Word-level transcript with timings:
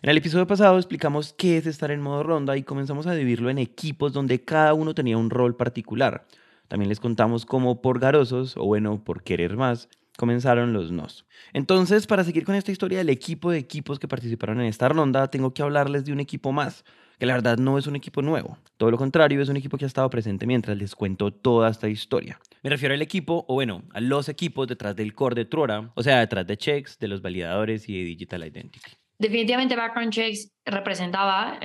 En 0.00 0.10
el 0.10 0.16
episodio 0.16 0.46
pasado 0.46 0.78
explicamos 0.78 1.32
qué 1.32 1.56
es 1.56 1.66
estar 1.66 1.90
en 1.90 2.00
modo 2.00 2.22
ronda 2.22 2.56
y 2.56 2.62
comenzamos 2.62 3.08
a 3.08 3.14
dividirlo 3.14 3.50
en 3.50 3.58
equipos 3.58 4.12
donde 4.12 4.44
cada 4.44 4.72
uno 4.72 4.94
tenía 4.94 5.18
un 5.18 5.28
rol 5.28 5.56
particular. 5.56 6.24
También 6.68 6.88
les 6.88 7.00
contamos 7.00 7.44
cómo 7.44 7.82
por 7.82 7.98
garosos, 7.98 8.56
o 8.56 8.64
bueno, 8.64 9.02
por 9.02 9.24
querer 9.24 9.56
más, 9.56 9.88
comenzaron 10.16 10.72
los 10.72 10.92
nos. 10.92 11.26
Entonces, 11.52 12.06
para 12.06 12.22
seguir 12.22 12.44
con 12.44 12.54
esta 12.54 12.70
historia 12.70 12.98
del 12.98 13.08
equipo 13.08 13.50
de 13.50 13.58
equipos 13.58 13.98
que 13.98 14.06
participaron 14.06 14.60
en 14.60 14.66
esta 14.66 14.88
ronda, 14.88 15.32
tengo 15.32 15.52
que 15.52 15.62
hablarles 15.62 16.04
de 16.04 16.12
un 16.12 16.20
equipo 16.20 16.52
más, 16.52 16.84
que 17.18 17.26
la 17.26 17.34
verdad 17.34 17.58
no 17.58 17.76
es 17.76 17.88
un 17.88 17.96
equipo 17.96 18.22
nuevo. 18.22 18.56
Todo 18.76 18.92
lo 18.92 18.98
contrario, 18.98 19.42
es 19.42 19.48
un 19.48 19.56
equipo 19.56 19.78
que 19.78 19.84
ha 19.84 19.88
estado 19.88 20.10
presente 20.10 20.46
mientras 20.46 20.78
les 20.78 20.94
cuento 20.94 21.32
toda 21.32 21.70
esta 21.70 21.88
historia. 21.88 22.38
Me 22.62 22.70
refiero 22.70 22.94
al 22.94 23.02
equipo, 23.02 23.44
o 23.48 23.54
bueno, 23.54 23.82
a 23.92 24.00
los 24.00 24.28
equipos 24.28 24.68
detrás 24.68 24.94
del 24.94 25.12
core 25.12 25.34
de 25.34 25.44
Trora, 25.44 25.90
o 25.96 26.04
sea, 26.04 26.20
detrás 26.20 26.46
de 26.46 26.56
checks, 26.56 27.00
de 27.00 27.08
los 27.08 27.20
validadores 27.20 27.88
y 27.88 27.98
de 27.98 28.04
Digital 28.04 28.46
Identity. 28.46 28.97
Definitivamente 29.18 29.74
Background 29.74 30.12
Checks 30.12 30.52
representaba, 30.64 31.58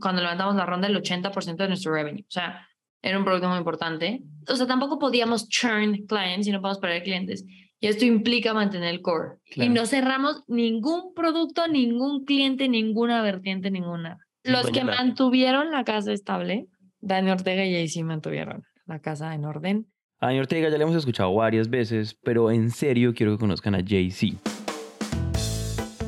cuando 0.00 0.20
levantamos 0.20 0.56
la 0.56 0.66
ronda, 0.66 0.88
el 0.88 0.96
80% 0.96 1.56
de 1.56 1.68
nuestro 1.68 1.92
revenue. 1.92 2.22
O 2.22 2.30
sea, 2.30 2.66
era 3.00 3.18
un 3.18 3.24
producto 3.24 3.48
muy 3.48 3.58
importante. 3.58 4.22
O 4.46 4.56
sea, 4.56 4.66
tampoco 4.66 4.98
podíamos 4.98 5.48
churn 5.48 6.06
clients 6.06 6.46
y 6.46 6.52
no 6.52 6.60
podemos 6.60 6.78
perder 6.78 7.02
clientes. 7.02 7.44
Y 7.80 7.86
esto 7.86 8.04
implica 8.04 8.52
mantener 8.52 8.92
el 8.92 9.02
core. 9.02 9.38
Y 9.54 9.68
no 9.68 9.86
cerramos 9.86 10.42
ningún 10.48 11.14
producto, 11.14 11.66
ningún 11.68 12.24
cliente, 12.24 12.68
ninguna 12.68 13.22
vertiente, 13.22 13.70
ninguna. 13.70 14.18
Los 14.42 14.70
que 14.70 14.84
mantuvieron 14.84 15.70
la 15.70 15.84
casa 15.84 16.12
estable, 16.12 16.66
Dani 17.00 17.30
Ortega 17.30 17.64
y 17.64 17.86
JC 17.86 18.02
mantuvieron 18.02 18.64
la 18.86 18.98
casa 18.98 19.34
en 19.34 19.44
orden. 19.44 19.86
A 20.20 20.26
Dani 20.26 20.40
Ortega 20.40 20.68
ya 20.68 20.76
le 20.76 20.82
hemos 20.82 20.96
escuchado 20.96 21.32
varias 21.32 21.70
veces, 21.70 22.18
pero 22.22 22.50
en 22.50 22.70
serio 22.70 23.14
quiero 23.14 23.32
que 23.32 23.38
conozcan 23.38 23.76
a 23.76 23.80
JC. 23.80 24.34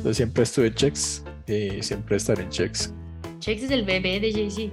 Yo 0.03 0.13
siempre 0.13 0.43
estuve 0.43 0.67
en 0.67 0.73
checks 0.73 1.23
y 1.47 1.81
siempre 1.83 2.17
estaré 2.17 2.43
en 2.43 2.49
checks. 2.49 2.93
Checks 3.39 3.63
es 3.63 3.71
el 3.71 3.83
bebé 3.83 4.19
de 4.19 4.31
JC. 4.31 4.71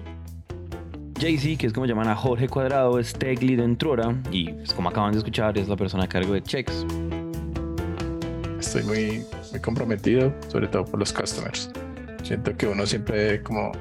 JC, 1.19 1.59
que 1.59 1.67
es 1.67 1.73
como 1.73 1.85
llaman 1.85 2.09
a 2.09 2.17
Jorge 2.17 2.49
Cuadrado, 2.49 2.99
es 2.99 3.13
tech 3.13 3.43
lead 3.43 3.61
en 3.61 3.77
Trora 3.77 4.15
y 4.31 4.53
pues, 4.53 4.73
como 4.73 4.89
acaban 4.89 5.13
de 5.13 5.19
escuchar 5.19 5.59
es 5.59 5.69
la 5.69 5.77
persona 5.77 6.05
a 6.05 6.09
cargo 6.09 6.33
de 6.33 6.43
checks. 6.43 6.87
Estoy 8.59 8.83
muy, 8.85 9.25
muy 9.51 9.61
comprometido, 9.61 10.33
sobre 10.49 10.69
todo 10.69 10.85
por 10.85 10.99
los 10.99 11.13
customers. 11.13 11.71
Siento 12.23 12.57
que 12.57 12.67
uno 12.67 12.87
siempre 12.87 13.19
debe 13.19 13.43
como 13.43 13.73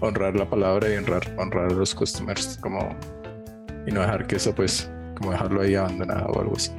honrar 0.00 0.34
la 0.34 0.48
palabra 0.48 0.92
y 0.92 0.96
honrar, 0.96 1.22
honrar 1.38 1.70
a 1.70 1.74
los 1.74 1.94
customers 1.94 2.58
como 2.60 2.88
y 3.86 3.92
no 3.92 4.00
dejar 4.00 4.26
que 4.26 4.36
eso 4.36 4.54
pues 4.54 4.90
como 5.16 5.30
dejarlo 5.30 5.62
ahí 5.62 5.76
abandonado 5.76 6.26
o 6.26 6.40
algo 6.40 6.56
así. 6.56 6.72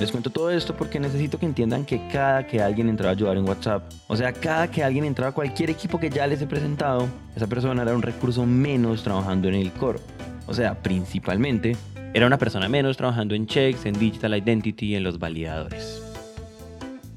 Les 0.00 0.10
cuento 0.10 0.30
todo 0.30 0.50
esto 0.50 0.74
porque 0.74 0.98
necesito 0.98 1.38
que 1.38 1.44
entiendan 1.44 1.84
que 1.84 2.08
cada 2.10 2.46
que 2.46 2.62
alguien 2.62 2.88
entraba 2.88 3.10
a 3.10 3.12
ayudar 3.12 3.36
en 3.36 3.46
WhatsApp, 3.46 3.82
o 4.08 4.16
sea, 4.16 4.32
cada 4.32 4.70
que 4.70 4.82
alguien 4.82 5.04
entraba 5.04 5.28
a 5.28 5.34
cualquier 5.34 5.68
equipo 5.68 6.00
que 6.00 6.08
ya 6.08 6.26
les 6.26 6.40
he 6.40 6.46
presentado, 6.46 7.06
esa 7.36 7.46
persona 7.46 7.82
era 7.82 7.94
un 7.94 8.00
recurso 8.00 8.46
menos 8.46 9.02
trabajando 9.02 9.48
en 9.48 9.56
el 9.56 9.70
core. 9.72 9.98
O 10.46 10.54
sea, 10.54 10.74
principalmente, 10.74 11.76
era 12.14 12.26
una 12.26 12.38
persona 12.38 12.66
menos 12.66 12.96
trabajando 12.96 13.34
en 13.34 13.46
checks, 13.46 13.84
en 13.84 13.92
digital 13.92 14.34
identity, 14.34 14.94
en 14.94 15.04
los 15.04 15.18
validadores. 15.18 16.02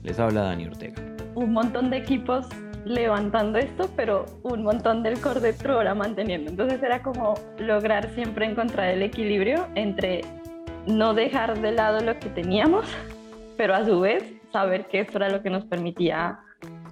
Les 0.04 0.20
habla 0.20 0.42
Dani 0.42 0.66
Ortega. 0.66 1.02
Un 1.36 1.54
montón 1.54 1.89
de 1.89 2.00
equipos 2.00 2.48
levantando 2.84 3.59
esto, 3.59 3.89
pero 3.95 4.26
un 4.44 4.61
montón 4.61 5.04
del 5.04 5.22
core 5.22 5.39
de 5.39 5.54
Trora 5.54 5.95
manteniendo. 5.95 6.52
Entonces 6.52 6.84
era 6.84 7.02
como 7.02 7.36
lograr 7.59 8.14
siempre 8.14 8.45
encontrar 8.45 8.89
el 8.89 9.04
equilibrio 9.04 9.67
entre 9.76 10.26
no 10.88 11.14
dejar 11.14 11.59
de 11.62 11.72
lado 11.72 12.02
lo 12.02 12.20
que 12.20 12.30
teníamos, 12.30 12.86
pero 13.58 13.76
a 13.76 13.86
su 13.86 14.00
vez 14.00 14.23
saber 14.52 14.88
que 14.88 15.00
esto 15.00 15.17
era 15.17 15.30
lo 15.30 15.42
que 15.42 15.50
nos 15.50 15.66
permitía 15.66 16.39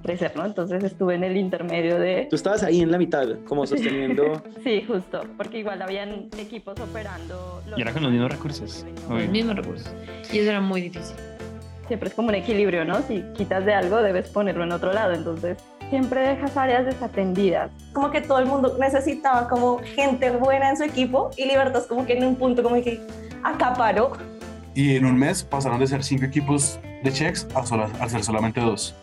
crecer, 0.01 0.35
¿no? 0.35 0.45
Entonces 0.45 0.83
estuve 0.83 1.15
en 1.15 1.23
el 1.23 1.37
intermedio 1.37 1.99
de... 1.99 2.27
Tú 2.29 2.35
estabas 2.35 2.63
ahí 2.63 2.81
en 2.81 2.91
la 2.91 2.97
mitad, 2.97 3.27
como 3.45 3.65
sosteniendo... 3.65 4.41
sí, 4.63 4.83
justo, 4.87 5.21
porque 5.37 5.59
igual 5.59 5.81
habían 5.81 6.27
equipos 6.37 6.79
operando... 6.79 7.61
y 7.77 7.81
era 7.81 7.93
con 7.93 8.03
los 8.03 8.11
mismos 8.11 8.31
recursos. 8.31 8.85
Los 9.09 9.27
mismos 9.27 9.55
recursos. 9.55 9.93
Y 10.31 10.39
eso 10.39 10.49
era 10.49 10.61
muy 10.61 10.81
difícil. 10.81 11.15
Siempre 11.87 12.09
es 12.09 12.15
como 12.15 12.29
un 12.29 12.35
equilibrio, 12.35 12.85
¿no? 12.85 13.01
Si 13.01 13.21
quitas 13.35 13.65
de 13.65 13.73
algo, 13.73 14.01
debes 14.01 14.29
ponerlo 14.29 14.63
en 14.63 14.71
otro 14.71 14.93
lado, 14.93 15.13
entonces 15.13 15.57
siempre 15.89 16.21
dejas 16.21 16.55
áreas 16.55 16.85
desatendidas. 16.85 17.69
Como 17.91 18.11
que 18.11 18.21
todo 18.21 18.39
el 18.39 18.45
mundo 18.45 18.77
necesitaba 18.79 19.49
como 19.49 19.79
gente 19.79 20.31
buena 20.31 20.69
en 20.69 20.77
su 20.77 20.83
equipo 20.83 21.31
y 21.35 21.45
Libertas 21.45 21.85
como 21.85 22.05
que 22.05 22.13
en 22.13 22.25
un 22.25 22.37
punto 22.37 22.63
como 22.63 22.81
que 22.81 23.01
acaparó. 23.43 24.13
Y 24.73 24.95
en 24.95 25.05
un 25.05 25.17
mes 25.17 25.43
pasaron 25.43 25.79
de 25.79 25.87
ser 25.87 26.03
cinco 26.03 26.25
equipos 26.25 26.79
de 27.03 27.11
checks 27.11 27.47
a, 27.55 27.59
a 27.59 28.09
ser 28.09 28.23
solamente 28.23 28.61
dos. 28.61 28.95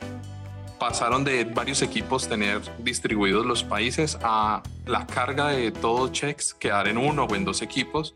Pasaron 0.78 1.25
de 1.25 1.44
varios 1.44 1.82
equipos 1.82 2.28
tener 2.28 2.60
distribuidos 2.78 3.44
los 3.44 3.65
países 3.65 4.16
a 4.22 4.62
la 4.87 5.06
carga 5.06 5.48
de 5.48 5.72
todos 5.72 6.12
checks 6.12 6.54
quedar 6.54 6.87
en 6.88 6.98
uno 6.98 7.25
o 7.25 7.34
en 7.34 7.44
dos 7.44 7.62
equipos. 7.62 8.15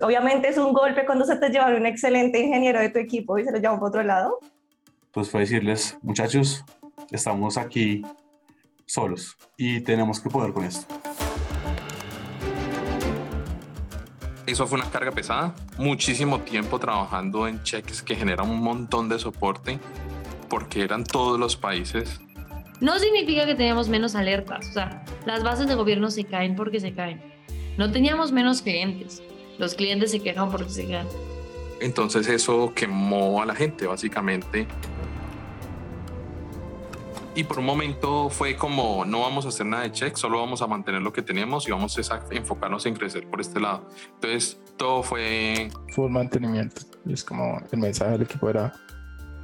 Obviamente 0.00 0.48
es 0.48 0.58
un 0.58 0.72
golpe 0.72 1.04
cuando 1.04 1.24
se 1.24 1.36
te 1.36 1.48
lleva 1.48 1.66
un 1.74 1.86
excelente 1.86 2.38
ingeniero 2.38 2.78
de 2.78 2.88
tu 2.88 3.00
equipo 3.00 3.38
y 3.38 3.44
se 3.44 3.50
lo 3.50 3.58
lleva 3.58 3.78
por 3.78 3.88
otro 3.88 4.02
lado. 4.04 4.38
Pues 5.10 5.28
fue 5.28 5.40
decirles, 5.40 5.98
muchachos, 6.02 6.64
estamos 7.10 7.58
aquí 7.58 8.02
solos 8.86 9.36
y 9.56 9.80
tenemos 9.80 10.20
que 10.20 10.30
poder 10.30 10.52
con 10.52 10.64
esto. 10.64 10.94
Eso 14.48 14.66
fue 14.66 14.78
una 14.80 14.90
carga 14.90 15.12
pesada, 15.12 15.54
muchísimo 15.76 16.40
tiempo 16.40 16.78
trabajando 16.78 17.46
en 17.46 17.62
cheques 17.64 18.02
que 18.02 18.16
generan 18.16 18.48
un 18.48 18.62
montón 18.62 19.06
de 19.10 19.18
soporte 19.18 19.78
porque 20.48 20.82
eran 20.82 21.04
todos 21.04 21.38
los 21.38 21.54
países. 21.54 22.18
No 22.80 22.98
significa 22.98 23.44
que 23.44 23.54
teníamos 23.54 23.90
menos 23.90 24.14
alertas, 24.14 24.70
o 24.70 24.72
sea, 24.72 25.04
las 25.26 25.42
bases 25.42 25.68
de 25.68 25.74
gobierno 25.74 26.10
se 26.10 26.24
caen 26.24 26.56
porque 26.56 26.80
se 26.80 26.94
caen. 26.94 27.20
No 27.76 27.92
teníamos 27.92 28.32
menos 28.32 28.62
clientes, 28.62 29.22
los 29.58 29.74
clientes 29.74 30.12
se 30.12 30.20
quejan 30.20 30.50
porque 30.50 30.70
se 30.70 30.86
quejan. 30.86 31.06
Entonces 31.82 32.26
eso 32.26 32.72
quemó 32.74 33.42
a 33.42 33.44
la 33.44 33.54
gente 33.54 33.86
básicamente 33.86 34.66
y 37.38 37.44
por 37.44 37.60
un 37.60 37.66
momento 37.66 38.28
fue 38.30 38.56
como 38.56 39.04
no 39.04 39.20
vamos 39.20 39.46
a 39.46 39.50
hacer 39.50 39.64
nada 39.64 39.84
de 39.84 39.92
check, 39.92 40.16
solo 40.16 40.40
vamos 40.40 40.60
a 40.60 40.66
mantener 40.66 41.02
lo 41.02 41.12
que 41.12 41.22
teníamos 41.22 41.68
y 41.68 41.70
vamos 41.70 41.96
a 42.10 42.20
enfocarnos 42.32 42.84
en 42.86 42.94
crecer 42.94 43.28
por 43.28 43.40
este 43.40 43.60
lado. 43.60 43.88
Entonces 44.14 44.60
todo 44.76 45.04
fue... 45.04 45.68
Full 45.94 46.10
mantenimiento. 46.10 46.80
Es 47.08 47.22
como 47.22 47.62
el 47.70 47.78
mensaje 47.78 48.10
del 48.10 48.22
equipo 48.22 48.50
era 48.50 48.72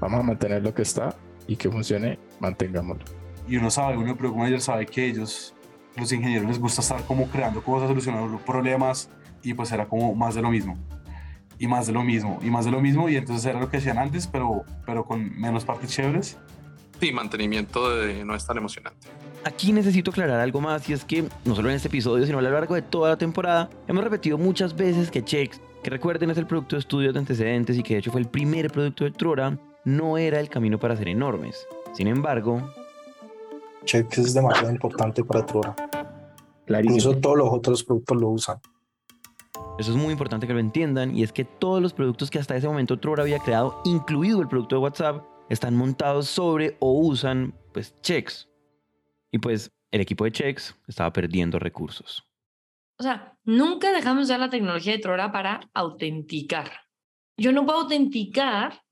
vamos 0.01 0.19
a 0.19 0.23
mantener 0.25 0.65
lo 0.65 0.75
que 0.75 0.83
está 0.83 1.15
y 1.47 1.55
que 1.55 1.71
funcione, 1.71 2.19
mantengámoslo. 2.41 3.05
Y 3.47 3.59
uno 3.59 3.71
sabe, 3.71 3.97
uno 3.97 4.17
pero 4.17 4.33
como 4.33 4.59
sabe 4.59 4.87
que 4.87 5.07
ellos, 5.07 5.55
los 5.95 6.11
ingenieros 6.11 6.49
les 6.49 6.59
gusta 6.59 6.81
estar 6.81 7.01
como 7.05 7.29
creando 7.29 7.63
cosas, 7.63 7.89
solucionando 7.89 8.39
problemas 8.39 9.09
y 9.45 9.55
pues 9.55 9.71
era 9.71 9.87
como 9.87 10.17
más 10.17 10.35
de 10.35 10.43
lo 10.43 10.51
mismo 10.51 10.77
y 11.61 11.69
más 11.69 11.87
de 11.87 11.93
lo 11.93 12.03
mismo 12.03 12.41
y 12.43 12.51
más 12.51 12.65
de 12.65 12.73
lo 12.73 12.81
mismo 12.81 13.09
y 13.09 13.15
entonces 13.15 13.47
era 13.47 13.61
lo 13.61 13.71
que 13.71 13.77
hacían 13.77 13.99
antes 13.99 14.27
pero, 14.27 14.65
pero 14.85 15.05
con 15.05 15.39
menos 15.39 15.65
partes 15.65 15.91
chéveres 15.91 16.37
Sí, 17.01 17.13
mantenimiento 17.13 17.97
de 17.97 18.25
no 18.25 18.35
es 18.35 18.47
tan 18.47 18.57
emocionante. 18.57 19.09
Aquí 19.45 19.73
necesito 19.73 20.11
aclarar 20.11 20.41
algo 20.41 20.61
más 20.61 20.89
y 20.89 20.95
es 20.95 21.05
que 21.05 21.25
no 21.45 21.55
solo 21.55 21.69
en 21.69 21.77
este 21.77 21.89
episodio, 21.89 22.25
sino 22.25 22.39
a 22.39 22.43
lo 22.43 22.51
largo 22.51 22.75
de 22.75 22.83
toda 22.83 23.11
la 23.11 23.19
temporada, 23.19 23.69
hemos 23.87 24.03
repetido 24.03 24.39
muchas 24.39 24.75
veces 24.75 25.11
que 25.11 25.23
Checks, 25.23 25.61
que 25.83 25.91
recuerden 25.91 26.31
es 26.31 26.39
el 26.39 26.47
producto 26.47 26.77
de 26.77 26.81
estudios 26.81 27.13
de 27.13 27.21
antecedentes 27.21 27.77
y 27.77 27.83
que 27.83 27.95
de 27.95 28.01
hecho 28.01 28.11
fue 28.11 28.23
el 28.23 28.29
primer 28.29 28.71
producto 28.71 29.05
de 29.05 29.11
Trora, 29.11 29.59
no 29.85 30.17
era 30.17 30.41
el 30.41 30.49
camino 30.49 30.79
para 30.79 30.97
ser 30.97 31.09
enormes. 31.09 31.67
Sin 31.93 32.07
embargo, 32.07 32.71
Checks 33.85 34.19
es 34.19 34.35
demasiado 34.35 34.71
importante 34.71 35.23
para 35.23 35.45
Trora. 35.45 35.77
Incluso 36.67 37.15
todos 37.19 37.37
los 37.37 37.49
otros 37.51 37.85
productos 37.85 38.17
lo 38.19 38.29
usan. 38.31 38.59
Eso 39.79 39.91
es 39.91 39.97
muy 39.97 40.13
importante 40.13 40.47
que 40.47 40.55
lo 40.55 40.61
entiendan 40.61 41.15
y 41.15 41.23
es 41.23 41.33
que 41.33 41.45
todos 41.45 41.83
los 41.83 41.93
productos 41.93 42.31
que 42.31 42.39
hasta 42.39 42.57
ese 42.57 42.67
momento 42.67 42.99
Trora 42.99 43.25
había 43.25 43.41
creado, 43.41 43.83
incluido 43.85 44.41
el 44.41 44.49
producto 44.49 44.77
de 44.77 44.83
WhatsApp, 44.83 45.23
están 45.49 45.77
montados 45.77 46.29
sobre 46.29 46.77
o 46.81 46.93
usan 47.01 47.55
pues 47.73 47.95
checks. 48.03 48.49
Y 49.31 49.39
pues 49.39 49.71
el 49.91 50.01
equipo 50.01 50.25
de 50.25 50.33
checks 50.33 50.77
estaba 50.87 51.13
perdiendo 51.13 51.59
recursos. 51.59 52.25
O 52.99 53.03
sea, 53.03 53.37
nunca 53.45 53.93
dejamos 53.93 54.25
usar 54.25 54.41
la 54.41 54.51
tecnología 54.51 54.93
de 54.93 55.01
Trora 55.01 55.33
para 55.33 55.61
autenticar. 55.75 56.71
Yo 57.37 57.53
no 57.53 57.65
puedo 57.65 57.81
autenticar 57.81 58.83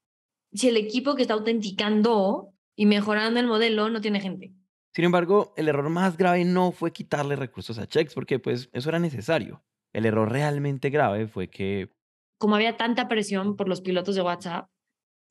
si 0.53 0.69
el 0.69 0.77
equipo 0.77 1.15
que 1.15 1.23
está 1.23 1.35
autenticando 1.35 2.53
y 2.77 2.87
mejorando 2.87 3.39
el 3.39 3.47
modelo 3.47 3.89
no 3.89 4.01
tiene 4.01 4.21
gente. 4.21 4.53
Sin 4.95 5.05
embargo, 5.05 5.55
el 5.57 5.69
error 5.69 5.89
más 5.89 6.17
grave 6.17 6.45
no 6.45 6.73
fue 6.73 6.93
quitarle 6.93 7.37
recursos 7.37 7.79
a 7.79 7.87
checks 7.87 8.15
porque 8.15 8.39
pues 8.39 8.69
eso 8.73 8.89
era 8.89 8.99
necesario. 8.99 9.65
El 9.93 10.07
error 10.07 10.31
realmente 10.31 10.91
grave 10.91 11.29
fue 11.29 11.49
que... 11.49 11.91
Como 12.39 12.57
había 12.57 12.77
tanta 12.77 13.09
presión 13.09 13.57
por 13.57 13.69
los 13.69 13.81
pilotos 13.81 14.17
de 14.17 14.23
WhatsApp, 14.23 14.69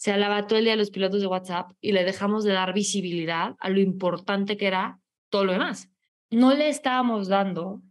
se 0.01 0.11
alaba 0.11 0.47
todo 0.47 0.57
el 0.57 0.65
día 0.65 0.73
a 0.73 0.77
los 0.77 0.89
pilotos 0.89 1.21
de 1.21 1.27
WhatsApp 1.27 1.73
y 1.79 1.91
le 1.91 2.03
dejamos 2.03 2.43
de 2.43 2.53
dar 2.53 2.73
visibilidad 2.73 3.55
a 3.59 3.69
lo 3.69 3.79
importante 3.79 4.57
que 4.57 4.65
era 4.65 4.99
todo 5.29 5.45
lo 5.45 5.51
demás. 5.51 5.91
No 6.31 6.55
le 6.55 6.69
estábamos 6.69 7.27
dando 7.27 7.83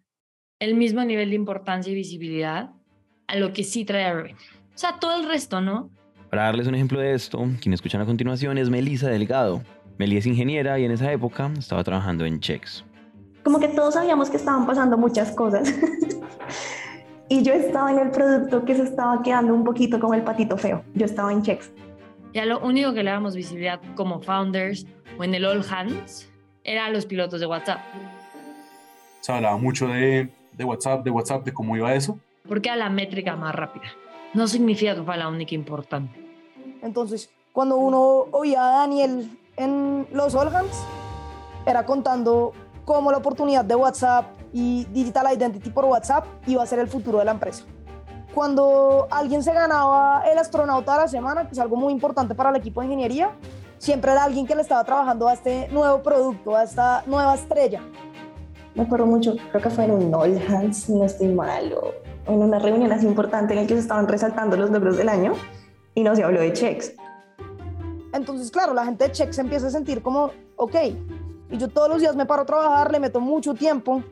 el 0.58 0.74
mismo 0.74 1.04
nivel 1.04 1.30
de 1.30 1.36
importancia 1.36 1.92
y 1.92 1.94
visibilidad 1.94 2.70
a 3.28 3.36
lo 3.36 3.52
que 3.52 3.62
sí 3.62 3.84
trae 3.84 4.12
revenue. 4.12 4.34
O 4.74 4.76
sea, 4.76 4.98
todo 4.98 5.20
el 5.20 5.28
resto, 5.28 5.60
¿no? 5.60 5.88
Para 6.30 6.46
darles 6.46 6.66
un 6.66 6.74
ejemplo 6.74 6.98
de 6.98 7.14
esto, 7.14 7.46
quien 7.60 7.74
escuchan 7.74 8.00
a 8.00 8.06
continuación 8.06 8.58
es 8.58 8.70
Melissa 8.70 9.08
Delgado. 9.08 9.62
Meli 9.96 10.16
es 10.16 10.26
ingeniera 10.26 10.80
y 10.80 10.86
en 10.86 10.90
esa 10.90 11.12
época 11.12 11.48
estaba 11.56 11.84
trabajando 11.84 12.24
en 12.24 12.40
Chex. 12.40 12.84
Como 13.44 13.60
que 13.60 13.68
todos 13.68 13.94
sabíamos 13.94 14.30
que 14.30 14.36
estaban 14.36 14.66
pasando 14.66 14.98
muchas 14.98 15.30
cosas. 15.30 15.72
y 17.28 17.44
yo 17.44 17.52
estaba 17.52 17.92
en 17.92 18.00
el 18.00 18.10
producto 18.10 18.64
que 18.64 18.74
se 18.74 18.82
estaba 18.82 19.22
quedando 19.22 19.54
un 19.54 19.62
poquito 19.62 20.00
como 20.00 20.14
el 20.14 20.22
patito 20.22 20.56
feo. 20.56 20.82
Yo 20.94 21.06
estaba 21.06 21.32
en 21.32 21.42
Chex. 21.42 21.70
Ya 22.32 22.44
lo 22.44 22.60
único 22.60 22.94
que 22.94 23.02
le 23.02 23.10
damos 23.10 23.34
visibilidad 23.34 23.80
como 23.96 24.20
founders 24.20 24.86
o 25.18 25.24
en 25.24 25.34
el 25.34 25.44
All 25.44 25.64
Hands 25.68 26.28
eran 26.62 26.92
los 26.92 27.06
pilotos 27.06 27.40
de 27.40 27.46
WhatsApp. 27.46 27.80
Se 29.20 29.32
hablaba 29.32 29.56
mucho 29.56 29.88
de, 29.88 30.32
de 30.52 30.64
WhatsApp, 30.64 31.04
de 31.04 31.10
WhatsApp, 31.10 31.44
de 31.44 31.52
cómo 31.52 31.76
iba 31.76 31.94
eso. 31.94 32.18
Porque 32.48 32.68
era 32.68 32.76
la 32.76 32.90
métrica 32.90 33.36
más 33.36 33.54
rápida. 33.54 33.86
No 34.32 34.46
significa 34.46 34.94
que 34.94 35.02
fue 35.02 35.16
la 35.16 35.28
única 35.28 35.54
importante. 35.54 36.18
Entonces, 36.82 37.30
cuando 37.52 37.76
uno 37.76 38.26
oía 38.30 38.62
a 38.62 38.78
Daniel 38.80 39.28
en 39.56 40.06
los 40.12 40.34
All 40.34 40.54
Hands, 40.54 40.84
era 41.66 41.84
contando 41.84 42.52
cómo 42.84 43.10
la 43.10 43.18
oportunidad 43.18 43.64
de 43.64 43.74
WhatsApp 43.74 44.26
y 44.52 44.84
Digital 44.86 45.26
Identity 45.34 45.70
por 45.70 45.84
WhatsApp 45.84 46.26
iba 46.46 46.62
a 46.62 46.66
ser 46.66 46.78
el 46.78 46.88
futuro 46.88 47.18
de 47.18 47.24
la 47.24 47.32
empresa. 47.32 47.64
Cuando 48.34 49.08
alguien 49.10 49.42
se 49.42 49.52
ganaba 49.52 50.22
el 50.30 50.38
astronauta 50.38 50.94
de 50.94 50.98
la 51.00 51.08
semana, 51.08 51.46
que 51.46 51.52
es 51.52 51.58
algo 51.58 51.76
muy 51.76 51.92
importante 51.92 52.34
para 52.34 52.50
el 52.50 52.56
equipo 52.56 52.80
de 52.80 52.86
ingeniería, 52.86 53.32
siempre 53.78 54.12
era 54.12 54.24
alguien 54.24 54.46
que 54.46 54.54
le 54.54 54.62
estaba 54.62 54.84
trabajando 54.84 55.26
a 55.26 55.32
este 55.32 55.68
nuevo 55.68 56.00
producto, 56.02 56.54
a 56.54 56.62
esta 56.62 57.02
nueva 57.06 57.34
estrella. 57.34 57.80
Me 58.74 58.82
acuerdo 58.82 59.06
mucho, 59.06 59.34
creo 59.50 59.62
que 59.62 59.70
fue 59.70 59.84
en 59.84 59.90
un 59.90 60.14
All 60.14 60.40
Hands, 60.48 60.90
no 60.90 61.04
estoy 61.04 61.28
malo, 61.28 61.92
en 62.26 62.40
una 62.40 62.60
reunión 62.60 62.92
así 62.92 63.06
importante 63.06 63.52
en 63.54 63.62
la 63.62 63.66
que 63.66 63.74
se 63.74 63.80
estaban 63.80 64.06
resaltando 64.06 64.56
los 64.56 64.70
logros 64.70 64.96
del 64.96 65.08
año 65.08 65.32
y 65.96 66.04
no 66.04 66.14
se 66.14 66.22
habló 66.22 66.40
de 66.40 66.52
checks. 66.52 66.94
Entonces, 68.12 68.50
claro, 68.52 68.74
la 68.74 68.84
gente 68.84 69.04
de 69.04 69.12
checks 69.12 69.38
empieza 69.38 69.66
a 69.66 69.70
sentir 69.70 70.02
como, 70.02 70.30
ok, 70.56 70.76
y 71.50 71.56
yo 71.58 71.68
todos 71.68 71.88
los 71.88 72.00
días 72.00 72.14
me 72.14 72.26
paro 72.26 72.42
a 72.42 72.46
trabajar, 72.46 72.92
le 72.92 73.00
meto 73.00 73.20
mucho 73.20 73.54
tiempo 73.54 74.04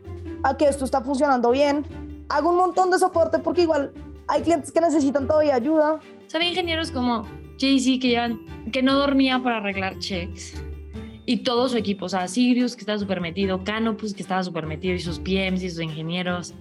a 0.43 0.56
que 0.56 0.67
esto 0.67 0.85
está 0.85 1.03
funcionando 1.03 1.50
bien, 1.50 1.85
hago 2.29 2.50
un 2.50 2.56
montón 2.56 2.91
de 2.91 2.99
soporte 2.99 3.38
porque 3.38 3.62
igual 3.62 3.93
hay 4.29 4.43
clientes 4.43 4.71
que 4.71 4.81
necesitan 4.81 5.27
todavía 5.27 5.55
ayuda. 5.55 6.01
Saben 6.27 6.49
ingenieros 6.49 6.91
como 6.91 7.27
Jay-Z 7.59 8.01
que, 8.01 8.09
llevan, 8.09 8.41
que 8.71 8.83
no 8.83 8.95
dormía 8.95 9.43
para 9.43 9.57
arreglar 9.57 9.99
checks. 9.99 10.63
Y 11.25 11.39
todo 11.39 11.69
su 11.69 11.77
equipo, 11.77 12.07
o 12.07 12.09
sea, 12.09 12.27
Sirius 12.29 12.75
que 12.75 12.81
estaba 12.81 12.99
súper 12.99 13.21
metido, 13.21 13.63
Canopus 13.65 14.15
que 14.15 14.23
estaba 14.23 14.43
súper 14.43 14.67
metido, 14.67 14.95
y 14.95 15.01
sus 15.01 15.19
PMs 15.19 15.63
y 15.63 15.71
sus 15.71 15.81
ingenieros. 15.81 16.55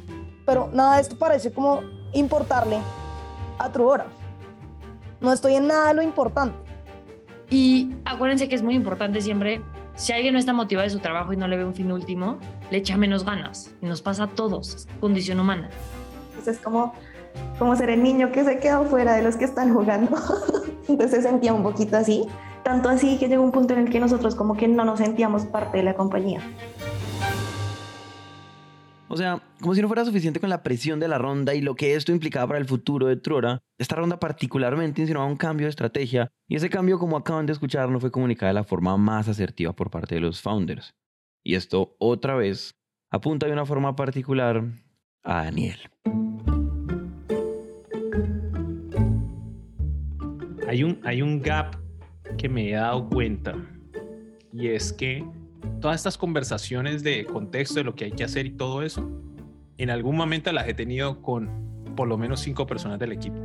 Pero 0.46 0.70
nada 0.74 0.96
de 0.96 1.02
esto 1.02 1.18
parece 1.18 1.52
como 1.52 1.82
importarle 2.14 2.80
a 3.60 3.72
Truora. 3.72 4.08
No 5.22 5.32
estoy 5.32 5.56
en 5.56 5.68
nada 5.68 5.90
de 5.90 5.94
lo 5.94 6.02
importante. 6.02 6.58
Y 7.50 7.92
acuérdense 8.04 8.50
que 8.50 8.56
es 8.56 8.62
muy 8.62 8.76
importante 8.76 9.22
siempre, 9.22 9.62
si 9.96 10.12
alguien 10.12 10.34
no 10.34 10.40
está 10.40 10.52
motivado 10.52 10.84
de 10.84 10.90
su 10.90 11.00
trabajo 11.00 11.32
y 11.32 11.38
no 11.38 11.48
le 11.48 11.58
ve 11.58 11.64
un 11.64 11.74
fin 11.74 11.92
último, 11.92 12.38
le 12.70 12.78
echa 12.78 12.98
menos 12.98 13.24
ganas. 13.24 13.74
Y 13.82 13.86
nos 13.86 14.02
pasa 14.02 14.24
a 14.24 14.28
todos, 14.28 14.76
es 14.76 14.88
condición 15.00 15.40
humana. 15.40 15.70
Entonces 16.30 16.58
es 16.58 16.62
como, 16.62 16.94
como 17.60 17.76
ser 17.76 17.90
el 17.90 18.04
niño 18.04 18.32
que 18.32 18.44
se 18.44 18.60
queda 18.60 18.82
fuera 18.84 19.16
de 19.16 19.24
los 19.24 19.36
que 19.36 19.46
están 19.46 19.74
jugando. 19.74 20.16
Entonces 20.88 21.12
se 21.12 21.22
sentía 21.22 21.54
un 21.54 21.64
poquito 21.64 21.98
así. 21.98 22.26
Tanto 22.64 22.90
así 22.90 23.18
que 23.18 23.28
llegó 23.28 23.44
un 23.44 23.52
punto 23.52 23.74
en 23.74 23.80
el 23.80 23.90
que 23.90 24.00
nosotros 24.00 24.36
como 24.36 24.58
que 24.58 24.68
no 24.68 24.84
nos 24.84 25.00
sentíamos 25.00 25.46
parte 25.46 25.78
de 25.78 25.84
la 25.84 25.96
compañía. 25.96 26.42
O 29.10 29.16
sea, 29.16 29.42
como 29.62 29.74
si 29.74 29.82
no 29.82 29.88
fuera 29.88 30.04
suficiente 30.04 30.40
con 30.40 30.50
la 30.50 30.64
presión 30.64 31.00
de 31.00 31.08
la 31.08 31.18
ronda 31.18 31.56
y 31.56 31.62
lo 31.62 31.76
que 31.76 31.96
esto 31.96 32.12
implicaba 32.12 32.48
para 32.48 32.60
el 32.60 32.66
futuro 32.66 33.08
de 33.08 33.16
Trora, 33.16 33.64
esta 33.78 33.96
ronda 33.96 34.20
particularmente 34.20 35.02
insinuaba 35.02 35.30
un 35.30 35.38
cambio 35.38 35.66
de 35.66 35.70
estrategia 35.70 36.30
y 36.48 36.58
ese 36.58 36.70
cambio, 36.70 37.00
como 37.00 37.16
acaban 37.16 37.46
de 37.46 37.54
escuchar, 37.54 37.90
no 37.90 38.00
fue 38.00 38.12
comunicado 38.12 38.50
de 38.50 38.56
la 38.56 38.64
forma 38.66 38.98
más 38.98 39.30
asertiva 39.30 39.74
por 39.74 39.90
parte 39.90 40.16
de 40.16 40.22
los 40.22 40.42
founders. 40.42 40.94
Y 41.44 41.56
esto, 41.56 41.96
otra 42.00 42.36
vez, 42.36 42.76
apunta 43.10 43.48
de 43.48 43.54
una 43.54 43.66
forma 43.66 43.96
particular 43.96 44.66
a 45.24 45.44
Daniel. 45.46 45.80
Hay 50.68 50.84
un, 50.84 51.00
hay 51.04 51.22
un 51.22 51.42
gap 51.42 51.76
que 52.38 52.50
me 52.50 52.70
he 52.70 52.74
dado 52.74 53.08
cuenta 53.10 53.56
y 54.52 54.68
es 54.68 54.92
que 54.92 55.26
todas 55.80 55.96
estas 55.98 56.18
conversaciones 56.18 57.04
de 57.04 57.26
contexto, 57.26 57.76
de 57.76 57.84
lo 57.84 57.96
que 57.96 58.06
hay 58.06 58.12
que 58.12 58.24
hacer 58.24 58.46
y 58.46 58.52
todo 58.52 58.84
eso, 58.84 59.10
en 59.78 59.90
algún 59.90 60.18
momento 60.18 60.52
las 60.52 60.68
he 60.68 60.74
tenido 60.74 61.22
con 61.22 61.50
por 61.96 62.08
lo 62.08 62.18
menos 62.18 62.42
cinco 62.42 62.68
personas 62.68 63.00
del 63.00 63.12
equipo, 63.12 63.38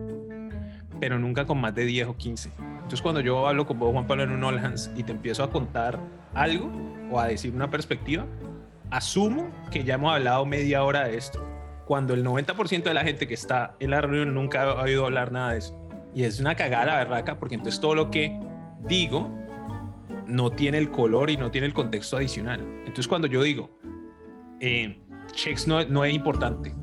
pero 1.01 1.19
nunca 1.19 1.47
con 1.47 1.61
más 1.61 1.75
de 1.75 1.85
10 1.85 2.09
o 2.09 2.17
15. 2.17 2.51
Entonces 2.59 3.01
cuando 3.01 3.21
yo 3.21 3.47
hablo 3.47 3.67
con 3.67 3.79
vos, 3.79 3.93
Juan 3.93 4.07
Pablo, 4.07 4.25
en 4.25 4.33
un 4.33 4.45
All 4.45 4.59
Hands 4.59 4.91
y 4.97 5.05
te 5.05 5.13
empiezo 5.13 5.45
a 5.45 5.51
contar 5.51 6.01
algo 6.35 6.71
o 7.11 7.21
a 7.21 7.29
decir 7.29 7.55
una 7.55 7.71
perspectiva, 7.71 8.27
asumo 8.91 9.51
que 9.71 9.85
ya 9.85 9.95
hemos 9.95 10.13
hablado 10.13 10.45
media 10.45 10.83
hora 10.85 11.07
de 11.07 11.17
esto, 11.17 11.45
cuando 11.87 12.15
el 12.15 12.25
90% 12.25 12.83
de 12.83 12.95
la 12.95 13.05
gente 13.05 13.27
que 13.27 13.35
está 13.35 13.75
en 13.81 13.91
la 13.91 14.01
reunión 14.01 14.35
nunca 14.35 14.63
ha 14.63 14.83
oído 14.83 15.05
hablar 15.07 15.33
nada 15.33 15.53
de 15.53 15.59
eso. 15.59 15.82
Y 16.15 16.25
es 16.25 16.41
una 16.41 16.55
cagada 16.55 16.87
la 16.87 16.97
berraca, 16.99 17.39
porque 17.39 17.55
entonces 17.55 17.81
todo 17.81 17.95
lo 17.95 18.11
que 18.11 18.39
digo 18.87 19.31
no 20.27 20.51
tiene 20.51 20.79
el 20.79 20.91
color 20.91 21.31
y 21.31 21.37
no 21.37 21.51
tiene 21.51 21.67
el 21.67 21.75
contexto 21.75 22.17
adicional. 22.17 22.61
Entonces 22.81 23.09
cuando 23.09 23.27
yo 23.27 23.43
digo, 23.43 23.79
eh, 24.61 25.01
checks 25.33 25.67
no, 25.67 25.85
no 25.85 26.05
es 26.05 26.15
importante. 26.15 26.75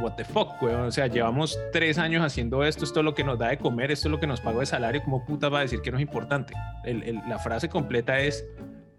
What 0.00 0.16
the 0.16 0.24
fuck, 0.24 0.60
weón. 0.60 0.82
O 0.82 0.90
sea, 0.90 1.06
llevamos 1.06 1.58
tres 1.72 1.98
años 1.98 2.22
haciendo 2.22 2.64
esto, 2.64 2.84
esto 2.84 3.00
es 3.00 3.04
lo 3.04 3.14
que 3.14 3.24
nos 3.24 3.38
da 3.38 3.48
de 3.48 3.58
comer, 3.58 3.90
esto 3.90 4.08
es 4.08 4.12
lo 4.12 4.20
que 4.20 4.26
nos 4.26 4.40
paga 4.40 4.60
de 4.60 4.66
salario. 4.66 5.02
¿Cómo 5.02 5.24
puta 5.24 5.48
va 5.48 5.60
a 5.60 5.62
decir 5.62 5.80
que 5.80 5.90
no 5.90 5.96
es 5.96 6.02
importante? 6.02 6.52
la 7.26 7.38
frase 7.38 7.70
completa 7.70 8.18
es, 8.20 8.44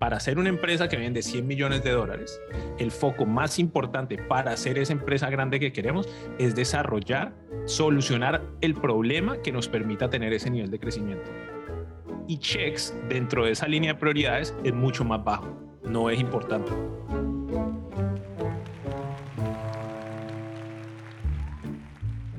para 0.06 0.20
ser 0.20 0.38
una 0.38 0.50
empresa 0.50 0.88
que 0.88 0.98
vende 0.98 1.24
100 1.24 1.48
millones 1.48 1.84
de 1.84 1.90
dólares, 1.90 2.40
el 2.78 2.92
foco 2.92 3.26
más 3.26 3.58
importante 3.58 4.20
para 4.20 4.56
ser 4.56 4.78
esa 4.78 4.94
empresa 4.94 5.32
grande 5.32 5.60
que 5.60 5.74
queremos 5.74 6.08
es 6.38 6.54
desarrollar, 6.54 7.34
solucionar 7.66 8.44
el 8.62 8.76
problema 8.76 9.42
que 9.42 9.52
nos 9.52 9.68
permita 9.68 10.08
tener 10.08 10.32
ese 10.32 10.52
nivel 10.52 10.70
de 10.70 10.80
crecimiento 10.80 11.32
y 12.28 12.38
checks 12.38 12.96
dentro 13.10 13.46
de 13.46 13.54
esa 13.54 13.68
línea 13.68 13.94
de 13.94 14.00
prioridades 14.00 14.56
es 14.64 14.76
mucho 14.76 15.04
más 15.04 15.24
bajo, 15.24 15.48
no 15.84 16.12
es 16.12 16.20
importante. 16.20 16.72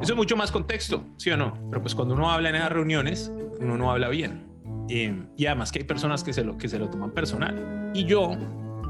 Eso 0.01 0.13
es 0.13 0.17
mucho 0.17 0.37
más 0.37 0.53
contexto, 0.53 1.05
¿sí 1.17 1.33
o 1.33 1.37
no? 1.37 1.59
Pero 1.69 1.83
pues 1.83 1.97
cuando 1.97 2.15
uno 2.15 2.31
habla 2.31 2.51
en 2.51 2.55
esas 2.55 2.71
reuniones, 2.71 3.33
uno 3.58 3.77
no 3.77 3.91
habla 3.91 4.08
bien. 4.08 4.45
Eh, 4.88 5.26
y 5.36 5.46
además 5.46 5.72
que 5.72 5.81
hay 5.81 5.84
personas 5.84 6.22
que 6.22 6.32
se, 6.32 6.44
lo, 6.44 6.56
que 6.56 6.69
se 6.69 6.78
lo 6.78 6.88
toman 6.88 7.12
personal. 7.12 7.90
Y 7.94 8.05
yo, 8.05 8.36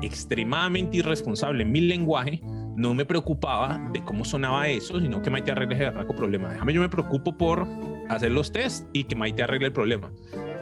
extremadamente 0.03 0.99
irresponsable 0.99 1.63
en 1.63 1.73
mi 1.73 1.81
lenguaje, 1.81 2.41
no 2.77 2.93
me 2.93 3.07
preocupaba 3.07 3.81
de 3.93 4.05
cómo 4.05 4.25
sonaba 4.25 4.69
eso, 4.69 5.01
sino 5.01 5.23
que 5.23 5.31
Maite 5.31 5.53
arregle 5.53 5.77
ese 5.77 5.91
problema. 6.15 6.53
Déjame, 6.53 6.75
yo 6.75 6.81
me 6.81 6.89
preocupo 6.89 7.37
por 7.37 7.67
hacer 8.09 8.31
los 8.31 8.53
test 8.53 8.87
y 8.93 9.05
que 9.05 9.17
Maite 9.17 9.43
arregle 9.43 9.69
el 9.69 9.73
problema. 9.73 10.13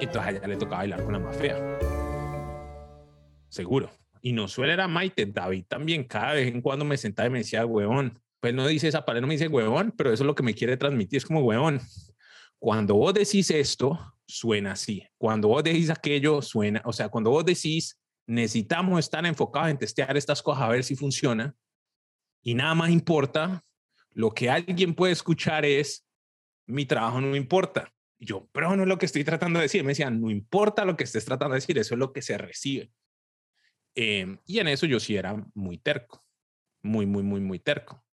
Entonces 0.01 0.23
a 0.23 0.31
ella 0.31 0.47
le 0.47 0.57
tocaba 0.57 0.79
bailar 0.79 1.03
con 1.03 1.13
la 1.13 1.19
más 1.19 1.37
fea. 1.37 1.57
Seguro. 3.49 3.91
Y 4.23 4.33
no 4.33 4.49
suele 4.49 4.73
era 4.73 4.89
Maite, 4.89 5.27
David 5.27 5.65
también 5.69 6.05
cada 6.05 6.33
vez 6.33 6.49
en 6.49 6.63
cuando 6.63 6.85
me 6.85 6.97
sentaba 6.97 7.29
y 7.29 7.31
me 7.31 7.39
decía, 7.39 7.67
huevón. 7.67 8.21
Pues 8.41 8.55
no 8.55 8.67
dice 8.67 8.89
esa 8.89 9.05
palabra, 9.05 9.23
no 9.23 9.27
me 9.27 9.35
dice 9.35 9.49
huevón, 9.49 9.93
pero 9.97 10.13
eso 10.13 10.23
es 10.23 10.27
lo 10.27 10.35
que 10.35 10.43
me 10.43 10.55
quiere 10.55 10.77
transmitir, 10.77 11.17
es 11.17 11.27
como 11.27 11.41
huevón. 11.41 11.81
Cuando 12.59 12.95
vos 12.95 13.13
decís 13.13 13.51
esto, 13.51 14.14
suena 14.27 14.73
así. 14.73 15.07
Cuando 15.19 15.49
vos 15.49 15.65
decís 15.65 15.91
aquello, 15.91 16.43
suena, 16.43 16.83
o 16.85 16.93
sea, 16.93 17.09
cuando 17.09 17.31
vos 17.31 17.45
decís, 17.45 18.01
necesitamos 18.27 18.99
estar 18.99 19.25
enfocados 19.27 19.71
en 19.71 19.79
testear 19.79 20.17
estas 20.17 20.43
cosas 20.43 20.63
a 20.63 20.69
ver 20.69 20.85
si 20.85 20.97
funciona, 20.97 21.55
y 22.43 22.55
nada 22.55 22.75
más 22.75 22.91
importa, 22.91 23.65
lo 24.11 24.31
que 24.31 24.51
alguien 24.51 24.95
puede 24.95 25.13
escuchar 25.13 25.65
es, 25.65 26.07
mi 26.67 26.87
trabajo 26.87 27.21
no 27.21 27.29
me 27.29 27.39
importa 27.39 27.91
yo, 28.19 28.49
pero 28.53 28.75
no 28.77 28.83
es 28.83 28.89
lo 28.89 28.99
que 28.99 29.07
estoy 29.07 29.25
tratando 29.25 29.59
de 29.59 29.65
decir. 29.65 29.83
Me 29.83 29.91
decían, 29.91 30.21
no 30.21 30.31
importa 30.31 30.85
lo 30.85 30.97
que 30.97 31.05
estés 31.05 31.25
tratando 31.25 31.55
de 31.55 31.61
decir, 31.61 31.79
eso 31.79 31.95
es 31.95 31.99
lo 31.99 32.13
que 32.13 32.23
se 32.23 32.39
recibe. 32.39 32.93
Em, 33.95 34.39
y 34.47 34.59
en 34.59 34.69
eso 34.69 34.87
yo 34.87 35.01
sí 35.01 35.17
era 35.17 35.37
muy 35.55 35.79
terco, 35.79 36.25
muy, 36.83 37.07
muy, 37.07 37.23
muy, 37.23 37.41
muy 37.41 37.59
terco. 37.59 38.05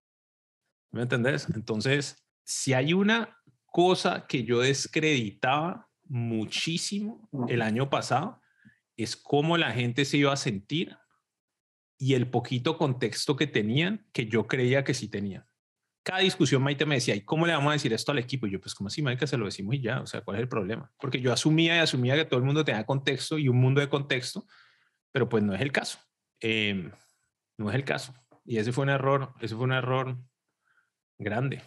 ¿Me 0.92 1.02
entendés? 1.02 1.48
Entonces, 1.54 2.16
si 2.44 2.72
hay 2.72 2.92
una 2.92 3.36
cosa 3.66 4.26
que 4.26 4.44
yo 4.44 4.60
descreditaba 4.60 5.88
muchísimo 6.10 7.28
el 7.48 7.62
año 7.62 7.88
pasado, 7.88 8.40
es 8.96 9.16
cómo 9.16 9.56
la 9.56 9.72
gente 9.72 10.04
se 10.04 10.18
iba 10.18 10.32
a 10.32 10.36
sentir 10.36 10.98
y 11.98 12.14
el 12.14 12.28
poquito 12.28 12.76
contexto 12.76 13.36
que 13.36 13.46
tenían 13.46 14.06
que 14.12 14.26
yo 14.26 14.46
creía 14.46 14.84
que 14.84 14.94
sí 14.94 15.08
tenían 15.08 15.50
cada 16.02 16.20
discusión 16.20 16.62
Maite 16.62 16.86
me 16.86 16.96
decía, 16.96 17.14
¿y 17.14 17.20
cómo 17.20 17.46
le 17.46 17.52
vamos 17.52 17.70
a 17.70 17.74
decir 17.74 17.92
esto 17.92 18.12
al 18.12 18.18
equipo? 18.18 18.46
Y 18.46 18.50
yo, 18.50 18.60
pues, 18.60 18.74
como 18.74 18.88
así, 18.88 19.02
Maite, 19.02 19.26
se 19.26 19.36
lo 19.36 19.44
decimos 19.44 19.74
y 19.74 19.80
ya, 19.80 20.00
o 20.00 20.06
sea, 20.06 20.22
¿cuál 20.22 20.36
es 20.36 20.42
el 20.42 20.48
problema? 20.48 20.90
Porque 20.98 21.20
yo 21.20 21.32
asumía 21.32 21.76
y 21.76 21.78
asumía 21.78 22.16
que 22.16 22.24
todo 22.24 22.38
el 22.40 22.46
mundo 22.46 22.64
tenía 22.64 22.84
contexto 22.84 23.38
y 23.38 23.48
un 23.48 23.58
mundo 23.58 23.80
de 23.80 23.88
contexto, 23.88 24.46
pero 25.12 25.28
pues 25.28 25.42
no 25.42 25.54
es 25.54 25.60
el 25.60 25.72
caso. 25.72 25.98
Em, 26.40 26.90
no 27.58 27.68
es 27.68 27.76
el 27.76 27.84
caso. 27.84 28.14
Y 28.44 28.58
ese 28.58 28.72
fue 28.72 28.84
un 28.84 28.90
error, 28.90 29.34
ese 29.40 29.54
fue 29.54 29.64
un 29.64 29.72
error 29.72 30.18
grande. 31.18 31.62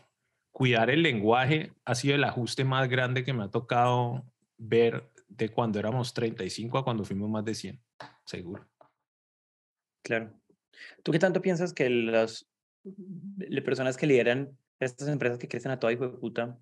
cuidar 0.52 0.92
el 0.92 1.02
lenguaje 1.02 1.74
ha 1.84 1.96
sido 1.96 2.14
el 2.14 2.24
ajuste 2.24 2.64
más 2.64 2.88
grande 2.88 3.24
que 3.24 3.34
me 3.34 3.44
ha 3.44 3.50
tocado 3.50 4.24
ver 4.58 5.12
de 5.28 5.50
cuando 5.50 5.80
éramos 5.80 6.14
35 6.14 6.78
a 6.78 6.84
cuando 6.84 7.04
fuimos 7.04 7.30
más 7.30 7.44
de 7.46 7.56
100, 7.56 7.82
seguro. 8.26 8.68
Claro. 10.04 10.34
¿Tú 11.04 11.12
qué 11.12 11.20
tanto 11.20 11.42
piensas 11.42 11.74
que 11.74 11.90
las, 11.90 12.48
personas 13.64 13.98
que 13.98 14.08
lideran 14.08 14.58
estas 14.80 15.08
empresas 15.08 15.40
que 15.40 15.48
crecen 15.48 15.72
a 15.72 15.80
toda 15.80 15.94
hijo 15.94 16.08
de 16.08 16.18
puta 16.18 16.58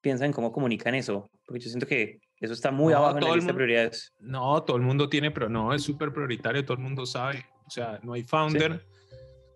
piensan 0.00 0.26
en 0.26 0.32
cómo 0.32 0.52
comunican 0.52 0.94
eso? 0.94 1.30
Porque 1.46 1.60
yo 1.60 1.68
siento 1.68 1.86
que 1.86 2.20
eso 2.40 2.52
está 2.52 2.70
muy 2.70 2.92
abajo 2.92 3.18
en 3.18 3.24
la 3.24 3.34
lista 3.34 3.52
de 3.52 3.54
prioridades. 3.54 4.12
No, 4.20 4.62
todo 4.62 4.76
el 4.76 4.82
mundo 4.82 5.08
tiene, 5.08 5.30
pero 5.30 5.48
no, 5.48 5.74
es 5.74 5.82
súper 5.82 6.12
prioritario, 6.12 6.64
todo 6.64 6.76
el 6.76 6.82
mundo 6.82 7.06
sabe. 7.06 7.44
O 7.66 7.70
sea, 7.70 7.98
no 8.02 8.12
hay 8.12 8.22
founder, 8.22 8.86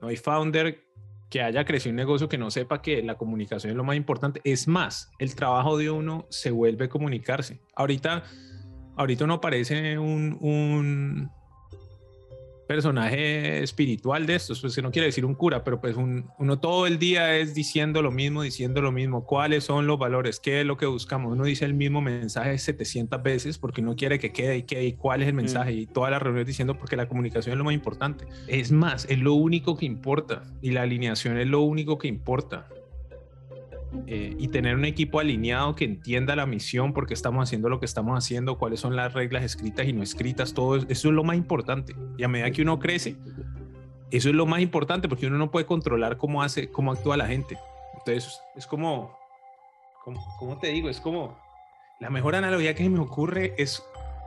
no 0.01 0.09
hay 0.09 0.17
founder 0.17 0.88
que 1.31 1.43
haya 1.43 1.65
crecido 1.65 1.91
un 1.91 1.97
negocio 1.97 2.29
que 2.29 2.39
no 2.39 2.51
sepa 2.51 2.81
que 2.81 3.03
la 3.03 3.17
comunicación 3.17 3.71
es 3.71 3.77
lo 3.77 3.85
más 3.85 3.97
importante. 3.97 4.41
Es 4.45 4.69
más, 4.69 5.11
el 5.19 5.35
trabajo 5.35 5.77
de 5.77 5.91
uno 5.91 6.27
se 6.31 6.51
vuelve 6.51 6.89
comunicarse. 6.89 7.61
Ahorita, 7.75 8.25
ahorita 8.97 9.25
uno 9.25 9.41
parece 9.41 9.99
un, 9.99 10.39
un 10.41 11.31
personaje 12.69 13.63
espiritual 13.63 14.27
de 14.27 14.35
estos, 14.37 14.61
pues 14.61 14.77
que 14.77 14.83
no 14.83 14.93
quiere 14.93 15.07
decir 15.07 15.25
un 15.25 15.35
cura, 15.35 15.65
pero 15.65 15.81
pues 15.81 15.97
uno 15.97 16.61
todo 16.61 16.87
el 16.87 16.99
día 16.99 17.37
es 17.37 17.55
diciendo 17.55 18.03
lo 18.03 18.13
mismo, 18.13 18.43
diciendo 18.43 18.83
lo 18.83 18.93
mismo, 18.93 19.25
cuáles 19.25 19.65
son 19.65 19.87
los 19.87 19.99
valores, 19.99 20.39
qué 20.39 20.61
es 20.61 20.67
lo 20.67 20.77
que 20.77 20.85
buscamos. 20.85 21.33
Uno 21.33 21.45
dice 21.45 21.65
el 21.65 21.73
mismo 21.73 22.03
mensaje 22.03 22.57
700 22.59 23.23
veces 23.23 23.59
porque 23.59 23.81
uno 23.81 23.97
quiere 23.97 24.19
que 24.19 24.33
quede 24.33 24.59
y 24.59 24.63
quede 24.65 24.85
y 24.85 24.93
cuál 24.93 25.23
es 25.23 25.29
el 25.29 25.35
mensaje 25.35 25.73
y 25.73 25.87
toda 25.87 26.11
la 26.11 26.19
reunión 26.19 26.45
diciendo 26.45 26.79
porque 26.79 26.95
la 26.95 27.09
comunicación 27.09 27.55
es 27.55 27.59
lo 27.59 27.65
más 27.65 27.75
importante. 27.75 28.27
Es 28.47 28.71
más, 28.71 29.07
es 29.09 29.19
lo 29.19 29.33
único 29.33 29.77
que 29.77 29.87
importa 29.87 30.43
y 30.61 30.71
la 30.71 30.83
alineación 30.83 31.39
es 31.39 31.47
lo 31.47 31.63
único 31.63 31.97
que 31.97 32.07
importa. 32.07 32.69
Eh, 34.07 34.35
y 34.39 34.49
tener 34.49 34.77
un 34.77 34.85
equipo 34.85 35.19
alineado 35.19 35.75
que 35.75 35.85
entienda 35.85 36.37
la 36.37 36.45
misión, 36.45 36.93
porque 36.93 37.15
estamos 37.15 37.43
haciendo 37.43 37.69
lo 37.69 37.81
que 37.81 37.87
estamos 37.87 38.19
haciendo, 38.19 38.59
cuáles 38.59 38.81
son 38.81 38.97
las 38.97 39.15
reglas 39.15 39.45
escritas 39.45 39.87
y 39.87 39.93
no 39.93 40.03
escritas, 40.03 40.53
todo 40.53 40.77
eso, 40.77 40.87
es 40.89 41.05
lo 41.05 41.25
más 41.25 41.37
importante. 41.37 41.95
Y 42.19 42.23
a 42.23 42.29
medida 42.29 42.51
que 42.51 42.63
uno 42.63 42.79
crece, 42.79 43.17
eso 44.11 44.29
es 44.29 44.35
lo 44.35 44.45
más 44.45 44.61
importante, 44.61 45.09
porque 45.09 45.27
uno 45.27 45.39
no 45.39 45.51
puede 45.51 45.65
controlar 45.65 46.19
cómo 46.19 46.43
hace, 46.43 46.71
cómo 46.71 46.93
actúa 46.93 47.17
la 47.17 47.27
gente. 47.27 47.59
Entonces, 47.99 48.41
es 48.57 48.67
como, 48.67 49.17
como 50.05 50.21
¿cómo 50.39 50.59
te 50.59 50.69
digo? 50.69 50.91
Es 50.91 51.01
como, 51.01 51.39
la 51.99 52.11
mejor 52.11 52.35
analogía 52.35 52.75
que 52.75 52.89
me 52.91 53.01
ocurre 53.01 53.55
es, 53.57 53.83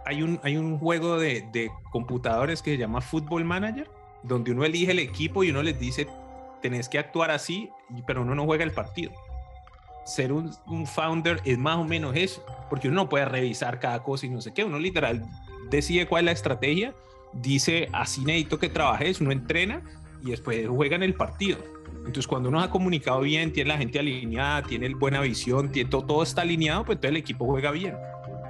hay 0.05 0.23
un, 0.23 0.39
hay 0.43 0.57
un 0.57 0.79
juego 0.79 1.19
de, 1.19 1.47
de 1.53 1.69
computadores 1.91 2.63
que 2.63 2.71
se 2.71 2.77
llama 2.77 3.01
Football 3.01 3.45
Manager, 3.45 3.89
donde 4.23 4.51
uno 4.51 4.65
elige 4.65 4.91
el 4.91 4.99
equipo 4.99 5.43
y 5.43 5.51
uno 5.51 5.61
les 5.61 5.79
dice, 5.79 6.07
tenés 6.63 6.89
que 6.89 6.97
actuar 6.97 7.29
así, 7.29 7.69
pero 8.07 8.23
uno 8.23 8.33
no 8.33 8.45
juega 8.45 8.63
el 8.63 8.71
partido 8.71 9.11
ser 10.05 10.31
un, 10.33 10.51
founder 10.85 11.41
es 11.45 11.57
más 11.57 11.77
o 11.77 11.83
menos 11.83 12.15
eso, 12.15 12.45
porque 12.69 12.87
uno 12.87 13.03
no 13.03 13.09
puede 13.09 13.25
revisar 13.25 13.79
cada 13.79 14.01
cosa 14.03 14.25
y 14.25 14.29
no 14.29 14.41
sé 14.41 14.53
qué, 14.53 14.63
uno 14.63 14.79
literal 14.79 15.25
decide 15.69 16.07
cuál 16.07 16.21
es 16.21 16.25
la 16.25 16.31
estrategia, 16.31 16.93
dice 17.33 17.87
así 17.93 18.23
necesito 18.25 18.59
que 18.59 18.69
trabajes, 18.69 19.21
uno 19.21 19.31
entrena 19.31 19.81
y 20.23 20.31
después 20.31 20.67
juega 20.67 20.95
en 20.95 21.03
el 21.03 21.13
partido. 21.13 21.59
Entonces 21.97 22.27
cuando 22.27 22.49
uno 22.49 22.61
ha 22.61 22.69
comunicado 22.69 23.21
bien, 23.21 23.53
tiene 23.53 23.69
la 23.69 23.77
gente 23.77 23.99
alineada, 23.99 24.63
tiene 24.63 24.89
buena 24.95 25.21
visión, 25.21 25.71
tiene, 25.71 25.89
todo, 25.89 26.05
todo 26.05 26.23
está 26.23 26.41
alineado, 26.41 26.83
pues 26.83 26.97
entonces 26.97 27.11
el 27.11 27.17
equipo 27.17 27.45
juega 27.45 27.71
bien. 27.71 27.95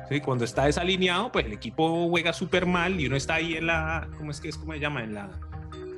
¿Sí? 0.09 0.19
Cuando 0.19 0.45
está 0.45 0.65
desalineado, 0.65 1.31
pues 1.31 1.45
el 1.45 1.53
equipo 1.53 2.07
juega 2.09 2.33
súper 2.33 2.65
mal 2.65 2.99
y 2.99 3.07
uno 3.07 3.15
está 3.15 3.35
ahí 3.35 3.55
en 3.55 3.67
la, 3.67 4.09
¿cómo 4.17 4.31
es 4.31 4.41
que 4.41 4.49
es? 4.49 4.57
¿Cómo 4.57 4.73
se 4.73 4.79
llama? 4.79 5.03
En 5.03 5.13
la 5.13 5.29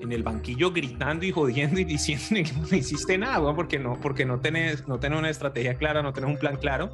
en 0.03 0.11
el 0.11 0.23
banquillo 0.23 0.71
gritando 0.71 1.25
y 1.25 1.31
jodiendo 1.31 1.79
y 1.79 1.85
diciendo 1.85 2.25
que 2.29 2.53
no 2.53 2.77
hiciste 2.77 3.17
nada, 3.17 3.55
porque 3.55 3.79
no, 3.79 3.99
porque 3.99 4.25
no 4.25 4.39
tenés, 4.39 4.87
no 4.87 4.99
tenés 4.99 5.19
una 5.19 5.29
estrategia 5.29 5.75
clara, 5.75 6.03
no 6.03 6.13
tenés 6.13 6.29
un 6.29 6.37
plan 6.37 6.57
claro, 6.57 6.91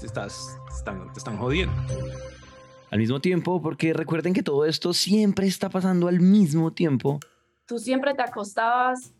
te, 0.00 0.06
estás, 0.06 0.58
están, 0.74 1.12
te 1.12 1.18
están 1.18 1.36
jodiendo. 1.36 1.74
Al 2.90 2.98
mismo 2.98 3.20
tiempo, 3.20 3.60
porque 3.60 3.92
recuerden 3.92 4.32
que 4.32 4.42
todo 4.42 4.64
esto 4.64 4.92
siempre 4.92 5.46
está 5.46 5.68
pasando 5.68 6.08
al 6.08 6.20
mismo 6.20 6.72
tiempo. 6.72 7.20
Tú 7.66 7.78
siempre 7.78 8.14
te 8.14 8.22
acostabas 8.22 9.12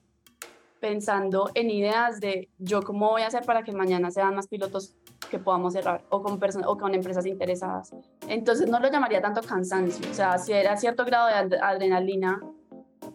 pensando 0.81 1.50
en 1.55 1.71
ideas 1.71 2.21
de 2.21 2.49
yo 2.59 2.83
cómo 2.83 3.11
voy 3.11 3.23
a 3.23 3.26
hacer 3.26 3.45
para 3.45 3.64
que 3.64 3.73
mañana 3.73 4.11
sean 4.11 4.37
más 4.37 4.47
pilotos 4.47 4.95
que 5.31 5.38
podamos 5.38 5.73
cerrar 5.73 6.05
o 6.11 6.23
con, 6.23 6.38
o 6.64 6.78
con 6.78 6.95
empresas 6.95 7.26
interesadas. 7.26 7.93
Entonces 8.28 8.69
no 8.69 8.78
lo 8.78 8.88
llamaría 8.88 9.21
tanto 9.21 9.40
cansancio, 9.43 10.09
o 10.09 10.14
sea, 10.14 10.38
si 10.38 10.52
era 10.52 10.76
cierto 10.76 11.05
grado 11.05 11.49
de 11.49 11.59
adrenalina 11.59 12.40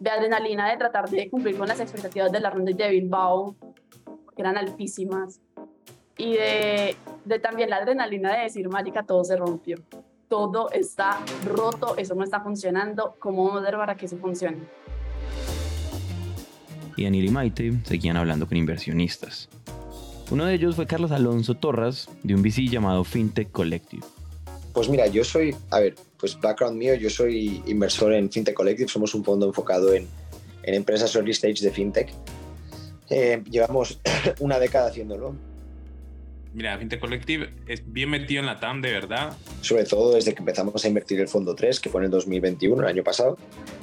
de 0.02 0.10
adrenalina 0.10 0.68
de 0.68 0.78
tratar 0.78 1.08
de 1.10 1.30
cumplir 1.30 1.56
con 1.56 1.68
las 1.68 1.80
expectativas 1.80 2.32
de 2.32 2.40
la 2.40 2.50
ronda 2.50 2.72
de 2.72 2.90
Bilbao, 2.90 3.56
que 4.36 4.42
eran 4.42 4.58
altísimas, 4.58 5.40
y 6.18 6.34
de, 6.34 6.96
de 7.24 7.40
también 7.40 7.70
la 7.70 7.78
adrenalina 7.78 8.36
de 8.36 8.44
decir, 8.44 8.68
marica, 8.68 9.04
todo 9.04 9.24
se 9.24 9.38
rompió, 9.38 9.78
todo 10.28 10.72
está 10.72 11.20
roto, 11.46 11.96
eso 11.98 12.16
no 12.16 12.24
está 12.24 12.42
funcionando, 12.42 13.16
¿cómo 13.20 13.46
vamos 13.46 13.60
a 13.60 13.68
hacer 13.68 13.78
para 13.78 13.96
que 13.96 14.08
eso 14.08 14.18
funcione? 14.18 14.58
Y 16.98 17.04
Daniel 17.04 17.26
y 17.26 17.30
Maite 17.30 17.74
seguían 17.84 18.18
hablando 18.18 18.48
con 18.48 18.58
inversionistas. 18.58 19.50
Uno 20.32 20.46
de 20.46 20.56
ellos 20.56 20.76
fue 20.76 20.88
Carlos 20.88 21.12
Alonso 21.12 21.54
Torras, 21.54 22.10
de 22.24 22.34
un 22.34 22.42
VC 22.42 22.68
llamado 22.68 23.04
FinTech 23.04 23.52
Collective. 23.52 24.06
Pues 24.74 24.88
mira, 24.88 25.08
yo 25.08 25.24
soy, 25.24 25.56
a 25.70 25.80
ver, 25.80 25.96
pues 26.18 26.40
background 26.40 26.78
mío, 26.78 26.96
yo 26.96 27.10
soy 27.10 27.62
inversor 27.66 28.14
en 28.14 28.32
FinTech 28.32 28.56
Collective, 28.56 28.88
somos 28.88 29.14
un 29.14 29.24
fondo 29.24 29.46
enfocado 29.46 29.94
en, 29.94 30.08
en 30.64 30.74
empresas 30.74 31.16
early 31.16 31.32
stage 31.32 31.62
de 31.62 31.72
FinTech. 31.72 32.14
Eh, 33.10 33.44
llevamos 33.50 34.00
una 34.40 34.60
década 34.60 34.88
haciéndolo. 34.88 35.36
Mira, 36.54 36.78
FinTech 36.78 37.00
Collective 37.00 37.50
es 37.66 37.82
bien 37.86 38.10
metido 38.10 38.42
en 38.42 38.46
la 38.46 38.60
TAM, 38.60 38.82
de 38.82 38.92
verdad. 38.92 39.38
Sobre 39.62 39.86
todo 39.86 40.16
desde 40.16 40.34
que 40.34 40.40
empezamos 40.40 40.84
a 40.84 40.88
invertir 40.88 41.20
el 41.22 41.30
fondo 41.30 41.56
3, 41.56 41.80
que 41.80 41.90
fue 41.90 42.02
en 42.02 42.06
el 42.06 42.12
2021, 42.12 42.82
el 42.82 42.88
año 42.88 43.04
pasado. 43.04 43.38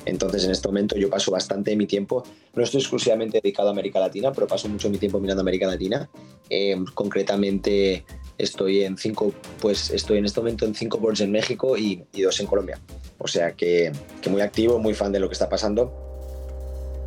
Entonces, 0.05 0.45
en 0.45 0.51
este 0.51 0.69
momento 0.69 0.97
yo 0.97 1.09
paso 1.09 1.31
bastante 1.31 1.71
de 1.71 1.77
mi 1.77 1.87
tiempo, 1.87 2.25
no 2.55 2.63
estoy 2.63 2.81
exclusivamente 2.81 3.41
dedicado 3.43 3.69
a 3.69 3.73
América 3.73 4.01
Latina, 4.01 4.33
pero 4.33 4.47
paso 4.47 4.69
mucho 4.69 4.89
de 4.89 4.93
mi 4.93 4.99
tiempo 4.99 5.19
mirando 5.19 5.41
América 5.41 5.67
Latina. 5.67 6.11
Eh, 6.51 6.77
concretamente, 6.93 8.05
estoy 8.39 8.85
en 8.85 8.97
cinco, 8.97 9.33
pues 9.61 9.91
estoy 9.91 10.19
en 10.19 10.25
este 10.25 10.41
momento 10.41 10.65
en 10.65 10.75
cinco 10.75 10.99
boards 10.99 11.21
en 11.21 11.33
México 11.33 11.77
y, 11.77 12.05
dos 12.23 12.41
en 12.41 12.47
Colombia. 12.47 12.79
O 13.19 13.27
sea 13.27 13.53
que, 13.53 13.93
muy 14.31 14.41
activo, 14.41 14.79
muy 14.79 14.95
fan 14.95 15.13
de 15.13 15.21
lo 15.21 15.29
que 15.29 15.35
está 15.35 15.49
pasando. 15.49 15.93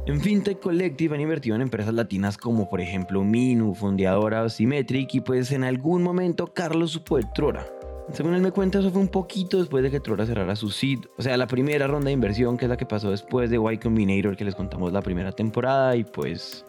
En 0.06 0.20
FinTech 0.20 0.60
Collective 0.60 1.16
han 1.16 1.22
invertido 1.22 1.56
en 1.56 1.62
empresas 1.62 1.94
latinas 1.94 2.36
como 2.36 2.70
por 2.70 2.82
ejemplo 2.82 3.24
Minu, 3.24 3.76
Fondeadora 3.76 4.44
o 4.44 4.50
Symmetric 4.50 5.14
y 5.14 5.22
pues 5.22 5.52
en 5.52 5.64
algún 5.64 6.02
momento 6.02 6.48
Carlos 6.48 6.92
supo 6.92 7.18
de 7.18 7.24
Trora. 7.36 7.68
Según 8.12 8.34
él 8.34 8.42
me 8.42 8.52
cuenta, 8.52 8.80
eso 8.80 8.92
fue 8.92 9.00
un 9.00 9.08
poquito 9.08 9.60
después 9.60 9.84
de 9.84 9.92
que 9.92 10.00
Trora 10.00 10.26
cerrara 10.26 10.56
su 10.56 10.70
seed. 10.70 11.00
O 11.18 11.22
sea, 11.22 11.38
la 11.38 11.48
primera 11.48 11.88
ronda 11.88 12.08
de 12.08 12.14
inversión, 12.14 12.58
que 12.58 12.66
es 12.66 12.70
la 12.70 12.76
que 12.76 12.86
pasó 12.86 13.12
después 13.12 13.50
de 13.50 13.58
Y 13.58 13.78
Combinator, 13.78 14.36
que 14.36 14.44
les 14.44 14.56
contamos 14.56 14.92
la 14.92 15.02
primera 15.02 15.32
temporada, 15.32 15.96
y 15.96 16.04
pues 16.04 16.66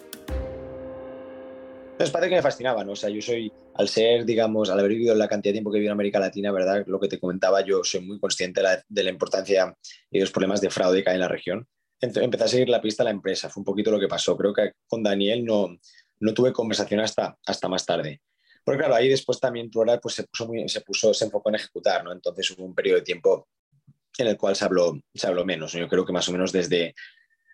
es 1.99 2.11
parte 2.11 2.29
que 2.29 2.35
me 2.35 2.43
fascinaba, 2.43 2.85
¿no? 2.85 2.93
O 2.93 2.97
sea, 2.97 3.11
yo 3.11 3.21
soy, 3.23 3.53
al 3.75 3.89
ser, 3.89 4.25
digamos, 4.25 4.71
al 4.71 4.79
haber 4.79 4.93
vivido 4.93 5.15
la 5.15 5.29
cantidad 5.29 5.51
de 5.51 5.55
tiempo 5.55 5.71
que 5.71 5.79
viví 5.79 5.87
en 5.87 5.93
América 5.93 6.19
Latina, 6.19 6.51
¿verdad? 6.51 6.85
Lo 6.87 6.99
que 6.99 7.09
te 7.09 7.19
comentaba, 7.19 7.65
yo 7.65 7.85
soy 7.85 8.01
muy 8.01 8.19
consciente 8.19 8.61
de 8.89 9.03
la, 9.03 9.11
importancia 9.11 9.77
y 10.11 10.19
de 10.19 10.25
los 10.25 10.33
problemas 10.33 10.61
de 10.61 10.71
fraude 10.71 11.03
que 11.03 11.11
hay 11.11 11.17
en 11.17 11.21
la 11.21 11.29
región. 11.29 11.67
Entonces, 12.01 12.25
empecé 12.25 12.45
a 12.45 12.49
seguir 12.49 12.69
la 12.69 12.81
pista 12.81 13.03
a 13.03 13.05
la 13.05 13.11
empresa, 13.11 13.49
fue 13.49 13.61
un 13.61 13.65
poquito 13.65 13.91
lo 13.91 14.01
que 14.01 14.09
pasó. 14.09 14.37
Creo 14.37 14.53
que 14.53 14.73
con 14.89 15.03
Daniel 15.03 15.45
no, 15.45 15.77
no 16.21 16.35
tuve 16.35 16.53
conversación 16.53 17.01
hasta, 17.01 17.37
hasta 17.47 17.69
más 17.69 17.87
tarde. 17.87 18.21
Porque 18.65 18.79
claro, 18.79 18.95
ahí 18.95 19.09
después 19.09 19.41
también 19.41 19.71
Plural 19.71 20.01
pues, 20.01 20.15
se, 20.15 20.25
puso 20.25 20.47
muy, 20.47 20.69
se, 20.69 20.81
puso, 20.81 21.13
se 21.13 21.25
enfocó 21.25 21.49
en 21.51 21.57
ejecutar, 21.57 22.05
¿no? 22.05 22.13
Entonces 22.13 22.51
hubo 22.51 22.65
un 22.65 22.75
periodo 22.75 22.99
de 22.99 23.05
tiempo 23.05 23.49
en 24.19 24.27
el 24.27 24.37
cual 24.37 24.55
se 24.55 24.65
habló, 24.65 24.99
se 25.15 25.27
habló 25.27 25.45
menos. 25.45 25.73
Yo 25.73 25.89
creo 25.89 26.05
que 26.05 26.13
más 26.13 26.29
o 26.29 26.33
menos 26.33 26.53
desde 26.53 26.95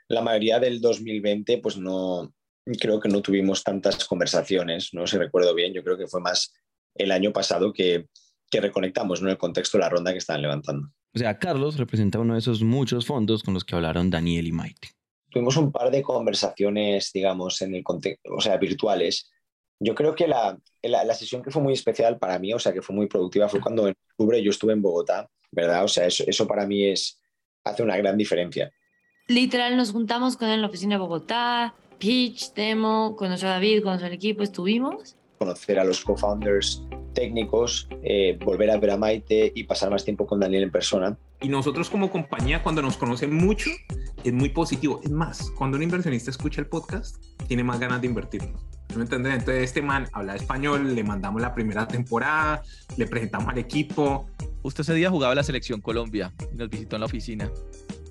la 0.09 0.23
mayoría 0.23 0.59
del 0.59 0.81
2020 0.81 1.59
pues 1.59 1.77
no, 1.77 2.33
creo 2.77 3.01
que 3.01 3.09
no 3.09 3.23
tuvimos 3.23 3.63
tantas 3.63 4.05
conversaciones, 4.05 4.91
¿no? 4.93 5.07
Si 5.07 5.17
recuerdo 5.17 5.55
bien, 5.55 5.73
yo 5.73 5.83
creo 5.83 5.97
que 5.97 6.07
fue 6.07 6.21
más 6.21 6.53
el 6.95 7.13
año 7.13 7.33
pasado 7.33 7.73
que, 7.73 8.07
que 8.51 8.61
reconectamos, 8.61 9.23
¿no? 9.23 9.29
En 9.29 9.33
el 9.33 9.39
contexto 9.39 9.79
de 9.79 9.85
la 9.85 9.91
ronda 9.91 10.13
que 10.13 10.19
estaban 10.19 10.43
levantando. 10.43 10.89
O 11.15 11.19
sea, 11.19 11.39
Carlos 11.39 11.79
representa 11.79 12.19
uno 12.19 12.35
de 12.35 12.41
esos 12.41 12.63
muchos 12.63 13.07
fondos 13.07 13.43
con 13.43 13.55
los 13.55 13.65
que 13.65 13.75
hablaron 13.75 14.11
Daniel 14.11 14.47
y 14.47 14.53
Maite. 14.53 14.89
Tuvimos 15.31 15.57
un 15.57 15.73
par 15.73 15.91
de 15.91 16.03
conversaciones, 16.03 17.11
digamos, 17.13 17.61
en 17.63 17.75
el 17.75 17.83
contexto, 17.83 18.35
o 18.35 18.41
sea, 18.41 18.57
virtuales. 18.57 19.31
Yo 19.79 19.95
creo 19.95 20.15
que 20.15 20.27
la, 20.27 20.59
la, 20.83 21.05
la, 21.05 21.15
sesión 21.15 21.43
que 21.43 21.51
fue 21.51 21.63
muy 21.63 21.75
especial 21.75 22.19
para 22.19 22.39
mí, 22.39 22.53
o 22.53 22.59
sea, 22.59 22.73
que 22.73 22.83
fue 22.83 22.97
muy 22.97 23.07
productiva, 23.07 23.49
fue 23.49 23.61
cuando 23.61 23.87
en 23.87 23.95
octubre 24.11 24.43
yo 24.43 24.51
estuve 24.51 24.73
en 24.73 24.83
Bogotá, 24.83 25.29
¿verdad? 25.51 25.85
O 25.85 25.89
sea, 25.89 26.07
eso, 26.07 26.25
eso 26.27 26.47
para 26.47 26.67
mí 26.67 26.85
es, 26.85 27.21
hace 27.65 27.83
una 27.83 27.97
gran 27.97 28.17
diferencia. 28.17 28.73
Literal, 29.29 29.77
nos 29.77 29.93
juntamos 29.93 30.37
con 30.37 30.49
él 30.49 30.55
en 30.55 30.63
la 30.63 30.69
oficina 30.69 30.95
de 30.95 31.01
Bogotá, 31.01 31.75
pitch, 31.99 32.53
demo, 32.55 33.17
conocer 33.17 33.49
a 33.49 33.53
David, 33.53 33.83
conocer 33.83 34.07
al 34.07 34.13
equipo, 34.13 34.43
estuvimos. 34.43 35.17
Conocer 35.39 35.79
a 35.79 35.85
los 35.85 36.05
co-founders 36.05 36.83
técnicos, 37.15 37.89
eh, 38.03 38.39
volver 38.45 38.71
a 38.71 38.79
ver 38.79 38.91
a 38.91 38.97
Maite 38.97 39.53
y 39.55 39.65
pasar 39.65 39.91
más 39.91 40.05
tiempo 40.05 40.27
con 40.27 40.41
Daniel 40.41 40.65
en 40.65 40.71
persona. 40.71 41.17
Y 41.41 41.49
nosotros 41.49 41.91
como 41.91 42.11
compañía, 42.11 42.63
cuando 42.63 42.83
nos 42.83 42.97
conocen 42.97 43.35
mucho, 43.35 43.71
es 44.25 44.33
muy 44.33 44.49
positivo. 44.49 45.01
Es 45.05 45.11
más, 45.11 45.51
cuando 45.57 45.77
un 45.77 45.83
inversionista 45.83 46.31
escucha 46.31 46.61
el 46.61 46.67
podcast, 46.67 47.23
tiene 47.47 47.63
más 47.63 47.79
ganas 47.79 48.01
de 48.01 48.09
invertir. 48.09 48.43
¿Me 48.97 49.03
entiendes? 49.03 49.35
Entonces 49.35 49.65
este 49.65 49.83
man 49.83 50.09
habla 50.13 50.35
español, 50.35 50.95
le 50.95 51.05
mandamos 51.05 51.43
la 51.43 51.55
primera 51.55 51.87
temporada, 51.87 52.63
le 52.97 53.07
presentamos 53.07 53.49
al 53.49 53.59
equipo. 53.59 54.27
Justo 54.63 54.83
ese 54.83 54.95
día 54.95 55.11
jugaba 55.11 55.35
la 55.35 55.43
selección 55.43 55.81
Colombia 55.81 56.33
y 56.53 56.57
nos 56.57 56.71
visitó 56.71 56.97
en 56.97 57.01
la 57.01 57.07
oficina. 57.07 57.51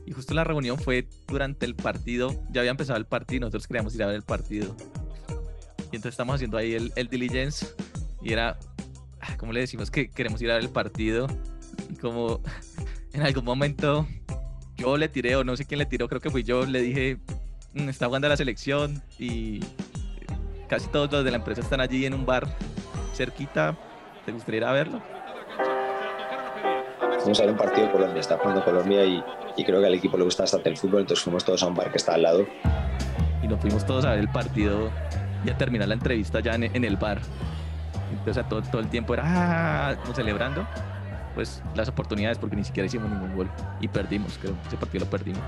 Y 0.07 0.13
justo 0.13 0.33
la 0.33 0.45
reunión 0.45 0.79
fue 0.79 1.05
durante 1.27 1.65
el 1.65 1.75
partido, 1.75 2.33
ya 2.49 2.61
había 2.61 2.71
empezado 2.71 2.97
el 2.97 3.05
partido, 3.05 3.41
nosotros 3.41 3.67
queríamos 3.67 3.93
ir 3.93 4.03
a 4.03 4.07
ver 4.07 4.15
el 4.15 4.21
partido. 4.21 4.73
Y 5.91 5.97
entonces 5.97 6.13
estamos 6.13 6.35
haciendo 6.35 6.57
ahí 6.57 6.75
el, 6.75 6.93
el 6.95 7.09
diligence 7.09 7.67
y 8.21 8.31
era, 8.31 8.57
ah, 9.19 9.35
¿cómo 9.37 9.51
le 9.51 9.59
decimos 9.59 9.91
que 9.91 10.09
queremos 10.09 10.41
ir 10.41 10.49
a 10.49 10.53
ver 10.53 10.63
el 10.63 10.69
partido? 10.69 11.27
Como 11.99 12.41
en 13.11 13.21
algún 13.21 13.43
momento 13.43 14.07
yo 14.77 14.95
le 14.95 15.09
tiré 15.09 15.35
o 15.35 15.43
no 15.43 15.57
sé 15.57 15.65
quién 15.65 15.79
le 15.79 15.85
tiró, 15.85 16.07
creo 16.07 16.21
que 16.21 16.29
fui 16.29 16.43
yo, 16.43 16.65
le 16.65 16.81
dije, 16.81 17.17
"Mm, 17.73 17.89
está 17.89 18.05
jugando 18.05 18.29
la 18.29 18.37
selección 18.37 19.03
y 19.19 19.59
casi 20.69 20.87
todos 20.87 21.11
los 21.11 21.25
de 21.25 21.31
la 21.31 21.37
empresa 21.37 21.59
están 21.59 21.81
allí 21.81 22.05
en 22.05 22.13
un 22.13 22.25
bar 22.25 22.47
cerquita, 23.13 23.77
¿te 24.25 24.31
gustaría 24.31 24.59
ir 24.59 24.63
a 24.63 24.71
verlo? 24.71 25.16
Fuimos 27.27 27.39
a 27.41 27.43
ver 27.43 27.51
un 27.51 27.57
partido 27.57 27.87
de 27.87 27.91
Colombia, 27.91 28.21
está 28.21 28.37
jugando 28.37 28.63
Colombia 28.63 29.03
y, 29.03 29.21
y 29.57 29.65
creo 29.65 29.81
que 29.81 29.87
al 29.87 29.93
equipo 29.93 30.17
le 30.17 30.23
gusta 30.23 30.43
bastante 30.43 30.69
el 30.69 30.77
fútbol, 30.77 31.01
entonces 31.01 31.25
fuimos 31.25 31.43
todos 31.43 31.61
a 31.61 31.67
un 31.67 31.75
bar 31.75 31.91
que 31.91 31.97
está 31.97 32.13
al 32.13 32.21
lado. 32.21 32.47
Y 33.43 33.49
nos 33.49 33.59
fuimos 33.59 33.85
todos 33.85 34.05
a 34.05 34.11
ver 34.11 34.19
el 34.19 34.29
partido 34.29 34.89
y 35.43 35.49
a 35.49 35.57
terminar 35.57 35.89
la 35.89 35.95
entrevista 35.95 36.39
ya 36.39 36.55
en, 36.55 36.63
en 36.63 36.85
el 36.85 36.95
bar. 36.95 37.19
Entonces 38.13 38.47
todo, 38.47 38.61
todo 38.61 38.79
el 38.79 38.87
tiempo 38.87 39.13
era 39.13 39.23
ah, 39.25 39.95
celebrando 40.15 40.65
pues 41.35 41.61
las 41.75 41.89
oportunidades 41.89 42.37
porque 42.37 42.55
ni 42.55 42.63
siquiera 42.63 42.87
hicimos 42.87 43.11
ningún 43.11 43.35
gol 43.35 43.51
y 43.81 43.89
perdimos, 43.89 44.37
creo, 44.41 44.55
ese 44.65 44.77
partido 44.77 45.03
lo 45.03 45.11
perdimos. 45.11 45.43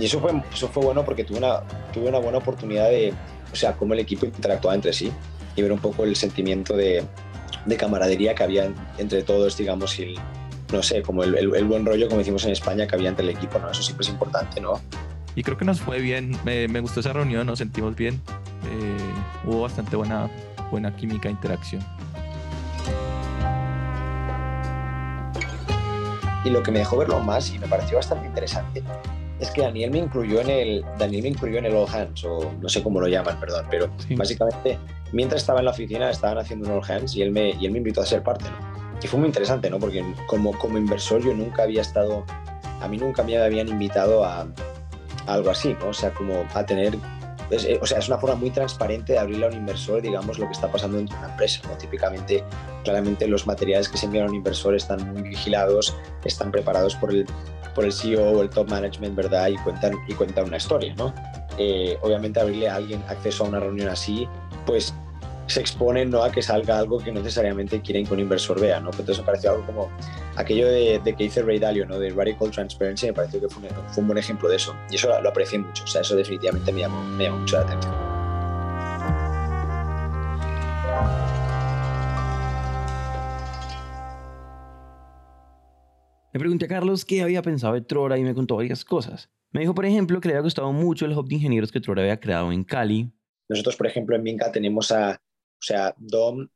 Y 0.00 0.06
eso 0.06 0.18
fue, 0.18 0.32
eso 0.50 0.66
fue 0.68 0.82
bueno 0.82 1.04
porque 1.04 1.24
tuve 1.24 1.36
una, 1.36 1.60
tuve 1.92 2.08
una 2.08 2.20
buena 2.20 2.38
oportunidad 2.38 2.88
de, 2.88 3.12
o 3.52 3.54
sea, 3.54 3.74
cómo 3.74 3.92
el 3.92 4.00
equipo 4.00 4.24
interactuaba 4.24 4.74
entre 4.74 4.94
sí 4.94 5.12
y 5.56 5.60
ver 5.60 5.72
un 5.72 5.78
poco 5.78 6.04
el 6.04 6.16
sentimiento 6.16 6.74
de, 6.74 7.04
de 7.66 7.76
camaradería 7.76 8.34
que 8.34 8.44
había 8.44 8.72
entre 8.96 9.22
todos, 9.22 9.58
digamos, 9.58 9.98
y 9.98 10.04
el, 10.04 10.20
no 10.72 10.82
sé, 10.82 11.02
como 11.02 11.24
el, 11.24 11.36
el, 11.36 11.54
el, 11.54 11.64
buen 11.64 11.84
rollo, 11.84 12.06
como 12.08 12.18
decimos 12.18 12.44
en 12.44 12.52
España, 12.52 12.86
que 12.86 12.94
había 12.94 13.08
entre 13.08 13.24
el 13.24 13.30
equipo, 13.30 13.58
¿no? 13.58 13.70
Eso 13.70 13.82
siempre 13.82 14.04
es 14.04 14.10
importante, 14.10 14.60
¿no? 14.60 14.80
Y 15.34 15.42
creo 15.42 15.56
que 15.56 15.64
nos 15.64 15.80
fue 15.80 16.00
bien, 16.00 16.36
me, 16.44 16.68
me 16.68 16.80
gustó 16.80 17.00
esa 17.00 17.12
reunión, 17.12 17.46
nos 17.46 17.58
sentimos 17.58 17.94
bien, 17.94 18.20
eh, 18.70 18.96
hubo 19.44 19.62
bastante 19.62 19.96
buena, 19.96 20.28
buena 20.70 20.94
química, 20.94 21.30
interacción. 21.30 21.82
Y 26.44 26.50
lo 26.50 26.62
que 26.62 26.70
me 26.70 26.78
dejó 26.78 26.96
verlo 26.96 27.20
más 27.20 27.52
y 27.52 27.58
me 27.58 27.68
pareció 27.68 27.98
bastante 27.98 28.26
interesante 28.26 28.82
es 29.38 29.50
que 29.50 29.62
Daniel 29.62 29.90
me 29.90 29.98
incluyó 29.98 30.40
en 30.40 30.50
el 30.50 30.84
Daniel 30.98 31.22
me 31.22 31.28
incluyó 31.30 31.58
en 31.58 31.66
el 31.66 31.74
All 31.74 31.88
Hands 31.88 32.24
o 32.24 32.52
no 32.60 32.68
sé 32.68 32.82
cómo 32.82 33.00
lo 33.00 33.08
llaman, 33.08 33.38
perdón, 33.40 33.66
pero 33.70 33.90
sí. 34.06 34.14
básicamente 34.14 34.78
mientras 35.12 35.42
estaba 35.42 35.60
en 35.60 35.66
la 35.66 35.70
oficina 35.70 36.10
estaban 36.10 36.38
haciendo 36.38 36.68
un 36.68 36.76
All 36.76 36.90
Hands 36.90 37.14
y 37.14 37.22
él 37.22 37.30
me 37.30 37.50
y 37.52 37.66
él 37.66 37.72
me 37.72 37.78
invitó 37.78 38.02
a 38.02 38.06
ser 38.06 38.22
parte, 38.22 38.44
¿no? 38.44 38.79
Y 39.02 39.06
fue 39.06 39.18
muy 39.18 39.28
interesante, 39.28 39.70
¿no? 39.70 39.78
Porque 39.78 40.04
como 40.26 40.56
como 40.58 40.78
inversor 40.78 41.22
yo 41.22 41.32
nunca 41.34 41.62
había 41.62 41.80
estado 41.80 42.24
a 42.80 42.88
mí 42.88 42.96
nunca 42.96 43.22
me 43.22 43.36
habían 43.36 43.68
invitado 43.68 44.24
a, 44.24 44.46
algo 45.26 45.50
así, 45.50 45.76
¿no? 45.80 45.88
O 45.88 45.94
sea, 45.94 46.12
como 46.12 46.44
a 46.54 46.64
tener 46.64 46.96
es, 47.50 47.66
o 47.80 47.86
sea, 47.86 47.98
es 47.98 48.08
una 48.08 48.18
forma 48.18 48.36
muy 48.36 48.50
transparente 48.50 49.14
de 49.14 49.18
abrirle 49.18 49.46
a 49.46 49.48
un 49.48 49.54
inversor, 49.54 50.00
digamos, 50.00 50.38
lo 50.38 50.46
que 50.46 50.52
está 50.52 50.70
pasando 50.70 50.98
dentro 50.98 51.16
de 51.16 51.24
una 51.24 51.32
empresa. 51.32 51.60
¿no? 51.68 51.76
Típicamente, 51.76 52.44
claramente 52.84 53.26
los 53.26 53.46
materiales 53.46 53.88
que 53.88 53.98
se 53.98 54.06
envían 54.06 54.26
a 54.26 54.28
un 54.28 54.36
inversor 54.36 54.74
están 54.76 55.12
muy 55.12 55.22
vigilados, 55.22 55.96
están 56.24 56.52
preparados 56.52 56.94
por 56.94 57.10
el, 57.10 57.26
por 57.74 57.84
el 57.84 57.92
CEO 57.92 58.22
o 58.22 58.42
el 58.42 58.50
top 58.50 58.70
management, 58.70 59.16
¿verdad? 59.16 59.48
Y 59.48 59.56
cuentan, 59.58 59.94
y 60.06 60.14
cuentan 60.14 60.44
una 60.44 60.58
historia, 60.58 60.94
¿no? 60.94 61.12
Eh, 61.58 61.98
obviamente 62.02 62.38
abrirle 62.40 62.68
a 62.68 62.76
alguien 62.76 63.02
acceso 63.08 63.44
a 63.44 63.48
una 63.48 63.58
reunión 63.58 63.88
así, 63.88 64.28
pues 64.64 64.94
se 65.50 65.60
exponen 65.60 66.10
¿no? 66.10 66.22
a 66.22 66.30
que 66.30 66.42
salga 66.42 66.78
algo 66.78 66.98
que 66.98 67.12
no 67.12 67.20
necesariamente 67.20 67.80
quieren 67.80 68.06
que 68.06 68.14
un 68.14 68.20
inversor 68.20 68.60
vea. 68.60 68.80
¿no? 68.80 68.90
Entonces 68.90 69.18
me 69.18 69.24
pareció 69.24 69.50
algo 69.50 69.66
como 69.66 69.90
aquello 70.36 70.68
de, 70.68 71.00
de 71.02 71.14
que 71.14 71.24
dice 71.24 71.42
Ray 71.42 71.58
Dalio, 71.58 71.86
¿no? 71.86 71.98
de 71.98 72.10
Radical 72.10 72.50
Transparency, 72.50 73.06
me 73.06 73.12
pareció 73.12 73.40
que 73.40 73.48
fue 73.48 73.62
un, 73.62 73.68
fue 73.88 74.02
un 74.02 74.08
buen 74.08 74.18
ejemplo 74.18 74.48
de 74.48 74.56
eso. 74.56 74.74
Y 74.90 74.96
eso 74.96 75.08
lo, 75.08 75.20
lo, 75.20 75.28
aprecié 75.28 75.58
mucho. 75.58 75.84
O 75.84 75.86
sea, 75.86 76.00
eso 76.00 76.16
definitivamente 76.16 76.72
me 76.72 76.80
llamó, 76.80 77.02
me 77.02 77.24
llamó 77.24 77.38
mucho 77.38 77.56
la 77.56 77.62
atención. 77.62 78.10
Le 86.32 86.38
pregunté 86.38 86.66
a 86.66 86.68
Carlos 86.68 87.04
qué 87.04 87.22
había 87.22 87.42
pensado 87.42 87.74
de 87.74 87.80
Trora 87.80 88.16
y 88.16 88.22
me 88.22 88.34
contó 88.34 88.56
varias 88.56 88.84
cosas. 88.84 89.30
Me 89.50 89.60
dijo, 89.60 89.74
por 89.74 89.84
ejemplo, 89.84 90.20
que 90.20 90.28
le 90.28 90.34
había 90.34 90.44
gustado 90.44 90.72
mucho 90.72 91.04
el 91.04 91.12
hub 91.12 91.28
de 91.28 91.34
ingenieros 91.34 91.72
que 91.72 91.80
Trora 91.80 92.02
había 92.02 92.20
creado 92.20 92.52
en 92.52 92.62
Cali. 92.62 93.10
Nosotros, 93.48 93.74
por 93.74 93.88
ejemplo, 93.88 94.14
en 94.14 94.22
Minca 94.22 94.52
tenemos 94.52 94.92
a, 94.92 95.20
o 95.60 95.62
sea, 95.62 95.94
Dom, 95.98 96.48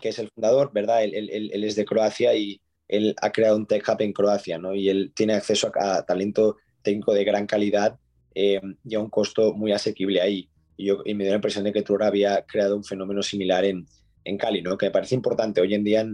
que 0.00 0.10
es 0.10 0.18
el 0.18 0.30
fundador, 0.30 0.70
¿verdad? 0.72 1.02
Él, 1.02 1.50
es 1.52 1.76
de 1.76 1.84
Croacia 1.84 2.34
y 2.34 2.60
él 2.86 3.14
ha 3.20 3.32
creado 3.32 3.56
un 3.56 3.66
tech 3.66 3.86
hub 3.88 4.00
en 4.00 4.12
Croacia, 4.12 4.58
¿no? 4.58 4.74
Y 4.74 4.88
él 4.88 5.12
tiene 5.14 5.34
acceso 5.34 5.72
a, 5.74 6.04
talento 6.04 6.56
técnico 6.82 7.12
de 7.14 7.24
gran 7.24 7.46
calidad 7.46 7.98
eh, 8.34 8.60
y 8.84 8.94
a 8.94 9.00
un 9.00 9.10
costo 9.10 9.54
muy 9.54 9.72
asequible 9.72 10.20
ahí. 10.20 10.48
Y, 10.76 10.92
me 11.14 11.24
dio 11.24 11.32
la 11.32 11.36
impresión 11.36 11.64
de 11.64 11.72
que 11.72 11.82
Trora 11.82 12.08
había 12.08 12.44
creado 12.46 12.76
un 12.76 12.84
fenómeno 12.84 13.22
similar 13.22 13.64
en, 13.64 13.86
en 14.24 14.38
Cali, 14.38 14.62
¿no? 14.62 14.76
Que 14.76 14.86
me 14.86 14.92
parece 14.92 15.14
importante. 15.14 15.60
Hoy 15.60 15.74
en 15.74 15.84
día, 15.84 16.06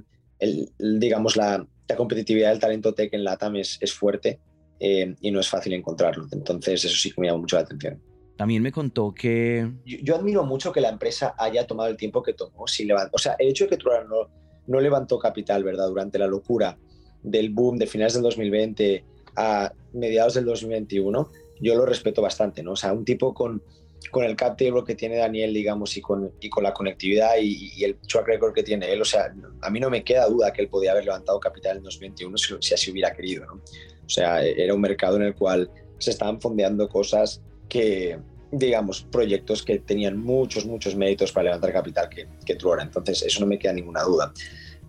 digamos, 0.78 1.36
la, 1.36 1.66
la, 1.88 1.96
competitividad 1.96 2.50
del 2.50 2.58
talento 2.58 2.94
tech 2.94 3.12
en 3.12 3.24
LATAM 3.24 3.56
es, 3.56 3.78
es 3.80 3.92
fuerte 3.92 4.40
eh, 4.78 5.14
y 5.20 5.30
no 5.30 5.40
es 5.40 5.48
fácil 5.48 5.72
encontrarlo. 5.74 6.26
Entonces, 6.32 6.84
eso 6.84 6.96
sí 6.96 7.10
que 7.10 7.20
me 7.20 7.26
llama 7.26 7.40
mucho 7.40 7.56
la 7.56 7.62
atención. 7.62 8.09
También 8.40 8.62
me 8.62 8.72
contó 8.72 9.12
que... 9.12 9.70
Yo, 9.84 9.98
yo, 10.00 10.16
admiro 10.16 10.44
mucho 10.44 10.72
que 10.72 10.80
la 10.80 10.88
empresa 10.88 11.34
haya 11.36 11.66
tomado 11.66 11.90
el 11.90 11.98
tiempo 11.98 12.22
que 12.22 12.32
tomó. 12.32 12.66
Sin. 12.66 12.90
O 12.90 13.18
sea, 13.18 13.36
el 13.38 13.48
hecho 13.48 13.64
de 13.64 13.68
que 13.68 13.76
Trora 13.76 14.02
no, 14.04 14.30
no 14.66 14.80
levantó 14.80 15.18
capital, 15.18 15.62
¿verdad? 15.62 15.88
Durante 15.88 16.18
la 16.18 16.26
locura 16.26 16.78
del 17.22 17.50
boom 17.50 17.76
de 17.76 17.86
finales 17.86 18.14
del 18.14 18.22
2020 18.22 19.04
a 19.36 19.70
mediados 19.92 20.32
del 20.32 20.46
2021, 20.46 21.28
yo 21.60 21.74
lo 21.74 21.84
respeto 21.84 22.22
bastante, 22.22 22.62
¿no? 22.62 22.72
O 22.72 22.76
sea, 22.76 22.94
un 22.94 23.04
tipo 23.04 23.34
con, 23.34 23.62
con 24.10 24.24
el 24.24 24.36
cap 24.36 24.56
table 24.56 24.84
que 24.86 24.94
tiene 24.94 25.18
Daniel, 25.18 25.52
digamos, 25.52 25.94
y 25.98 26.00
con, 26.00 26.32
y 26.40 26.48
con 26.48 26.64
la 26.64 26.72
conectividad 26.72 27.34
y, 27.38 27.74
y, 27.76 27.84
el 27.84 27.96
track 27.96 28.26
record 28.26 28.54
que 28.54 28.62
tiene 28.62 28.90
él, 28.90 29.02
o 29.02 29.04
sea, 29.04 29.34
a 29.60 29.68
mí 29.68 29.80
no 29.80 29.90
me 29.90 30.02
queda 30.02 30.26
duda 30.26 30.50
que 30.50 30.62
él 30.62 30.68
podía 30.68 30.92
haber 30.92 31.04
levantado 31.04 31.38
capital 31.38 31.76
en 31.76 31.82
2021 31.82 32.38
si, 32.38 32.54
si 32.60 32.72
así 32.72 32.90
hubiera 32.90 33.12
querido, 33.12 33.44
¿no? 33.44 33.52
O 33.52 34.08
sea, 34.08 34.42
era 34.42 34.72
un 34.72 34.80
mercado 34.80 35.16
en 35.16 35.24
el 35.24 35.34
cual 35.34 35.70
se 35.98 36.08
estaban 36.08 36.40
fondeando 36.40 36.88
cosas 36.88 37.42
que, 37.70 38.18
digamos, 38.52 39.06
proyectos 39.10 39.62
que 39.62 39.78
tenían 39.78 40.18
muchos, 40.18 40.66
muchos 40.66 40.94
méritos 40.94 41.32
para 41.32 41.44
levantar 41.44 41.72
capital 41.72 42.10
que, 42.10 42.26
que 42.44 42.56
Truora. 42.56 42.82
Entonces, 42.82 43.22
eso 43.22 43.40
no 43.40 43.46
me 43.46 43.58
queda 43.58 43.72
ninguna 43.72 44.02
duda. 44.02 44.34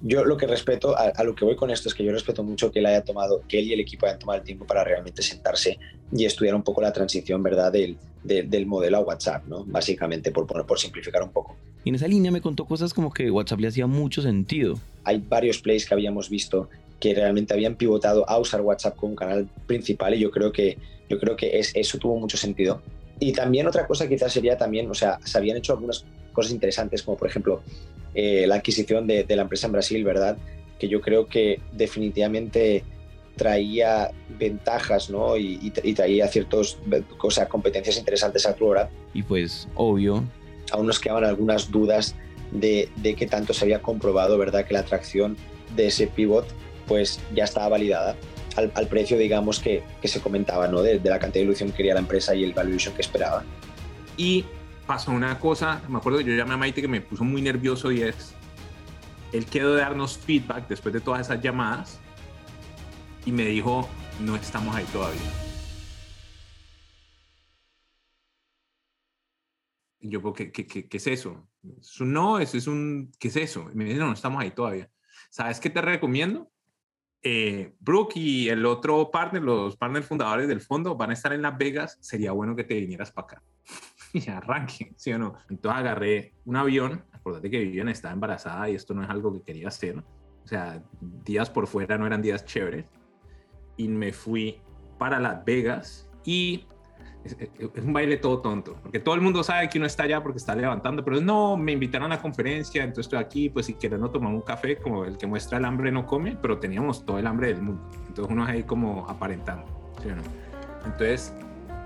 Yo 0.02 0.26
lo 0.26 0.36
que 0.36 0.48
respeto, 0.48 0.98
a, 0.98 1.10
a, 1.10 1.24
lo 1.24 1.36
que 1.36 1.46
voy 1.46 1.56
con 1.56 1.70
esto 1.70 1.88
es 1.88 1.94
que 1.94 2.04
yo 2.04 2.12
respeto 2.12 2.44
mucho 2.44 2.72
que 2.72 2.80
él 2.80 2.88
haya 2.88 3.04
tomado, 3.04 3.44
que 3.48 3.60
él 3.60 3.68
y 3.68 3.74
el 3.74 3.80
equipo 3.80 4.08
hayan 4.08 4.18
tomado 4.18 4.40
el 4.40 4.44
tiempo 4.44 4.66
para 4.66 4.84
realmente 4.84 5.22
sentarse 5.22 5.78
y 6.12 6.26
estudiar 6.26 6.56
un 6.56 6.64
poco 6.64 6.82
la 6.82 6.92
transición, 6.92 7.44
¿verdad?, 7.44 7.72
del, 7.72 7.98
de, 8.24 8.44
del 8.44 8.66
modelo 8.66 8.98
a 8.98 9.02
WhatsApp, 9.02 9.46
¿no? 9.46 9.64
Básicamente, 9.64 10.32
por, 10.32 10.48
por, 10.48 10.66
por 10.66 10.80
simplificar 10.80 11.22
un 11.22 11.32
poco. 11.32 11.56
Y 11.84 11.90
en 11.90 11.96
esa 11.96 12.08
línea 12.08 12.32
me 12.32 12.42
contó 12.42 12.66
cosas 12.66 12.94
como 12.94 13.12
que 13.12 13.30
WhatsApp 13.30 13.60
le 13.60 13.68
hacía 13.68 13.88
mucho 13.88 14.24
sentido. 14.24 14.80
Hay 15.04 15.20
varios 15.20 15.60
plays 15.60 15.86
que 15.86 15.94
habíamos 15.94 16.30
visto 16.30 16.68
que 17.00 17.16
realmente 17.16 17.54
habían 17.54 17.76
pivotado 17.76 18.30
a 18.30 18.38
usar 18.38 18.62
WhatsApp 18.62 18.96
como 18.96 19.16
canal 19.16 19.50
principal 19.66 20.14
y 20.14 20.20
yo 20.20 20.32
creo 20.32 20.52
que, 20.52 20.78
yo 21.12 21.20
creo 21.20 21.36
que 21.36 21.60
es, 21.60 21.74
eso 21.76 21.98
tuvo 21.98 22.18
mucho 22.18 22.38
sentido 22.38 22.82
y 23.20 23.34
también 23.34 23.68
otra 23.68 23.86
cosa 23.86 24.08
quizás 24.08 24.32
sería 24.32 24.58
también, 24.58 24.90
o 24.90 24.94
sea, 24.96 25.20
se 25.24 25.38
habían 25.38 25.58
hecho 25.58 25.74
algunas 25.74 26.06
cosas 26.32 26.54
interesantes, 26.54 27.04
como 27.04 27.18
por 27.18 27.28
ejemplo 27.28 27.62
eh, 28.16 28.46
la 28.48 28.56
adquisición 28.56 29.06
de, 29.06 29.26
de, 29.26 29.36
la 29.36 29.44
empresa 29.44 29.68
en 29.68 29.74
Brasil, 29.74 30.04
¿verdad? 30.04 30.38
Que 30.80 30.88
yo 30.88 31.02
creo 31.02 31.28
que 31.28 31.60
definitivamente 31.74 32.84
traía 33.36 34.10
ventajas, 34.40 35.10
¿no? 35.10 35.38
Y, 35.38 35.70
traía 35.70 36.28
ciertas 36.30 36.78
cosas, 37.18 37.48
competencias 37.48 37.98
interesantes 37.98 38.46
a 38.48 38.54
Flora. 38.56 38.90
Y 39.14 39.22
pues, 39.22 39.68
obvio. 39.76 40.24
Aún 40.72 40.88
nos 40.88 41.00
quedaban 41.00 41.26
algunas 41.26 41.70
dudas 41.70 42.16
de, 42.52 42.90
de 42.96 43.14
qué 43.14 43.28
tanto 43.28 43.54
se 43.54 43.66
había 43.66 43.84
comprobado, 43.84 44.38
¿verdad? 44.40 44.66
Que 44.66 44.74
la 44.74 44.80
atracción 44.80 45.38
de 45.76 45.88
ese 45.88 46.08
pivot 46.08 46.48
pues 46.88 47.20
ya 47.36 47.44
estaba 47.44 47.70
validada 47.70 48.16
al, 48.56 48.72
al, 48.76 48.88
precio, 48.88 49.18
digamos, 49.18 49.60
que, 49.60 49.84
que 50.02 50.08
se 50.08 50.22
comentaba, 50.22 50.68
¿no? 50.68 50.82
De, 50.82 51.00
de, 51.00 51.10
la 51.10 51.20
cantidad 51.20 51.42
de 51.42 51.46
ilusión 51.46 51.72
que 51.72 51.78
quería 51.78 51.94
la 51.94 52.00
empresa 52.02 52.36
y 52.36 52.44
el 52.44 52.54
valuation 52.54 52.94
que 52.94 53.02
esperaba. 53.02 53.44
Y 54.18 54.46
pasó 54.86 55.12
una 55.12 55.40
cosa, 55.40 55.82
me 55.88 55.98
acuerdo, 55.98 56.22
yo 56.22 56.34
llamé 56.36 56.54
a 56.54 56.58
Maite 56.58 56.82
que 56.82 56.88
me 56.88 57.02
puso 57.02 57.24
muy 57.24 57.42
nervioso 57.42 57.92
y 57.92 58.02
es, 58.02 58.34
él 59.32 59.46
quedó 59.46 59.74
de 59.74 59.82
darnos 59.82 60.18
feedback 60.18 60.68
después 60.68 60.94
de 60.94 61.00
todas 61.00 61.22
esas 61.22 61.42
llamadas 61.42 62.00
y 63.26 63.32
me 63.32 63.46
dijo, 63.46 63.88
no 64.20 64.36
estamos 64.36 64.76
ahí 64.76 64.86
todavía. 64.92 65.22
Y 70.00 70.10
yo, 70.10 70.34
¿qué, 70.34 70.52
qué, 70.52 70.66
qué, 70.66 70.90
qué 70.90 70.98
es 70.98 71.08
eso? 71.08 71.48
¿Es 71.80 72.02
no? 72.02 72.40
¿Eso 72.40 72.58
es 72.58 72.68
un, 72.68 73.12
¿Qué 73.20 73.28
es 73.28 73.36
eso? 73.36 73.70
Y 73.72 73.76
me 73.76 73.86
dice, 73.86 74.00
no, 74.00 74.08
no 74.08 74.14
estamos 74.14 74.42
ahí 74.42 74.52
todavía. 74.52 74.90
¿Sabes 75.30 75.60
qué 75.60 75.70
te 75.70 75.82
recomiendo? 75.82 76.51
Eh, 77.24 77.74
Brooke 77.80 78.18
y 78.18 78.50
el 78.50 78.66
otro 78.66 79.12
partner, 79.12 79.44
los 79.44 79.76
partners 79.76 80.06
fundadores 80.06 80.48
del 80.48 80.62
fondo, 80.62 80.96
van 80.96 81.12
a 81.12 81.14
estar 81.14 81.34
en 81.34 81.42
Las 81.42 81.58
Vegas. 81.58 81.98
Sería 82.02 82.32
bueno 82.32 82.56
que 82.56 82.64
te 82.64 82.76
vinieras 82.76 83.12
para 83.12 83.26
acá. 83.26 83.44
y 84.14 84.30
arranque, 84.30 84.94
¿sí 84.98 85.14
o 85.14 85.20
no? 85.20 85.36
Entonces 85.50 85.80
agarré 85.80 86.34
un 86.46 86.56
avión, 86.56 87.04
acordate 87.12 87.50
que 87.50 87.60
Vivian 87.60 87.90
estaba 87.90 88.14
embarazada 88.14 88.70
y 88.70 88.76
esto 88.76 88.94
no 88.94 89.04
es 89.04 89.10
algo 89.10 89.34
que 89.34 89.42
quería 89.42 89.68
hacer, 89.68 89.98
o 89.98 90.48
sea, 90.48 90.84
días 91.24 91.50
por 91.50 91.68
fuera 91.68 91.98
no 91.98 92.06
eran 92.06 92.22
días 92.22 92.46
chéveres, 92.46 92.86
y 93.78 93.88
me 93.88 94.12
fui 94.12 94.60
para 94.98 95.20
Las 95.20 95.44
Vegas 95.46 96.10
y 96.26 96.66
es, 97.24 97.84
un 97.84 97.94
baile 97.94 98.18
todo 98.18 98.40
tonto, 98.40 98.76
porque 98.82 99.00
todo 99.00 99.16
el 99.16 99.22
mundo 99.22 99.44
sabe 99.44 99.70
que 99.70 99.78
uno 99.78 99.88
está 99.88 100.04
allá 100.04 100.22
porque 100.22 100.38
está 100.38 100.56
levantando, 100.56 101.04
pero 101.04 101.22
no, 101.22 101.58
me 101.58 101.72
invitaron 101.72 102.12
a 102.12 102.16
la 102.16 102.22
conferencia, 102.22 102.84
entonces 102.84 103.06
estoy 103.06 103.20
aquí, 103.20 103.50
pues 103.50 103.68
si 103.68 103.74
quieren 103.76 104.02
no 104.02 104.10
tomamos 104.10 104.36
un 104.36 104.42
café, 104.42 104.78
como 104.78 105.06
el 105.06 105.18
que 105.18 105.28
muestra 105.28 105.58
el 105.58 105.66
hambre 105.66 105.92
no 105.92 106.06
come, 106.06 106.38
pero 106.42 106.58
teníamos 106.58 107.06
todo 107.06 107.20
el 107.20 107.28
hambre 107.28 107.48
del 107.48 107.62
mundo, 107.62 107.82
entonces 108.08 108.32
uno 108.32 108.44
es 108.44 108.50
ahí 108.50 108.64
como 108.64 109.08
aparentando, 109.08 109.66
¿sí 110.02 110.10
o 110.10 110.16
no? 110.16 110.22
Entonces, 110.86 111.34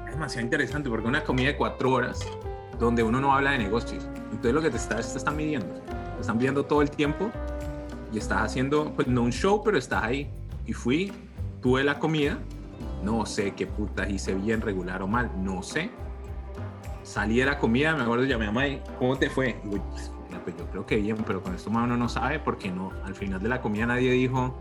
es 0.05 0.11
demasiado 0.11 0.45
interesante 0.45 0.89
porque 0.89 1.07
una 1.07 1.23
comida 1.23 1.47
de 1.47 1.57
cuatro 1.57 1.91
horas 1.91 2.25
donde 2.79 3.03
uno 3.03 3.19
no 3.19 3.33
habla 3.33 3.51
de 3.51 3.57
negocios, 3.57 4.07
entonces 4.31 4.53
lo 4.53 4.61
que 4.61 4.69
te 4.69 4.77
está, 4.77 4.95
te 4.95 5.01
están 5.01 5.35
midiendo, 5.35 5.67
te 6.15 6.21
están 6.21 6.37
viendo 6.37 6.65
todo 6.65 6.81
el 6.81 6.89
tiempo 6.89 7.29
y 8.15 8.17
estás 8.17 8.41
haciendo, 8.43 8.93
pues 8.95 9.07
no 9.07 9.23
un 9.23 9.31
show, 9.31 9.61
pero 9.63 9.77
estás 9.77 10.03
ahí. 10.03 10.29
Y 10.65 10.73
fui, 10.73 11.11
tuve 11.61 11.83
la 11.83 11.99
comida, 11.99 12.37
no 13.05 13.25
sé 13.25 13.53
qué 13.53 13.67
putas 13.67 14.09
hice 14.09 14.33
bien, 14.33 14.61
regular 14.61 15.01
o 15.03 15.07
mal, 15.07 15.31
no 15.37 15.61
sé. 15.61 15.91
Salí 17.03 17.37
de 17.37 17.45
la 17.45 17.59
comida, 17.59 17.95
me 17.95 18.01
acuerdo, 18.01 18.25
llamé 18.25 18.47
a 18.47 18.51
May, 18.51 18.81
¿cómo 18.97 19.15
te 19.15 19.29
fue? 19.29 19.61
Y 19.63 19.77
pues, 19.77 20.11
pues, 20.43 20.57
yo 20.57 20.65
creo 20.71 20.85
que 20.85 20.97
bien, 20.97 21.17
pero 21.25 21.41
con 21.41 21.53
esto 21.55 21.69
más 21.69 21.85
uno 21.85 21.95
no 21.97 22.09
sabe 22.09 22.39
porque 22.39 22.71
no, 22.71 22.91
al 23.03 23.15
final 23.15 23.41
de 23.41 23.49
la 23.49 23.61
comida 23.61 23.85
nadie 23.85 24.11
dijo, 24.11 24.55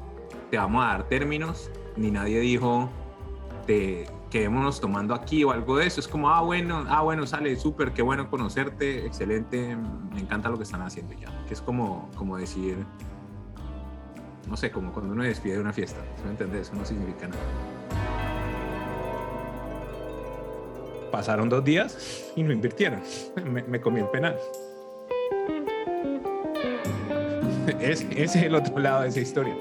te 0.51 0.59
vamos 0.59 0.85
a 0.85 0.89
dar 0.89 1.09
términos, 1.09 1.71
ni 1.97 2.11
nadie 2.11 2.41
dijo, 2.41 2.91
te 3.67 4.07
quedémonos 4.31 4.81
tomando 4.81 5.15
aquí 5.15 5.45
o 5.45 5.53
algo 5.53 5.77
de 5.77 5.87
eso. 5.87 6.01
Es 6.01 6.09
como, 6.09 6.29
ah, 6.29 6.41
bueno, 6.41 6.85
ah, 6.89 7.03
bueno, 7.03 7.27
sale 7.27 7.55
súper, 7.57 7.93
qué 7.93 8.03
bueno 8.03 8.29
conocerte, 8.29 9.07
excelente, 9.07 9.77
me 10.13 10.21
encanta 10.21 10.49
lo 10.49 10.57
que 10.57 10.65
están 10.65 10.83
haciendo 10.83 11.15
ya. 11.15 11.29
Que 11.47 11.55
es 11.55 11.63
como, 11.63 12.11
como 12.17 12.37
decir, 12.37 12.85
no 14.49 14.57
sé, 14.57 14.71
como 14.71 14.93
cuando 14.93 15.13
uno 15.13 15.23
despide 15.23 15.55
de 15.55 15.61
una 15.61 15.73
fiesta. 15.73 16.01
¿Me? 16.25 16.61
Eso 16.61 16.75
no 16.75 16.85
significa 16.85 17.29
nada. 17.29 17.43
Pasaron 21.15 21.49
dos 21.49 21.65
días 21.65 22.33
y 22.35 22.43
no 22.43 22.53
invirtieron. 22.53 23.01
Me, 23.69 23.81
comí 23.81 24.01
el 24.01 24.09
penal. 24.09 24.37
Es, 27.79 28.05
ese 28.11 28.25
es 28.25 28.35
el 28.35 28.57
otro 28.57 28.77
lado 28.81 29.03
de 29.03 29.11
esa 29.11 29.21
historia. 29.21 29.55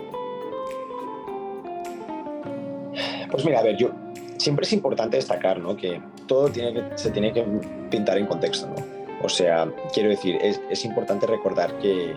Pues 3.29 3.45
mira, 3.45 3.59
a 3.59 3.63
ver, 3.63 3.77
yo 3.77 3.91
siempre 4.37 4.65
es 4.65 4.73
importante 4.73 5.17
destacar 5.17 5.59
¿no? 5.59 5.77
que 5.77 6.01
todo 6.25 6.51
se 6.95 7.11
tiene 7.11 7.31
que 7.31 7.45
pintar 7.91 8.17
en 8.17 8.25
contexto. 8.25 8.67
¿no? 8.67 8.75
O 9.21 9.29
sea, 9.29 9.71
quiero 9.93 10.09
decir, 10.09 10.39
es, 10.41 10.59
es 10.71 10.83
importante 10.85 11.27
recordar 11.27 11.77
que, 11.77 12.15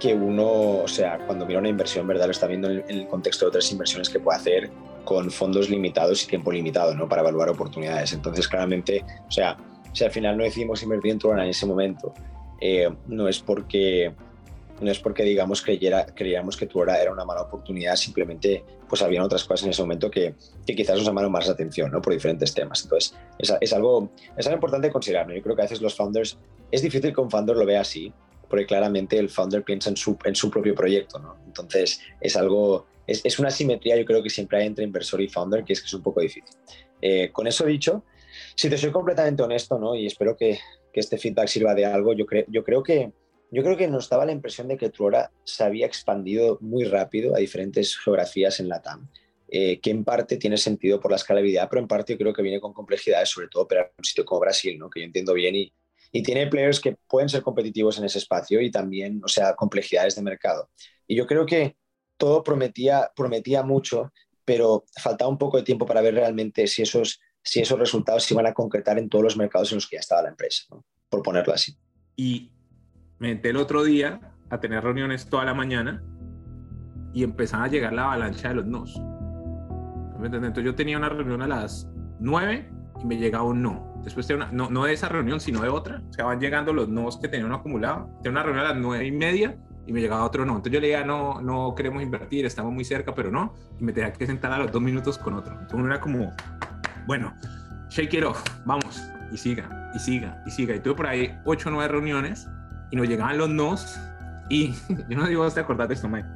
que 0.00 0.12
uno, 0.12 0.82
o 0.82 0.88
sea, 0.88 1.16
cuando 1.24 1.46
mira 1.46 1.60
una 1.60 1.70
inversión, 1.70 2.06
¿verdad? 2.06 2.26
Lo 2.26 2.32
está 2.32 2.46
viendo 2.46 2.68
en 2.68 2.84
el 2.86 3.08
contexto 3.08 3.46
de 3.46 3.48
otras 3.48 3.72
inversiones 3.72 4.10
que 4.10 4.20
puede 4.20 4.36
hacer 4.36 4.70
con 5.06 5.30
fondos 5.30 5.70
limitados 5.70 6.22
y 6.24 6.26
tiempo 6.26 6.52
limitado, 6.52 6.94
¿no? 6.94 7.08
Para 7.08 7.22
evaluar 7.22 7.48
oportunidades. 7.48 8.12
Entonces, 8.12 8.46
claramente, 8.46 9.02
o 9.26 9.30
sea, 9.30 9.56
si 9.94 10.04
al 10.04 10.10
final 10.10 10.36
no 10.36 10.44
decidimos 10.44 10.82
invertir 10.82 11.12
en 11.12 11.18
Trona 11.18 11.44
en 11.44 11.50
ese 11.50 11.64
momento, 11.64 12.12
eh, 12.60 12.90
no 13.06 13.28
es 13.28 13.38
porque 13.38 14.12
no 14.78 14.90
es 14.90 14.98
porque 14.98 15.22
digamos 15.22 15.62
creyera, 15.62 16.04
creíamos 16.04 16.56
que 16.56 16.66
Trona 16.66 16.98
era 16.98 17.10
una 17.10 17.24
mala 17.24 17.42
oportunidad, 17.42 17.96
simplemente 17.96 18.62
pues 18.86 19.00
habían 19.00 19.22
otras 19.22 19.44
cosas 19.44 19.64
en 19.64 19.70
ese 19.70 19.80
momento 19.80 20.10
que, 20.10 20.34
que 20.66 20.76
quizás 20.76 20.96
nos 20.96 21.06
llamaron 21.06 21.32
más 21.32 21.46
la 21.46 21.54
atención, 21.54 21.90
¿no? 21.90 22.02
Por 22.02 22.12
diferentes 22.12 22.52
temas. 22.52 22.82
Entonces, 22.82 23.14
es, 23.38 23.54
es, 23.58 23.72
algo, 23.72 24.10
es 24.36 24.46
algo 24.46 24.56
importante 24.56 24.90
considerar, 24.90 25.28
¿no? 25.28 25.34
Yo 25.34 25.42
creo 25.42 25.56
que 25.56 25.62
a 25.62 25.64
veces 25.64 25.80
los 25.80 25.94
founders, 25.94 26.36
es 26.70 26.82
difícil 26.82 27.14
que 27.14 27.20
un 27.20 27.30
founder 27.30 27.56
lo 27.56 27.64
vea 27.64 27.80
así, 27.80 28.12
porque 28.50 28.66
claramente 28.66 29.18
el 29.18 29.30
founder 29.30 29.62
piensa 29.62 29.88
en 29.90 29.96
su, 29.96 30.18
en 30.24 30.34
su 30.34 30.50
propio 30.50 30.74
proyecto, 30.74 31.18
¿no? 31.18 31.36
Entonces, 31.46 32.00
es 32.20 32.36
algo, 32.36 32.86
es, 33.06 33.24
es, 33.24 33.38
una 33.38 33.50
simetría 33.50 33.96
yo 33.96 34.04
creo 34.04 34.22
que 34.22 34.30
siempre 34.30 34.58
hay 34.58 34.66
entre 34.66 34.84
inversor 34.84 35.20
y 35.20 35.28
founder, 35.28 35.64
que 35.64 35.72
es 35.72 35.80
que 35.80 35.86
es 35.86 35.94
un 35.94 36.02
poco 36.02 36.20
difícil. 36.20 36.54
Eh, 37.00 37.30
con 37.32 37.46
eso 37.46 37.66
dicho, 37.66 38.04
si 38.54 38.68
te 38.68 38.78
soy 38.78 38.90
completamente 38.90 39.42
honesto, 39.42 39.78
¿no? 39.78 39.94
Y 39.94 40.06
espero 40.06 40.36
que, 40.36 40.58
que 40.92 41.00
este 41.00 41.18
feedback 41.18 41.48
sirva 41.48 41.74
de 41.74 41.84
algo, 41.84 42.12
yo, 42.14 42.26
creo 42.26 42.44
yo 42.48 42.64
creo 42.64 42.82
que 42.82 43.12
yo 43.50 43.62
creo 43.62 43.76
que 43.76 43.86
nos 43.86 44.08
daba 44.08 44.26
la 44.26 44.32
impresión 44.32 44.68
de 44.68 44.76
que 44.76 44.90
Truora 44.90 45.30
se 45.44 45.62
había 45.62 45.86
expandido 45.86 46.58
muy 46.60 46.84
rápido 46.84 47.34
a 47.34 47.38
diferentes 47.38 47.96
geografías 47.96 48.58
en 48.58 48.68
la 48.68 48.82
TAM, 48.82 49.08
eh, 49.48 49.78
que 49.80 49.90
en 49.90 50.04
parte 50.04 50.36
tiene 50.36 50.56
sentido 50.56 50.98
por 50.98 51.12
la 51.12 51.16
escalabilidad, 51.16 51.68
pero 51.70 51.80
en 51.80 51.86
parte 51.86 52.14
yo 52.14 52.18
creo 52.18 52.32
que 52.32 52.42
viene 52.42 52.60
con 52.60 52.72
complejidades, 52.72 53.28
sobre 53.28 53.48
todo 53.48 53.62
operar 53.62 53.92
un 53.96 54.04
sitio 54.04 54.24
como 54.24 54.40
Brasil, 54.40 54.76
¿no? 54.76 54.90
que 54.90 55.00
yo 55.00 55.06
entiendo 55.06 55.32
bien 55.32 55.54
y, 55.54 55.72
y 56.10 56.22
tiene 56.22 56.48
players 56.48 56.80
que 56.80 56.96
pueden 57.08 57.28
ser 57.28 57.42
competitivos 57.42 57.98
en 57.98 58.04
ese 58.04 58.18
espacio 58.18 58.60
y 58.60 58.70
también, 58.70 59.20
o 59.24 59.28
sea, 59.28 59.54
complejidades 59.54 60.16
de 60.16 60.22
mercado. 60.22 60.68
Y 61.06 61.14
yo 61.14 61.26
creo 61.26 61.46
que 61.46 61.76
todo 62.16 62.42
prometía, 62.42 63.10
prometía 63.14 63.62
mucho, 63.62 64.12
pero 64.44 64.84
faltaba 65.00 65.30
un 65.30 65.38
poco 65.38 65.56
de 65.56 65.62
tiempo 65.62 65.86
para 65.86 66.00
ver 66.00 66.14
realmente 66.14 66.66
si 66.66 66.82
esos, 66.82 67.20
si 67.42 67.60
esos 67.60 67.78
resultados 67.78 68.24
se 68.24 68.34
iban 68.34 68.46
a 68.46 68.54
concretar 68.54 68.98
en 68.98 69.08
todos 69.08 69.24
los 69.24 69.36
mercados 69.36 69.72
en 69.72 69.76
los 69.76 69.88
que 69.88 69.96
ya 69.96 70.00
estaba 70.00 70.22
la 70.22 70.30
empresa, 70.30 70.64
por 71.08 71.22
ponerlo 71.22 71.52
así. 71.52 71.76
Y 72.14 72.52
me 73.18 73.32
entré 73.32 73.50
el 73.50 73.56
otro 73.56 73.84
día 73.84 74.20
a 74.50 74.60
tener 74.60 74.82
reuniones 74.82 75.28
toda 75.28 75.44
la 75.44 75.54
mañana 75.54 76.02
y 77.12 77.24
empezaba 77.24 77.64
a 77.64 77.68
llegar 77.68 77.92
la 77.92 78.04
avalancha 78.04 78.48
de 78.48 78.54
los 78.54 78.66
nos. 78.66 78.94
Entonces 80.22 80.64
yo 80.64 80.74
tenía 80.74 80.96
una 80.96 81.08
reunión 81.08 81.42
a 81.42 81.46
las 81.46 81.88
9 82.20 82.70
y 83.02 83.06
me 83.06 83.16
llegaba 83.16 83.44
un 83.44 83.62
no. 83.62 83.94
Después 84.04 84.26
de 84.28 84.34
una, 84.34 84.50
no, 84.52 84.70
no 84.70 84.84
de 84.84 84.92
esa 84.92 85.08
reunión, 85.08 85.40
sino 85.40 85.62
de 85.62 85.68
otra. 85.68 86.02
O 86.08 86.12
sea, 86.12 86.26
van 86.26 86.40
llegando 86.40 86.72
los 86.72 86.88
nos 86.88 87.18
que 87.18 87.28
tenían 87.28 87.52
acumulado. 87.52 88.08
Tenía 88.22 88.30
una 88.30 88.42
reunión 88.42 88.66
a 88.66 88.68
las 88.70 88.78
nueve 88.78 89.06
y 89.06 89.12
media 89.12 89.58
y 89.86 89.92
me 89.92 90.00
llegaba 90.00 90.24
otro 90.24 90.44
no. 90.44 90.52
Entonces 90.52 90.72
yo 90.72 90.80
le 90.80 90.88
decía, 90.88 91.04
no, 91.04 91.40
no 91.40 91.74
queremos 91.74 92.02
invertir, 92.02 92.44
estamos 92.44 92.72
muy 92.72 92.84
cerca, 92.84 93.14
pero 93.14 93.30
no. 93.30 93.54
Y 93.78 93.84
me 93.84 93.92
tenía 93.92 94.12
que 94.12 94.26
sentar 94.26 94.52
a 94.52 94.58
los 94.58 94.72
dos 94.72 94.82
minutos 94.82 95.18
con 95.18 95.34
otro. 95.34 95.52
Entonces 95.52 95.78
uno 95.78 95.86
era 95.86 96.00
como, 96.00 96.34
bueno, 97.06 97.32
shake 97.88 98.14
it 98.14 98.24
off, 98.24 98.42
vamos. 98.64 99.02
Y 99.32 99.36
siga, 99.36 99.90
y 99.94 99.98
siga, 99.98 100.42
y 100.46 100.50
siga. 100.50 100.74
Y 100.74 100.80
tuve 100.80 100.94
por 100.94 101.06
ahí 101.06 101.36
ocho 101.44 101.68
o 101.68 101.72
nueve 101.72 101.88
reuniones 101.88 102.48
y 102.90 102.96
nos 102.96 103.08
llegaban 103.08 103.38
los 103.38 103.48
nos. 103.48 103.98
Y 104.50 104.74
yo 105.08 105.16
no 105.16 105.26
digo, 105.26 105.48
¿te 105.50 105.60
acordás 105.60 105.88
de 105.88 105.94
esto, 105.94 106.08
Mike? 106.08 106.28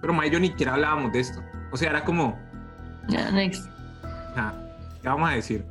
Pero 0.00 0.12
Mike 0.12 0.30
yo 0.30 0.40
ni 0.40 0.48
siquiera 0.48 0.74
hablábamos 0.74 1.12
de 1.12 1.20
esto. 1.20 1.42
O 1.72 1.76
sea, 1.76 1.90
era 1.90 2.04
como... 2.04 2.38
Ya, 3.08 3.30
next. 3.30 3.68
¿Qué 5.02 5.08
vamos 5.08 5.28
a 5.28 5.32
decir? 5.34 5.64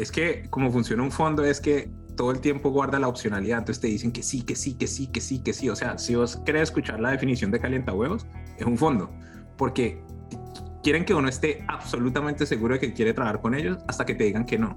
es 0.00 0.10
que 0.10 0.48
como 0.48 0.70
funciona 0.70 1.02
un 1.02 1.10
fondo 1.10 1.44
es 1.44 1.60
que 1.60 1.90
todo 2.20 2.32
el 2.32 2.40
tiempo 2.42 2.68
guarda 2.68 2.98
la 2.98 3.08
opcionalidad, 3.08 3.60
entonces 3.60 3.80
te 3.80 3.86
dicen 3.86 4.12
que 4.12 4.22
sí, 4.22 4.42
que 4.42 4.54
sí, 4.54 4.74
que 4.74 4.86
sí, 4.86 5.06
que 5.06 5.22
sí, 5.22 5.38
que 5.38 5.54
sí. 5.54 5.70
O 5.70 5.74
sea, 5.74 5.96
si 5.96 6.16
vos 6.16 6.36
querés 6.44 6.64
escuchar 6.64 7.00
la 7.00 7.12
definición 7.12 7.50
de 7.50 7.58
calienta 7.58 7.94
huevos, 7.94 8.26
es 8.58 8.66
un 8.66 8.76
fondo, 8.76 9.10
porque 9.56 10.02
quieren 10.82 11.06
que 11.06 11.14
uno 11.14 11.30
esté 11.30 11.64
absolutamente 11.66 12.44
seguro 12.44 12.74
de 12.74 12.80
que 12.80 12.92
quiere 12.92 13.14
trabajar 13.14 13.40
con 13.40 13.54
ellos 13.54 13.78
hasta 13.88 14.04
que 14.04 14.14
te 14.14 14.24
digan 14.24 14.44
que 14.44 14.58
no. 14.58 14.76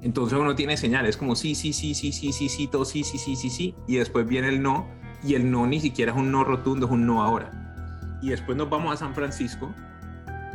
Entonces 0.00 0.38
uno 0.38 0.54
tiene 0.54 0.78
señales 0.78 1.18
como 1.18 1.36
sí, 1.36 1.54
sí, 1.54 1.74
sí, 1.74 1.92
sí, 1.92 2.10
sí, 2.10 2.32
sí, 2.32 2.48
sí, 2.48 2.68
todo 2.68 2.86
sí, 2.86 3.04
sí, 3.04 3.18
sí, 3.18 3.36
sí, 3.36 3.50
sí, 3.50 3.74
y 3.86 3.96
después 3.96 4.26
viene 4.26 4.48
el 4.48 4.62
no, 4.62 4.88
y 5.22 5.34
el 5.34 5.50
no 5.50 5.66
ni 5.66 5.80
siquiera 5.80 6.12
es 6.12 6.18
un 6.18 6.32
no 6.32 6.42
rotundo, 6.42 6.86
es 6.86 6.92
un 6.92 7.06
no 7.06 7.22
ahora. 7.22 8.18
Y 8.22 8.30
después 8.30 8.56
nos 8.56 8.70
vamos 8.70 8.94
a 8.94 8.96
San 8.96 9.14
Francisco 9.14 9.74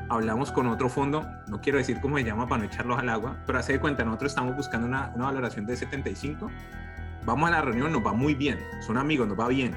hablamos 0.09 0.51
con 0.51 0.67
otro 0.67 0.89
fondo, 0.89 1.25
no 1.47 1.61
quiero 1.61 1.77
decir 1.77 1.99
cómo 2.01 2.17
se 2.17 2.23
llama 2.23 2.47
para 2.47 2.63
no 2.63 2.67
echarlos 2.67 2.99
al 2.99 3.09
agua, 3.09 3.37
pero 3.45 3.59
hace 3.59 3.73
de 3.73 3.79
cuenta, 3.79 4.03
nosotros 4.03 4.31
estamos 4.31 4.55
buscando 4.55 4.87
una, 4.87 5.11
una 5.15 5.25
valoración 5.25 5.65
de 5.65 5.75
75, 5.75 6.49
vamos 7.25 7.49
a 7.49 7.51
la 7.51 7.61
reunión, 7.61 7.91
nos 7.91 8.05
va 8.05 8.13
muy 8.13 8.33
bien, 8.33 8.59
son 8.85 8.97
amigos, 8.97 9.27
nos 9.27 9.39
va 9.39 9.47
bien. 9.47 9.73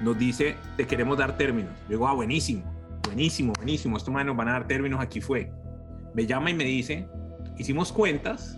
Nos 0.00 0.18
dice, 0.18 0.56
te 0.78 0.86
queremos 0.86 1.18
dar 1.18 1.36
términos. 1.36 1.72
Yo 1.82 1.90
digo, 1.90 2.08
ah, 2.08 2.14
buenísimo, 2.14 2.62
buenísimo, 3.04 3.52
buenísimo, 3.54 3.96
estos 3.98 4.12
manes 4.12 4.28
nos 4.28 4.36
van 4.36 4.48
a 4.48 4.52
dar 4.52 4.66
términos, 4.66 5.00
aquí 5.00 5.20
fue. 5.20 5.52
Me 6.14 6.26
llama 6.26 6.50
y 6.50 6.54
me 6.54 6.64
dice, 6.64 7.06
hicimos 7.58 7.92
cuentas, 7.92 8.56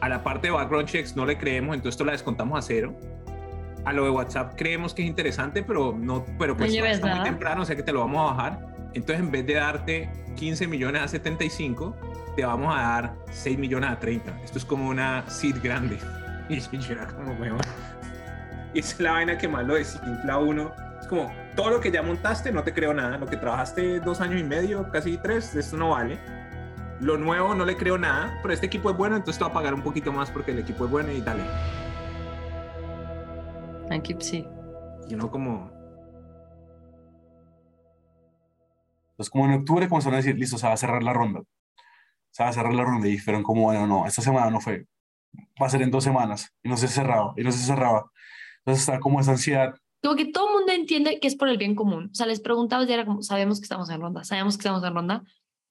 a 0.00 0.08
la 0.08 0.22
parte 0.22 0.46
de 0.46 0.52
background 0.52 0.88
checks 0.88 1.16
no 1.16 1.26
le 1.26 1.36
creemos, 1.36 1.74
entonces 1.74 1.94
esto 1.94 2.04
la 2.04 2.12
descontamos 2.12 2.56
a 2.56 2.62
cero. 2.62 2.94
A 3.84 3.92
lo 3.92 4.04
de 4.04 4.10
WhatsApp 4.10 4.54
creemos 4.56 4.94
que 4.94 5.02
es 5.02 5.08
interesante, 5.08 5.62
pero 5.62 5.96
no, 5.98 6.24
pero 6.38 6.56
pues 6.56 6.72
está 6.72 7.16
muy 7.16 7.24
temprano, 7.24 7.62
o 7.62 7.64
sea 7.64 7.74
que 7.74 7.82
te 7.82 7.92
lo 7.92 8.00
vamos 8.00 8.20
a 8.20 8.34
bajar 8.34 8.77
entonces, 8.98 9.24
en 9.24 9.30
vez 9.30 9.46
de 9.46 9.54
darte 9.54 10.10
15 10.36 10.66
millones 10.66 11.02
a 11.02 11.08
75, 11.08 11.96
te 12.36 12.44
vamos 12.44 12.74
a 12.74 12.80
dar 12.80 13.14
6 13.30 13.58
millones 13.58 13.90
a 13.90 13.98
30. 13.98 14.42
Esto 14.44 14.58
es 14.58 14.64
como 14.64 14.88
una 14.88 15.28
seed 15.28 15.56
grande. 15.62 15.98
Y 16.48 16.60
yo 16.60 16.92
era 16.92 17.06
como, 17.06 17.34
bueno. 17.34 17.58
Y 18.72 18.78
es 18.78 18.98
la 18.98 19.12
vaina 19.12 19.36
que 19.36 19.46
más 19.46 19.66
lo 19.66 19.74
desinfla 19.74 20.38
uno. 20.38 20.72
Es 20.98 21.06
como, 21.06 21.30
todo 21.54 21.68
lo 21.68 21.80
que 21.80 21.90
ya 21.90 22.02
montaste, 22.02 22.50
no 22.52 22.62
te 22.62 22.72
creo 22.72 22.94
nada. 22.94 23.18
Lo 23.18 23.26
que 23.26 23.36
trabajaste 23.36 24.00
dos 24.00 24.22
años 24.22 24.40
y 24.40 24.44
medio, 24.44 24.90
casi 24.90 25.18
tres, 25.18 25.54
esto 25.54 25.76
no 25.76 25.90
vale. 25.90 26.18
Lo 27.00 27.18
nuevo 27.18 27.54
no 27.54 27.66
le 27.66 27.76
creo 27.76 27.98
nada, 27.98 28.38
pero 28.40 28.54
este 28.54 28.66
equipo 28.66 28.90
es 28.90 28.96
bueno, 28.96 29.16
entonces 29.16 29.38
te 29.38 29.44
va 29.44 29.50
a 29.50 29.52
pagar 29.52 29.74
un 29.74 29.82
poquito 29.82 30.10
más 30.10 30.30
porque 30.30 30.52
el 30.52 30.58
equipo 30.58 30.86
es 30.86 30.90
bueno 30.90 31.12
y 31.12 31.20
dale. 31.20 31.42
Aquí 33.90 34.16
sí. 34.18 34.48
Y 35.06 35.14
uno 35.14 35.30
como, 35.30 35.77
Entonces, 39.18 39.30
como 39.32 39.46
en 39.46 39.54
octubre 39.54 39.88
comenzaron 39.88 40.14
a 40.14 40.18
decir, 40.18 40.38
listo, 40.38 40.58
se 40.58 40.66
va 40.68 40.74
a 40.74 40.76
cerrar 40.76 41.02
la 41.02 41.12
ronda. 41.12 41.42
Se 42.30 42.44
va 42.44 42.50
a 42.50 42.52
cerrar 42.52 42.72
la 42.72 42.84
ronda 42.84 43.08
y 43.08 43.18
fueron 43.18 43.42
como, 43.42 43.62
bueno, 43.62 43.84
no, 43.84 44.06
esta 44.06 44.22
semana 44.22 44.48
no 44.48 44.60
fue. 44.60 44.86
va 45.60 45.66
a 45.66 45.70
ser 45.70 45.82
en 45.82 45.90
dos 45.90 46.04
semanas, 46.04 46.54
y 46.62 46.68
no 46.68 46.76
se 46.76 46.86
cerraba, 46.86 47.34
y 47.36 47.42
no 47.42 47.50
se 47.50 47.58
cerraba. 47.58 48.12
Entonces 48.58 48.82
está 48.82 49.00
como 49.00 49.18
esa 49.18 49.32
ansiedad. 49.32 49.74
Como 50.04 50.14
que 50.14 50.26
todo 50.26 50.50
el 50.50 50.54
mundo 50.54 50.72
entiende 50.72 51.18
que 51.18 51.26
es 51.26 51.34
por 51.34 51.48
el 51.48 51.58
bien 51.58 51.74
común. 51.74 52.10
O 52.12 52.14
sea, 52.14 52.26
les 52.26 52.38
preguntaba 52.38 52.84
y 52.84 52.92
era 52.92 53.04
como, 53.04 53.22
sabemos 53.22 53.58
que 53.58 53.64
estamos 53.64 53.90
en 53.90 54.00
ronda, 54.00 54.22
sabemos 54.22 54.56
que 54.56 54.60
estamos 54.60 54.84
en 54.84 54.94
ronda, 54.94 55.24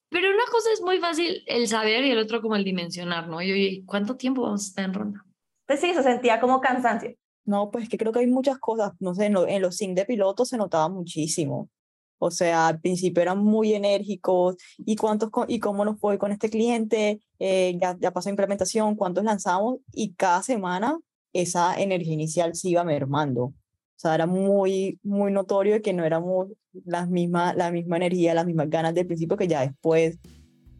pero 0.09 0.29
una 0.29 0.43
cosa 0.51 0.69
es 0.73 0.81
muy 0.81 0.99
fácil 0.99 1.43
el 1.47 1.69
saber 1.69 2.03
y 2.03 2.11
el 2.11 2.17
otro 2.17 2.41
como 2.41 2.57
el 2.57 2.65
dimensionar, 2.65 3.29
¿no? 3.29 3.41
Y 3.41 3.49
oye, 3.53 3.83
¿cuánto 3.85 4.17
tiempo 4.17 4.41
vamos 4.41 4.65
a 4.65 4.67
estar 4.67 4.83
en 4.83 4.93
ronda? 4.93 5.25
Pues 5.65 5.79
sí, 5.79 5.93
se 5.93 6.03
sentía 6.03 6.41
como 6.41 6.59
cansancio. 6.59 7.15
No, 7.45 7.71
pues 7.71 7.87
que 7.87 7.97
creo 7.97 8.11
que 8.11 8.19
hay 8.19 8.27
muchas 8.27 8.57
cosas, 8.57 8.91
no 8.99 9.15
sé, 9.15 9.27
en, 9.27 9.37
en 9.37 9.61
los 9.61 9.77
sync 9.77 9.95
de 9.95 10.03
pilotos 10.03 10.49
se 10.49 10.57
notaba 10.57 10.89
muchísimo. 10.89 11.69
O 12.19 12.31
sea, 12.31 12.67
al 12.67 12.79
principio 12.79 13.21
eran 13.21 13.39
muy 13.43 13.73
enérgicos. 13.73 14.55
¿Y 14.77 14.95
cuántos 14.95 15.29
y 15.47 15.59
cómo 15.59 15.85
nos 15.85 15.99
fue 15.99 16.17
con 16.17 16.31
este 16.31 16.49
cliente? 16.49 17.21
Eh, 17.39 17.77
ya, 17.81 17.97
ya 17.99 18.11
pasó 18.11 18.29
implementación, 18.29 18.95
¿cuántos 18.95 19.23
lanzamos? 19.23 19.79
Y 19.93 20.13
cada 20.13 20.43
semana 20.43 20.97
esa 21.33 21.79
energía 21.79 22.13
inicial 22.13 22.55
se 22.55 22.69
iba 22.69 22.83
mermando. 22.83 23.43
O 23.43 23.99
sea, 23.99 24.15
era 24.15 24.27
muy, 24.27 24.99
muy 25.03 25.31
notorio 25.31 25.81
que 25.81 25.93
no 25.93 26.05
éramos 26.05 26.49
las 26.85 27.09
misma, 27.09 27.53
la 27.53 27.71
misma 27.71 27.97
energía, 27.97 28.33
las 28.35 28.45
mismas 28.45 28.69
ganas 28.69 28.93
del 28.93 29.07
principio 29.07 29.37
que 29.37 29.47
ya 29.47 29.61
después 29.61 30.19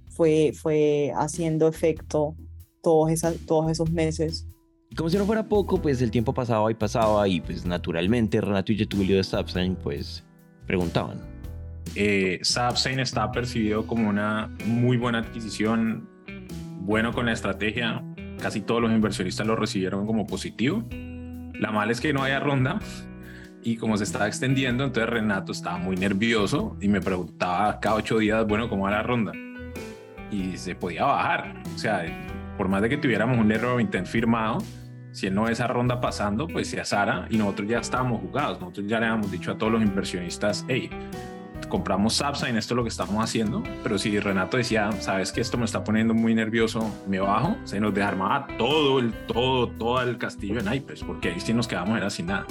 fue, 0.09 0.53
fue 0.53 1.11
haciendo 1.15 1.67
efecto 1.67 2.35
todos, 2.83 3.11
esas, 3.11 3.35
todos 3.45 3.71
esos 3.71 3.91
meses. 3.91 4.47
Como 4.95 5.09
si 5.09 5.17
no 5.17 5.25
fuera 5.25 5.49
poco, 5.49 5.81
pues 5.81 6.01
el 6.01 6.11
tiempo 6.11 6.33
pasaba 6.33 6.71
y 6.71 6.75
pasaba 6.75 7.27
y 7.27 7.41
pues 7.41 7.65
naturalmente 7.65 8.39
Renato 8.39 8.71
y 8.71 8.77
Getulio 8.77 9.17
de 9.17 9.23
Sapstein 9.23 9.75
pues 9.75 10.23
preguntaban. 10.65 11.19
Eh, 11.95 12.39
está 12.41 13.31
percibido 13.31 13.87
como 13.87 14.09
una 14.09 14.49
muy 14.65 14.97
buena 14.97 15.19
adquisición, 15.19 16.09
bueno 16.81 17.13
con 17.13 17.25
la 17.25 17.33
estrategia, 17.33 18.03
casi 18.41 18.61
todos 18.61 18.81
los 18.81 18.91
inversionistas 18.91 19.47
lo 19.47 19.55
recibieron 19.55 20.05
como 20.05 20.27
positivo. 20.27 20.83
La 21.53 21.71
mala 21.71 21.91
es 21.91 22.01
que 22.01 22.13
no 22.13 22.23
haya 22.23 22.39
ronda 22.39 22.79
y 23.63 23.77
como 23.77 23.97
se 23.97 24.03
estaba 24.03 24.27
extendiendo, 24.27 24.83
entonces 24.83 25.09
Renato 25.09 25.51
estaba 25.51 25.77
muy 25.77 25.95
nervioso 25.95 26.77
y 26.79 26.87
me 26.87 27.01
preguntaba 27.01 27.79
cada 27.79 27.95
ocho 27.95 28.19
días, 28.19 28.45
bueno, 28.47 28.69
¿cómo 28.69 28.83
va 28.83 28.91
la 28.91 29.03
ronda? 29.03 29.31
Y 30.31 30.57
se 30.57 30.75
podía 30.75 31.05
bajar, 31.05 31.63
o 31.73 31.77
sea, 31.77 32.05
por 32.57 32.67
más 32.67 32.81
de 32.81 32.89
que 32.89 32.97
tuviéramos 32.97 33.37
un 33.37 33.51
error 33.51 33.81
intent 33.81 34.07
firmado, 34.07 34.59
si 35.11 35.25
él 35.25 35.33
no 35.33 35.43
ve 35.43 35.51
esa 35.51 35.65
ronda 35.65 35.99
pasando, 35.99 36.47
pues 36.47 36.69
se 36.69 36.79
asara 36.79 37.27
y 37.31 37.37
nosotros 37.37 37.67
ya 37.67 37.79
estábamos 37.79 38.21
jugados. 38.21 38.59
Nosotros 38.59 38.85
ya 38.85 38.99
le 38.99 39.07
habíamos 39.07 39.31
dicho 39.31 39.51
a 39.51 39.57
todos 39.57 39.73
los 39.73 39.81
inversionistas, 39.81 40.63
hey, 40.67 40.91
compramos 41.69 42.21
en 42.47 42.57
esto 42.57 42.73
es 42.73 42.75
lo 42.75 42.83
que 42.83 42.89
estamos 42.89 43.23
haciendo. 43.23 43.63
Pero 43.83 43.97
si 43.97 44.19
Renato 44.19 44.57
decía, 44.57 44.91
sabes 44.99 45.31
que 45.31 45.41
esto 45.41 45.57
me 45.57 45.65
está 45.65 45.83
poniendo 45.83 46.13
muy 46.13 46.33
nervioso, 46.35 46.93
me 47.07 47.19
bajo, 47.19 47.55
se 47.63 47.79
nos 47.79 47.93
desarmaba 47.93 48.47
todo 48.57 48.99
el, 48.99 49.13
todo, 49.27 49.69
todo 49.69 50.01
el 50.01 50.17
castillo 50.17 50.59
en 50.59 50.65
naipes, 50.65 51.03
porque 51.03 51.29
ahí 51.29 51.39
sí 51.39 51.53
nos 51.53 51.67
quedamos 51.67 51.97
era 51.97 52.09
sin 52.09 52.27
nada. 52.27 52.45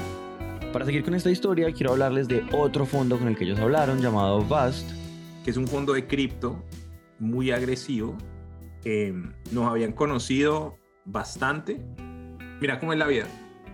Para 0.72 0.84
seguir 0.84 1.04
con 1.04 1.14
esta 1.14 1.30
historia, 1.30 1.72
quiero 1.72 1.92
hablarles 1.92 2.28
de 2.28 2.46
otro 2.52 2.86
fondo 2.86 3.18
con 3.18 3.28
el 3.28 3.36
que 3.36 3.44
ellos 3.44 3.58
hablaron, 3.58 4.00
llamado 4.00 4.44
Vast. 4.46 4.90
Que 5.44 5.50
es 5.50 5.56
un 5.56 5.68
fondo 5.68 5.92
de 5.92 6.06
cripto 6.06 6.62
muy 7.18 7.50
agresivo. 7.50 8.16
nos 9.52 9.70
habían 9.70 9.92
conocido 9.92 10.76
bastante 11.04 11.80
mira 12.60 12.78
cómo 12.78 12.92
es 12.92 12.98
la 12.98 13.06
vida. 13.06 13.26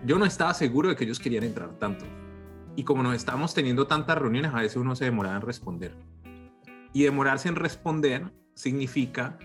Yo 0.05 0.17
no 0.17 0.25
estaba 0.25 0.53
seguro 0.53 0.89
de 0.89 0.95
que 0.95 1.05
ellos 1.05 1.19
querían 1.19 1.43
entrar 1.43 1.77
tanto. 1.79 2.05
Y 2.75 2.83
como 2.83 3.03
nos 3.03 3.15
estamos 3.15 3.53
teniendo 3.53 3.87
tantas 3.87 4.17
reuniones, 4.17 4.51
a 4.53 4.61
veces 4.61 4.77
uno 4.77 4.95
se 4.95 5.05
demoraba 5.05 5.35
en 5.35 5.41
responder. 5.41 5.95
Y 6.91 7.03
demorarse 7.03 7.49
en 7.49 7.55
responder 7.55 8.31
significa 8.55 9.37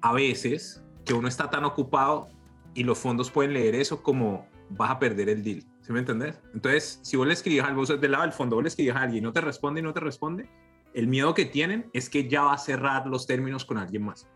a 0.00 0.12
veces 0.12 0.84
que 1.04 1.14
uno 1.14 1.28
está 1.28 1.50
tan 1.50 1.64
ocupado 1.64 2.28
y 2.74 2.84
los 2.84 2.98
fondos 2.98 3.30
pueden 3.30 3.54
leer 3.54 3.74
eso 3.74 4.02
como 4.02 4.46
vas 4.70 4.90
a 4.90 4.98
perder 4.98 5.28
el 5.28 5.42
deal. 5.42 5.64
¿Sí 5.80 5.92
me 5.92 6.00
entendés? 6.00 6.38
Entonces, 6.52 7.00
si 7.02 7.16
vos 7.16 7.26
le 7.26 7.32
escribís 7.32 7.62
algo 7.62 7.84
del 7.86 8.10
lado 8.10 8.24
del 8.24 8.32
fondo, 8.32 8.56
vos 8.56 8.62
le 8.62 8.68
escribís 8.68 8.94
a 8.94 9.02
alguien 9.02 9.24
y 9.24 9.26
no 9.26 9.32
te 9.32 9.40
responde 9.40 9.80
y 9.80 9.82
no 9.82 9.94
te 9.94 10.00
responde, 10.00 10.48
el 10.94 11.06
miedo 11.06 11.34
que 11.34 11.44
tienen 11.44 11.90
es 11.92 12.10
que 12.10 12.28
ya 12.28 12.42
va 12.42 12.54
a 12.54 12.58
cerrar 12.58 13.06
los 13.06 13.26
términos 13.26 13.64
con 13.64 13.78
alguien 13.78 14.04
más. 14.04 14.28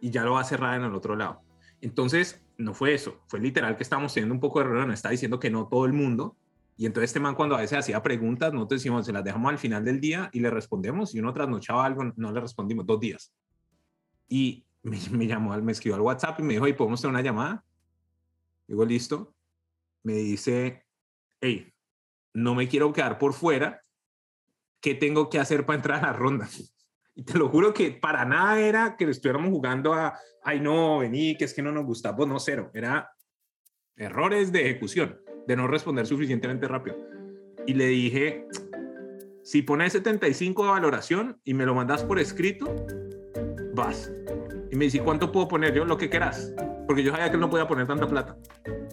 Y 0.00 0.10
ya 0.10 0.24
lo 0.24 0.32
va 0.32 0.40
a 0.40 0.44
cerrar 0.44 0.78
en 0.78 0.84
el 0.84 0.94
otro 0.94 1.16
lado. 1.16 1.40
Entonces, 1.80 2.42
no 2.58 2.74
fue 2.74 2.94
eso, 2.94 3.20
fue 3.26 3.40
literal 3.40 3.76
que 3.76 3.82
estábamos 3.82 4.12
teniendo 4.12 4.34
un 4.34 4.40
poco 4.40 4.58
de 4.58 4.66
error, 4.66 4.86
nos 4.86 4.94
está 4.94 5.10
diciendo 5.10 5.40
que 5.40 5.50
no 5.50 5.66
todo 5.66 5.86
el 5.86 5.92
mundo. 5.92 6.36
Y 6.76 6.86
entonces 6.86 7.10
este 7.10 7.20
man 7.20 7.34
cuando 7.34 7.54
a 7.54 7.60
veces 7.60 7.78
hacía 7.78 8.02
preguntas, 8.02 8.52
nosotros 8.52 8.80
decimos, 8.80 9.06
se 9.06 9.12
las 9.12 9.22
dejamos 9.22 9.50
al 9.50 9.58
final 9.58 9.84
del 9.84 10.00
día 10.00 10.28
y 10.32 10.40
le 10.40 10.50
respondemos. 10.50 11.14
Y 11.14 11.20
uno 11.20 11.32
trasnochaba 11.32 11.84
algo, 11.84 12.04
no 12.16 12.32
le 12.32 12.40
respondimos 12.40 12.84
dos 12.86 13.00
días. 13.00 13.32
Y 14.28 14.66
me, 14.82 14.98
me 15.10 15.26
llamó, 15.26 15.56
me 15.58 15.72
escribió 15.72 15.96
al 15.96 16.00
WhatsApp 16.00 16.40
y 16.40 16.42
me 16.42 16.54
dijo, 16.54 16.66
¿y 16.66 16.72
podemos 16.72 17.00
tener 17.00 17.14
una 17.14 17.22
llamada? 17.22 17.64
Digo, 18.66 18.84
listo. 18.84 19.34
Me 20.02 20.14
dice, 20.14 20.84
hey, 21.40 21.72
no 22.34 22.54
me 22.54 22.68
quiero 22.68 22.92
quedar 22.92 23.18
por 23.18 23.32
fuera. 23.32 23.80
¿Qué 24.80 24.94
tengo 24.94 25.30
que 25.30 25.38
hacer 25.38 25.64
para 25.64 25.76
entrar 25.76 26.04
a 26.04 26.08
la 26.08 26.12
ronda? 26.12 26.48
Y 27.16 27.22
te 27.22 27.38
lo 27.38 27.48
juro 27.48 27.72
que 27.72 27.92
para 27.92 28.24
nada 28.24 28.58
era 28.58 28.96
que 28.96 29.04
estuviéramos 29.04 29.50
jugando 29.50 29.94
a, 29.94 30.18
ay 30.42 30.58
no, 30.58 30.98
vení, 30.98 31.36
que 31.36 31.44
es 31.44 31.54
que 31.54 31.62
no 31.62 31.70
nos 31.70 31.84
gusta, 31.84 32.16
pues 32.16 32.28
no, 32.28 32.40
cero. 32.40 32.72
Era 32.74 33.08
errores 33.94 34.50
de 34.50 34.62
ejecución, 34.62 35.20
de 35.46 35.56
no 35.56 35.66
responder 35.66 36.06
suficientemente 36.06 36.68
rápido. 36.68 36.96
Y 37.66 37.74
le 37.74 37.86
dije, 37.86 38.46
si 39.42 39.62
pones 39.62 39.92
75 39.92 40.64
de 40.64 40.70
valoración 40.70 41.40
y 41.44 41.54
me 41.54 41.66
lo 41.66 41.74
mandas 41.74 42.04
por 42.04 42.18
escrito, 42.18 42.74
vas. 43.74 44.12
Y 44.70 44.76
me 44.76 44.86
dice, 44.86 45.00
¿cuánto 45.00 45.30
puedo 45.30 45.48
poner 45.48 45.74
yo? 45.74 45.84
Lo 45.84 45.96
que 45.96 46.08
quieras. 46.08 46.52
Porque 46.86 47.02
yo 47.02 47.12
sabía 47.12 47.28
que 47.28 47.34
él 47.34 47.40
no 47.40 47.48
podía 47.48 47.66
poner 47.66 47.86
tanta 47.86 48.06
plata. 48.06 48.36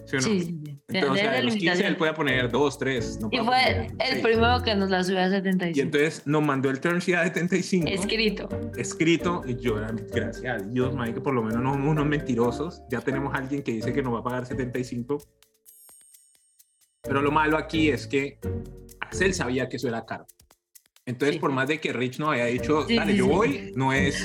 ¿Sí 0.06 0.16
o 0.16 0.20
no? 0.20 0.26
Sí, 0.26 0.62
entonces, 0.88 1.26
a 1.26 1.42
los 1.42 1.54
15 1.54 1.86
él 1.86 1.96
puede 1.96 2.12
poner 2.12 2.50
2, 2.50 2.78
3. 2.78 3.20
No 3.20 3.28
y 3.30 3.38
fue 3.38 3.86
el 3.98 4.20
primero 4.20 4.62
que 4.62 4.74
nos 4.74 4.90
la 4.90 5.04
subió 5.04 5.20
a 5.20 5.30
75. 5.30 5.78
Y 5.78 5.80
entonces 5.80 6.26
nos 6.26 6.42
mandó 6.42 6.70
el 6.70 6.80
term 6.80 6.98
sheet 6.98 7.16
a 7.16 7.24
75. 7.24 7.88
Escrito. 7.88 8.48
Escrito. 8.76 9.42
Y 9.46 9.56
yo, 9.56 9.76
gracias 10.12 10.44
a 10.44 10.58
Dios, 10.58 10.94
que 11.14 11.20
por 11.20 11.34
lo 11.34 11.42
menos 11.42 11.62
no 11.62 11.72
somos 11.72 11.90
unos 11.90 12.06
mentirosos. 12.06 12.82
Ya 12.90 13.00
tenemos 13.00 13.34
a 13.34 13.38
alguien 13.38 13.62
que 13.62 13.72
dice 13.72 13.92
que 13.92 14.02
nos 14.02 14.14
va 14.14 14.20
a 14.20 14.22
pagar 14.22 14.46
75. 14.46 15.18
Pero 17.02 17.20
lo 17.20 17.30
malo 17.30 17.56
aquí 17.56 17.90
es 17.90 18.06
que 18.06 18.38
Axel 19.00 19.34
sabía 19.34 19.68
que 19.68 19.76
eso 19.76 19.88
era 19.88 20.04
caro. 20.04 20.26
Entonces, 21.04 21.38
por 21.38 21.50
más 21.50 21.66
de 21.66 21.80
que 21.80 21.92
Rich 21.92 22.20
no 22.20 22.30
haya 22.30 22.44
dicho, 22.44 22.86
dale, 22.88 23.16
yo 23.16 23.26
voy, 23.26 23.72
no 23.74 23.92
es, 23.92 24.24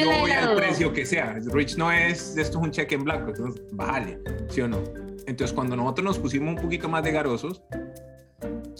yo 0.00 0.10
voy 0.20 0.30
al 0.30 0.56
precio 0.56 0.90
que 0.90 1.04
sea. 1.04 1.38
Rich 1.52 1.76
no 1.76 1.92
es, 1.92 2.38
esto 2.38 2.58
es 2.58 2.64
un 2.64 2.70
cheque 2.70 2.94
en 2.94 3.04
blanco, 3.04 3.28
entonces, 3.28 3.62
vale, 3.72 4.18
¿sí 4.48 4.62
o 4.62 4.68
no? 4.68 4.82
Entonces, 5.26 5.52
cuando 5.52 5.76
nosotros 5.76 6.04
nos 6.04 6.18
pusimos 6.18 6.54
un 6.56 6.62
poquito 6.62 6.88
más 6.88 7.04
de 7.04 7.12
garosos, 7.12 7.62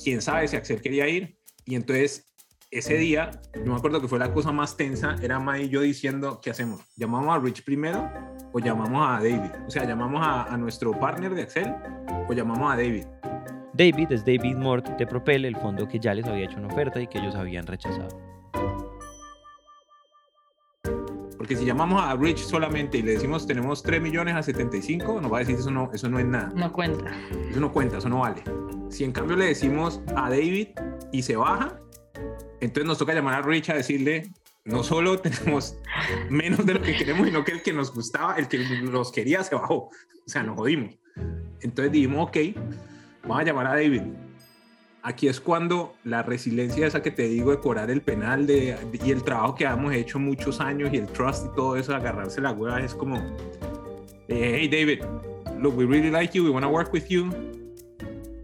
quién 0.03 0.23
sabe 0.23 0.49
si 0.49 0.57
Axel 0.57 0.81
quería 0.81 1.07
ir. 1.07 1.39
Y 1.67 1.75
entonces, 1.75 2.34
ese 2.75 2.97
día, 2.97 3.31
yo 3.55 3.67
me 3.67 3.77
acuerdo 3.77 4.01
que 4.01 4.09
fue 4.09 4.19
la 4.19 4.33
cosa 4.33 4.51
más 4.51 4.77
tensa, 4.77 5.15
era 5.23 5.39
May 5.39 5.67
y 5.67 5.69
yo 5.69 5.81
diciendo, 5.81 6.41
¿qué 6.43 6.51
hacemos? 6.51 6.81
¿Llamamos 6.97 7.37
a 7.37 7.39
Rich 7.39 7.65
primero 7.65 8.11
o 8.53 8.59
llamamos 8.59 9.09
a 9.09 9.23
David? 9.23 9.51
O 9.65 9.71
sea, 9.71 9.85
¿llamamos 9.85 10.21
a, 10.27 10.53
a 10.53 10.57
nuestro 10.57 10.91
partner 10.99 11.35
de 11.35 11.43
Axel 11.43 11.73
o 12.29 12.33
llamamos 12.33 12.73
a 12.73 12.77
David? 12.77 13.05
David 13.75 14.11
es 14.11 14.25
David 14.25 14.57
Mort 14.57 14.89
de 14.99 15.07
Propel, 15.07 15.45
el 15.45 15.57
fondo 15.57 15.87
que 15.87 16.01
ya 16.01 16.15
les 16.15 16.27
había 16.27 16.47
hecho 16.47 16.59
una 16.59 16.67
oferta 16.67 17.01
y 17.01 17.07
que 17.07 17.19
ellos 17.19 17.37
habían 17.37 17.65
rechazado. 17.65 18.09
Porque 21.37 21.57
si 21.57 21.65
llamamos 21.65 22.03
a 22.03 22.17
Rich 22.17 22.39
solamente 22.39 22.99
y 22.99 23.03
le 23.03 23.13
decimos 23.13 23.47
tenemos 23.47 23.85
3 23.85 24.03
millones 24.03 24.35
a 24.35 24.43
75, 24.43 25.21
nos 25.21 25.33
va 25.33 25.37
a 25.37 25.41
decir 25.41 25.57
eso 25.57 25.71
no, 25.71 25.91
eso 25.93 26.09
no 26.09 26.19
es 26.19 26.27
nada. 26.27 26.51
No 26.57 26.73
cuenta. 26.73 27.13
Eso 27.51 27.61
no 27.61 27.73
cuenta, 27.73 27.99
eso 27.99 28.09
no 28.09 28.21
vale. 28.21 28.43
Si 28.89 29.05
en 29.05 29.13
cambio 29.13 29.37
le 29.37 29.47
decimos 29.47 30.01
a 30.17 30.29
David 30.31 30.69
y 31.13 31.23
se 31.23 31.37
baja, 31.37 31.79
entonces 32.65 32.87
nos 32.87 32.99
toca 32.99 33.15
llamar 33.15 33.35
a 33.35 33.43
Rich 33.43 33.71
a 33.71 33.75
decirle, 33.75 34.31
no 34.65 34.83
solo 34.83 35.19
tenemos 35.21 35.77
menos 36.31 36.65
de 36.67 36.75
lo 36.75 36.83
que 36.83 36.97
queremos, 36.97 37.27
sino 37.27 37.45
que 37.45 37.53
el 37.53 37.63
que 37.63 37.73
nos 37.73 37.95
gustaba, 37.95 38.37
el 38.37 38.49
que 38.49 38.59
nos 38.59 39.13
quería 39.13 39.43
se 39.45 39.55
bajó. 39.55 39.75
O 39.75 39.91
sea, 40.27 40.43
nos 40.43 40.57
jodimos. 40.57 40.95
Entonces 41.61 41.93
dijimos, 41.93 42.29
ok, 42.29 42.37
vamos 43.23 43.41
a 43.41 43.45
llamar 43.45 43.67
a 43.67 43.71
David 43.71 44.03
aquí 45.05 45.29
es 45.29 45.39
cuando 45.39 45.95
la 46.03 46.23
resiliencia 46.23 46.87
esa 46.87 47.03
que 47.03 47.11
te 47.11 47.29
digo 47.29 47.51
de 47.51 47.59
cobrar 47.59 47.91
el 47.91 48.01
penal 48.01 48.47
de, 48.47 48.77
y 49.05 49.11
el 49.11 49.23
trabajo 49.23 49.55
que 49.55 49.65
hemos 49.65 49.95
hecho 49.95 50.19
muchos 50.19 50.61
años 50.61 50.91
y 50.93 50.97
el 50.97 51.07
trust 51.07 51.47
y 51.47 51.55
todo 51.55 51.77
eso, 51.77 51.95
agarrarse 51.95 52.41
la 52.41 52.53
hueva, 52.53 52.81
es 52.81 52.95
como, 52.95 53.23
hey 54.29 54.67
David, 54.67 55.05
look, 55.61 55.77
we 55.77 55.85
really 55.85 56.11
like 56.11 56.37
you, 56.37 56.45
we 56.45 56.51
want 56.51 56.65
to 56.65 56.71
work 56.71 56.93
with 56.93 57.05
you, 57.09 57.31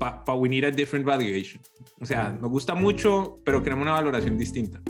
but, 0.00 0.38
we 0.38 0.48
need 0.48 0.64
a 0.64 0.70
different 0.70 1.04
valuation. 1.04 1.60
O 2.00 2.06
sea, 2.06 2.30
nos 2.30 2.50
gusta 2.50 2.74
mucho, 2.74 3.40
pero 3.44 3.62
queremos 3.62 3.82
una 3.82 3.92
valoración 3.92 4.38
distinta. 4.38 4.80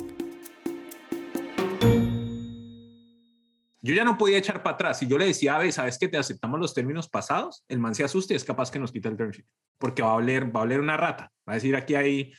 Yo 3.83 3.94
ya 3.94 4.05
no 4.05 4.16
podía 4.16 4.38
echar 4.38 4.62
para 4.62 4.75
atrás. 4.75 4.99
Si 4.99 5.09
yo 5.09 5.18
le 5.18 5.27
decía, 5.27 5.57
a 5.57 5.59
ver, 5.59 5.73
¿sabes 5.73 5.99
que 5.99 6.07
te 6.07 6.16
aceptamos 6.16 6.61
los 6.61 6.75
términos 6.75 7.09
pasados? 7.09 7.64
El 7.66 7.79
man 7.79 7.94
se 7.94 8.05
asuste 8.05 8.35
y 8.35 8.37
es 8.37 8.44
capaz 8.44 8.70
que 8.70 8.79
nos 8.79 8.92
quita 8.92 9.09
el 9.09 9.16
term 9.16 9.31
sheet. 9.31 9.46
Porque 9.79 10.03
va 10.03 10.11
a 10.11 10.14
oler, 10.14 10.55
va 10.55 10.61
a 10.61 10.62
oler 10.64 10.81
una 10.81 10.96
rata. 10.96 11.33
Va 11.49 11.55
a 11.55 11.57
decir, 11.57 11.75
aquí 11.75 11.94
hay, 11.94 12.33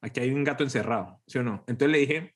aquí 0.00 0.20
hay 0.20 0.30
un 0.30 0.44
gato 0.44 0.64
encerrado, 0.64 1.20
¿sí 1.26 1.38
o 1.38 1.42
no? 1.42 1.64
Entonces 1.66 1.90
le 1.90 1.98
dije, 1.98 2.32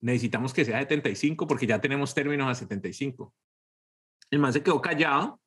necesitamos 0.00 0.54
que 0.54 0.64
sea 0.64 0.78
75 0.78 1.46
porque 1.46 1.66
ya 1.66 1.80
tenemos 1.80 2.14
términos 2.14 2.48
a 2.48 2.54
75. 2.54 3.34
El 4.30 4.38
man 4.38 4.52
se 4.52 4.62
quedó 4.62 4.80
callado. 4.80 5.41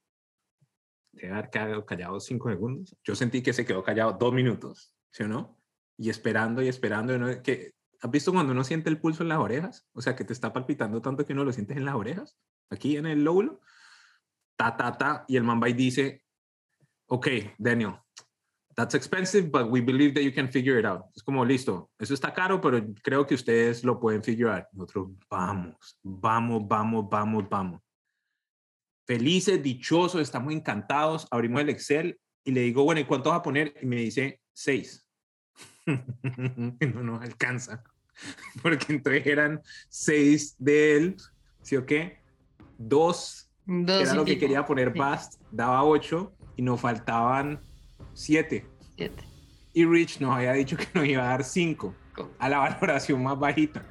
Debe 1.16 1.34
haber 1.34 1.50
quedado 1.50 1.86
callado 1.86 2.20
cinco 2.20 2.50
segundos. 2.50 2.96
Yo 3.04 3.16
sentí 3.16 3.42
que 3.42 3.54
se 3.54 3.66
quedó 3.66 3.84
callado 3.84 4.14
dos 4.14 4.34
minutos, 4.34 4.94
¿sí 5.12 5.24
o 5.24 5.28
no? 5.28 5.58
Y 5.98 6.10
esperando 6.10 6.62
y 6.62 6.68
esperando. 6.68 7.42
que, 7.42 7.74
¿Has 8.02 8.12
visto 8.12 8.34
cuando 8.34 8.52
uno 8.52 8.64
siente 8.64 8.90
el 8.90 9.00
pulso 9.00 9.24
en 9.24 9.30
las 9.30 9.40
orejas? 9.40 9.88
O 9.94 10.02
sea, 10.02 10.16
que 10.16 10.26
te 10.26 10.34
está 10.34 10.52
palpitando 10.52 11.02
tanto 11.02 11.26
que 11.26 11.34
uno 11.34 11.46
lo 11.46 11.54
sientes 11.54 11.78
en 11.78 11.86
las 11.86 11.96
orejas, 11.96 12.38
aquí 12.70 12.98
en 12.98 13.06
el 13.06 13.24
lóbulo. 13.24 13.62
Ta, 14.58 14.76
ta, 14.76 14.98
ta. 14.98 15.26
Y 15.28 15.38
el 15.38 15.44
man 15.44 15.62
va 15.62 15.70
y 15.70 15.74
dice, 15.74 16.24
ok, 17.08 17.28
Daniel, 17.58 17.96
that's 18.76 18.94
expensive, 18.94 19.50
but 19.50 19.72
we 19.72 19.82
believe 19.82 20.14
that 20.14 20.22
you 20.22 20.34
can 20.34 20.50
figure 20.50 20.78
it 20.78 20.86
out. 20.86 21.06
Es 21.16 21.24
como, 21.24 21.46
listo, 21.46 21.90
eso 21.98 22.14
está 22.14 22.34
caro, 22.34 22.60
pero 22.60 22.86
creo 23.02 23.26
que 23.26 23.36
ustedes 23.36 23.84
lo 23.84 24.00
pueden 24.00 24.22
figure 24.22 24.52
out. 24.52 24.66
Nosotros, 24.74 25.12
vamos, 25.30 25.98
vamos, 26.04 26.68
vamos, 26.68 27.10
vamos, 27.10 27.50
vamos. 27.50 27.82
Felices, 29.06 29.62
dichosos, 29.62 30.22
estamos 30.22 30.54
encantados. 30.54 31.28
Abrimos 31.32 31.62
el 31.62 31.70
Excel 31.70 32.20
y 32.44 32.52
le 32.52 32.62
digo, 32.62 32.84
bueno, 32.84 33.02
¿y 33.02 33.06
cuánto 33.06 33.30
vas 33.30 33.40
a 33.40 33.44
poner? 33.44 33.74
Y 33.82 33.86
me 33.86 33.98
dice, 33.98 34.42
seis. 34.54 35.08
no 35.86 37.04
nos 37.04 37.22
alcanza. 37.22 37.84
Porque 38.62 38.94
entonces 38.94 39.26
eran 39.28 39.62
seis 39.90 40.56
de 40.58 40.98
él, 40.98 41.18
¿sí 41.62 41.76
o 41.76 41.86
qué? 41.86 42.20
Dos, 42.78 43.52
Dos 43.66 44.02
era 44.02 44.14
lo 44.14 44.26
que 44.26 44.34
pico. 44.34 44.42
quería 44.42 44.66
poner. 44.66 44.94
Bast, 44.94 45.42
daba 45.52 45.84
ocho 45.84 46.34
y 46.56 46.62
nos 46.62 46.82
faltaban 46.82 47.60
siete. 48.14 48.66
Siete. 48.96 49.24
Y 49.74 49.86
Rich 49.86 50.20
nos 50.22 50.36
había 50.36 50.54
dicho 50.54 50.78
que 50.78 50.88
nos 50.94 51.06
iba 51.06 51.24
a 51.24 51.28
dar 51.28 51.44
cinco 51.44 51.94
a 52.40 52.50
la 52.50 52.58
valoración 52.60 53.22
más 53.22 53.38
bajita. 53.38 53.86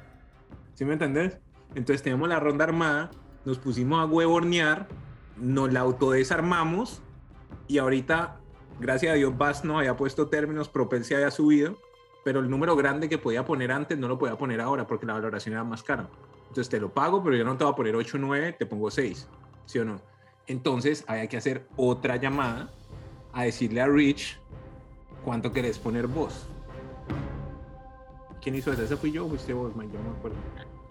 ¿Sí 0.73 0.83
me 0.83 0.93
entendés? 0.93 1.37
Entonces 1.75 2.01
tenemos 2.01 2.27
la 2.27 2.39
ronda 2.39 2.63
armada, 2.65 3.11
nos 3.45 3.59
pusimos 3.59 3.99
a 3.99 4.05
huevornear, 4.05 4.87
nos 5.37 5.71
la 5.71 5.81
autodesarmamos 5.81 7.01
y 7.67 7.77
ahorita, 7.77 8.39
gracias 8.79 9.13
a 9.13 9.15
Dios, 9.15 9.37
Bast 9.37 9.65
nos 9.65 9.77
había 9.77 9.97
puesto 9.97 10.27
términos, 10.27 10.69
Propel 10.69 11.03
había 11.13 11.31
subido, 11.31 11.77
pero 12.23 12.39
el 12.39 12.49
número 12.49 12.75
grande 12.75 13.09
que 13.09 13.17
podía 13.17 13.45
poner 13.45 13.71
antes 13.71 13.97
no 13.97 14.07
lo 14.07 14.17
podía 14.17 14.37
poner 14.37 14.61
ahora 14.61 14.87
porque 14.87 15.05
la 15.05 15.13
valoración 15.13 15.53
era 15.53 15.63
más 15.63 15.83
cara. 15.83 16.09
Entonces 16.47 16.69
te 16.69 16.79
lo 16.79 16.93
pago, 16.93 17.23
pero 17.23 17.35
yo 17.35 17.43
no 17.43 17.57
te 17.57 17.63
voy 17.63 17.73
a 17.73 17.75
poner 17.75 17.95
8 17.95 18.17
o 18.17 18.19
9, 18.19 18.53
te 18.53 18.65
pongo 18.65 18.89
6, 18.89 19.27
¿sí 19.65 19.79
o 19.79 19.85
no? 19.85 19.99
Entonces 20.47 21.03
había 21.07 21.27
que 21.27 21.37
hacer 21.37 21.67
otra 21.75 22.15
llamada 22.17 22.71
a 23.33 23.43
decirle 23.43 23.81
a 23.81 23.87
Rich 23.87 24.39
cuánto 25.23 25.51
querés 25.51 25.77
poner 25.77 26.07
vos. 26.07 26.47
¿Quién 28.41 28.55
hizo 28.55 28.71
eso? 28.71 28.83
¿Ese 28.83 28.95
fui 28.95 29.11
yo 29.11 29.25
o 29.25 29.29
fuiste 29.29 29.53
vos, 29.53 29.75
Mike? 29.75 29.91
Yo 29.93 29.99
no 30.03 30.11
me 30.11 30.17
acuerdo. 30.17 30.37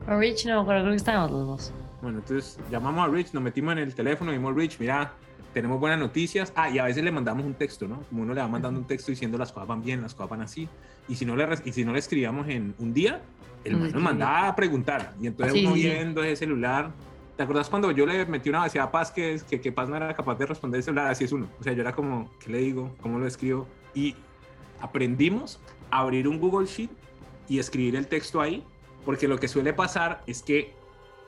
Rich 0.06 0.46
no, 0.46 0.66
pero 0.66 0.80
creo 0.80 0.90
que 0.90 0.96
estábamos 0.96 1.30
los 1.30 1.46
dos. 1.46 1.72
Bueno, 2.02 2.18
entonces 2.18 2.58
llamamos 2.70 3.08
a 3.08 3.10
Rich, 3.12 3.32
nos 3.32 3.42
metimos 3.42 3.72
en 3.72 3.78
el 3.78 3.94
teléfono 3.94 4.30
y 4.30 4.34
dijimos, 4.34 4.54
Rich, 4.54 4.78
mira, 4.78 5.12
tenemos 5.54 5.80
buenas 5.80 5.98
noticias. 5.98 6.52
Ah, 6.56 6.68
y 6.68 6.78
a 6.78 6.84
veces 6.84 7.02
le 7.02 7.10
mandamos 7.10 7.44
un 7.46 7.54
texto, 7.54 7.88
¿no? 7.88 8.00
Como 8.10 8.22
uno 8.22 8.34
le 8.34 8.40
va 8.40 8.48
mandando 8.48 8.78
un 8.80 8.86
texto 8.86 9.10
diciendo 9.10 9.38
las 9.38 9.52
cosas 9.52 9.68
van 9.68 9.82
bien, 9.82 10.02
las 10.02 10.14
cosas 10.14 10.30
van 10.30 10.42
así. 10.42 10.68
Y 11.08 11.14
si 11.14 11.24
no 11.24 11.36
le, 11.36 11.46
y 11.64 11.72
si 11.72 11.84
no 11.84 11.92
le 11.92 11.98
escribíamos 11.98 12.48
en 12.48 12.74
un 12.78 12.92
día, 12.92 13.22
el 13.64 13.76
man 13.78 13.92
nos 13.92 14.02
mandaba 14.02 14.48
a 14.48 14.56
preguntar. 14.56 15.14
Y 15.20 15.26
entonces 15.26 15.54
Sí, 15.54 15.64
uno 15.64 15.74
sí. 15.76 15.82
viendo 15.84 16.22
ese 16.22 16.36
celular. 16.36 16.90
¿Te 17.36 17.42
acuerdas 17.42 17.68
cuando 17.68 17.90
yo 17.90 18.06
le 18.06 18.26
metí 18.26 18.48
una 18.48 18.60
vacía 18.60 18.84
a 18.84 18.92
Paz 18.92 19.10
que, 19.10 19.40
que, 19.48 19.60
que 19.60 19.72
Paz 19.72 19.88
no 19.88 19.96
era 19.96 20.14
capaz 20.14 20.36
de 20.36 20.46
responder 20.46 20.78
el 20.78 20.84
celular? 20.84 21.08
Así 21.08 21.24
es 21.24 21.32
uno. 21.32 21.48
O 21.58 21.64
sea, 21.64 21.72
yo 21.72 21.80
era 21.80 21.92
como, 21.92 22.30
¿qué 22.38 22.50
le 22.52 22.58
digo? 22.58 22.94
¿Cómo 23.00 23.18
lo 23.18 23.26
escribo? 23.26 23.66
Y 23.94 24.14
aprendimos 24.80 25.58
a 25.90 26.00
abrir 26.00 26.28
un 26.28 26.38
Google 26.38 26.66
Sheet 26.66 26.90
y 27.48 27.58
escribir 27.58 27.96
el 27.96 28.06
texto 28.06 28.40
ahí, 28.40 28.64
porque 29.04 29.28
lo 29.28 29.38
que 29.38 29.48
suele 29.48 29.72
pasar 29.72 30.22
es 30.26 30.42
que 30.42 30.72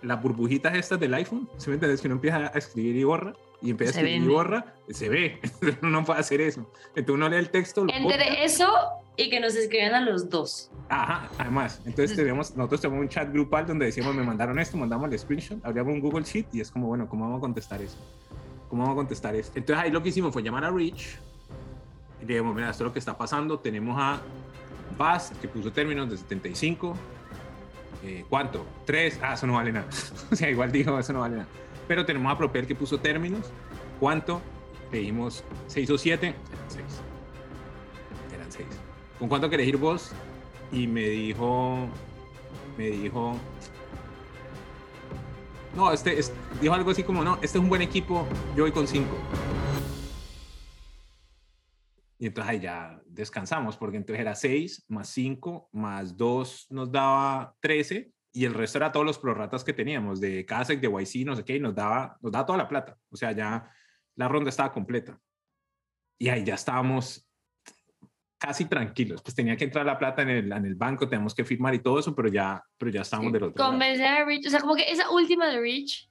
las 0.03 0.23
burbujitas 0.23 0.75
estas 0.75 1.01
del 1.01 1.15
iPhone, 1.15 1.49
¿sí 1.57 1.69
me 1.69 1.75
entiendes? 1.75 2.01
Que 2.01 2.09
uno 2.09 2.17
empieza 2.17 2.51
a 2.53 2.59
escribir 2.59 2.97
y 2.97 3.05
borra, 3.05 3.35
y 3.63 3.71
empieza 3.71 3.95
Se 3.95 4.01
a 4.01 4.03
escribir 4.03 4.31
y 4.31 4.33
borra, 4.33 4.75
se 4.89 5.09
ve, 5.09 5.41
uno 5.83 5.91
no 5.91 6.05
puede 6.05 6.21
hacer 6.21 6.41
eso. 6.41 6.71
Entonces 6.95 7.15
uno 7.15 7.29
lee 7.29 7.37
el 7.37 7.51
texto, 7.51 7.85
lo 7.85 7.93
borra. 7.93 7.99
Entre 7.99 8.45
eso 8.45 8.69
y 9.17 9.31
que 9.31 9.41
nos 9.41 9.55
escribían 9.55 9.95
a 9.95 10.01
los 10.01 10.29
dos. 10.29 10.71
Ajá, 10.89 11.29
además, 11.39 11.81
entonces 11.85 12.17
tenemos, 12.17 12.55
nosotros 12.57 12.83
tenemos 12.83 13.03
un 13.03 13.09
chat 13.09 13.33
grupal 13.33 13.67
donde 13.67 13.87
decimos, 13.87 14.15
me 14.15 14.23
mandaron 14.23 14.59
esto, 14.59 14.77
mandamos 14.77 15.11
el 15.11 15.19
screenshot, 15.19 15.65
abríamos 15.65 15.95
un 15.95 16.01
Google 16.01 16.25
Sheet 16.25 16.47
y 16.53 16.61
es 16.61 16.71
como, 16.71 16.89
bueno, 16.89 17.09
¿cómo 17.09 17.25
vamos 17.25 17.39
a 17.39 17.41
contestar 17.41 17.81
eso? 17.81 17.97
¿Cómo 18.69 18.83
vamos 18.83 18.95
a 18.95 18.97
contestar 18.97 19.35
eso? 19.35 19.53
Entonces 19.55 19.85
ahí 19.85 19.91
lo 19.91 20.03
que 20.03 20.11
hicimos 20.11 20.33
fue 20.33 20.43
llamar 20.43 20.65
a 20.65 20.71
Rich 20.71 21.19
y 22.21 22.27
le 22.27 22.35
dijimos, 22.35 22.55
mira, 22.55 22.71
esto 22.71 22.85
es 22.85 22.89
lo 22.89 22.93
que 22.93 22.99
está 22.99 23.17
pasando, 23.17 23.59
tenemos 23.59 23.97
a 23.99 24.21
Baz, 24.97 25.33
que 25.41 25.49
puso 25.49 25.73
términos 25.73 26.09
de 26.11 26.17
75, 26.17 26.97
eh, 28.07 28.25
¿cuánto? 28.29 28.65
¿Tres? 28.85 29.19
Ah, 29.21 29.35
eso 29.35 29.47
no 29.47 29.55
vale 29.55 29.73
nada. 29.73 29.87
o 30.31 30.37
sea, 30.37 30.49
igual 30.49 30.71
dijo, 30.71 30.97
eso 30.99 31.13
no 31.13 31.21
vale 31.21 31.37
nada. 31.37 31.49
Pero 31.89 32.07
tenemos 32.07 32.33
a 32.33 32.39
Propel 32.39 32.67
que 32.67 32.75
puso 32.75 32.99
términos, 32.99 33.51
¿cuánto? 34.01 34.41
Le 34.93 34.99
dijimos 34.99 35.43
6 35.67 35.91
o 35.91 35.99
7, 35.99 36.27
eran 36.29 36.37
6. 36.69 36.85
Eran 38.35 38.53
6. 38.53 38.67
¿Con 39.19 39.29
cuánto 39.29 39.51
querés 39.51 39.67
ir 39.69 39.77
vos? 39.77 40.13
Y 40.73 40.87
me 40.87 41.03
dijo, 41.09 41.89
me 42.79 42.91
dijo, 42.91 43.37
no, 45.75 45.93
este, 45.93 46.19
es- 46.19 46.33
dijo 46.61 46.75
algo 46.75 46.91
así 46.91 47.03
como, 47.03 47.23
no, 47.25 47.35
este 47.37 47.47
es 47.47 47.57
un 47.57 47.69
buen 47.69 47.83
equipo, 47.83 48.27
yo 48.57 48.65
voy 48.65 48.73
con 48.73 48.87
5. 48.87 49.07
Y 52.19 52.27
entonces 52.27 52.51
ahí 52.51 52.61
ya 52.61 53.01
descansamos, 53.07 53.77
porque 53.77 53.99
entonces 53.99 54.21
era 54.21 54.35
6 54.35 54.85
más 54.89 55.09
5 55.11 55.69
más 55.73 56.17
2 56.17 56.67
nos 56.71 56.91
daba 56.91 57.55
13 57.61 58.11
y 58.33 58.45
el 58.45 58.55
resto 58.55 58.79
era 58.79 58.93
todos 58.93 59.05
los 59.05 59.19
prorratas 59.19 59.65
que 59.65 59.73
teníamos 59.73 60.21
de 60.21 60.45
Kasek, 60.47 60.81
de 60.81 60.89
YC, 60.89 61.25
no 61.27 61.37
sé 61.37 61.45
qué, 61.45 61.57
y 61.57 61.61
nos 61.61 61.75
daba, 61.75 62.17
nos 62.21 62.33
daba 62.33 62.47
toda 62.47 62.59
la 62.59 62.69
plata. 62.69 62.97
O 63.11 63.17
sea, 63.17 63.33
ya 63.33 63.71
la 64.15 64.29
ronda 64.29 64.51
estaba 64.51 64.73
completa. 64.73 65.19
Y 66.19 66.29
ahí 66.29 66.45
ya 66.45 66.55
estábamos 66.55 67.27
casi 68.39 68.67
tranquilos. 68.67 69.23
Pues 69.23 69.35
tenía 69.35 69.57
que 69.57 69.65
entrar 69.65 69.85
la 69.87 69.99
plata 69.99 70.23
en 70.23 70.29
el, 70.31 70.53
en 70.53 70.65
el 70.67 70.75
banco, 70.75 71.09
tenemos 71.09 71.35
que 71.35 71.45
firmar 71.45 71.75
y 71.75 71.79
todo 71.81 71.99
eso, 71.99 72.15
pero 72.15 72.29
ya, 72.29 72.63
pero 72.79 72.91
ya 72.91 73.01
estábamos 73.03 73.33
del 73.33 73.43
otro. 73.45 73.65
Convencer 73.65 74.07
a 74.07 74.25
Rich, 74.25 74.47
o 74.47 74.51
sea, 74.51 74.61
como 74.61 74.75
que 74.75 74.91
esa 74.91 75.11
última 75.11 75.47
de 75.49 75.61
Rich 75.61 76.11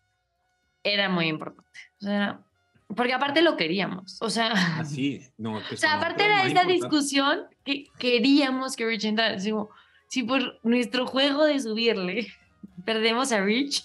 era 0.84 1.10
muy 1.10 1.28
importante. 1.28 1.70
O 2.02 2.06
sea, 2.06 2.16
era- 2.16 2.45
porque 2.88 3.14
aparte 3.14 3.42
lo 3.42 3.58
queríamos. 3.58 4.18
O 4.22 4.30
sea, 4.30 4.52
Así, 4.80 5.22
no, 5.38 5.58
o 5.58 5.62
sea 5.76 5.92
no, 5.92 5.98
aparte 5.98 6.26
era 6.26 6.46
importante. 6.46 6.74
discusión 6.74 7.40
que 7.64 7.86
queríamos 7.98 8.76
que 8.76 8.86
Rich 8.86 9.06
entrara. 9.06 9.38
Como, 9.44 9.70
si 10.08 10.24
por 10.24 10.60
nuestro 10.64 11.06
juego 11.06 11.46
de 11.46 11.60
subirle 11.60 12.28
perdemos 12.86 13.32
a 13.32 13.42
Rich, 13.42 13.84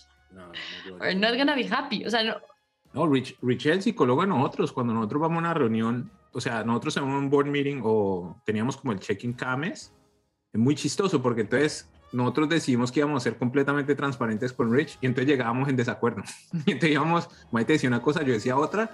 we're 1.01 1.15
not 1.15 1.37
gonna 1.37 1.55
be 1.55 1.69
happy. 1.69 2.05
O 2.05 2.11
sea, 2.11 2.23
no, 2.23 2.37
No, 2.93 3.07
Rich, 3.07 3.37
Rich 3.43 3.67
es 3.67 3.73
el 3.73 3.83
psicólogo 3.83 4.23
de 4.23 4.29
nosotros. 4.29 4.73
Cuando 4.73 4.95
nosotros 4.95 5.23
vamos 5.23 5.37
a 5.37 5.41
una 5.41 5.55
reunión, 5.55 6.11
o 6.33 6.41
sea, 6.41 6.63
nosotros 6.65 6.97
en 6.97 7.05
un 7.05 7.31
board 7.31 7.47
meeting 7.47 7.81
o 7.83 8.41
teníamos 8.45 8.77
como 8.77 8.93
el 8.93 9.01
check-in 9.01 9.33
cada 9.33 9.57
mes, 9.57 9.93
es 10.53 10.61
muy 10.61 10.75
chistoso 10.75 11.23
porque 11.23 11.43
entonces 11.43 11.90
nosotros 12.13 12.49
decidimos 12.49 12.91
que 12.91 13.01
íbamos 13.01 13.23
a 13.23 13.25
ser 13.25 13.39
completamente 13.39 13.95
transparentes 13.95 14.53
con 14.53 14.73
Rich 14.73 14.99
y 15.01 15.07
entonces 15.07 15.29
llegábamos 15.29 15.69
en 15.69 15.77
desacuerdo. 15.77 16.23
Y 16.67 16.73
entonces 16.73 16.91
íbamos, 16.91 17.29
Maite 17.53 17.75
decía 17.75 17.89
una 17.89 18.03
cosa, 18.03 18.23
yo 18.23 18.33
decía 18.33 18.57
otra 18.57 18.91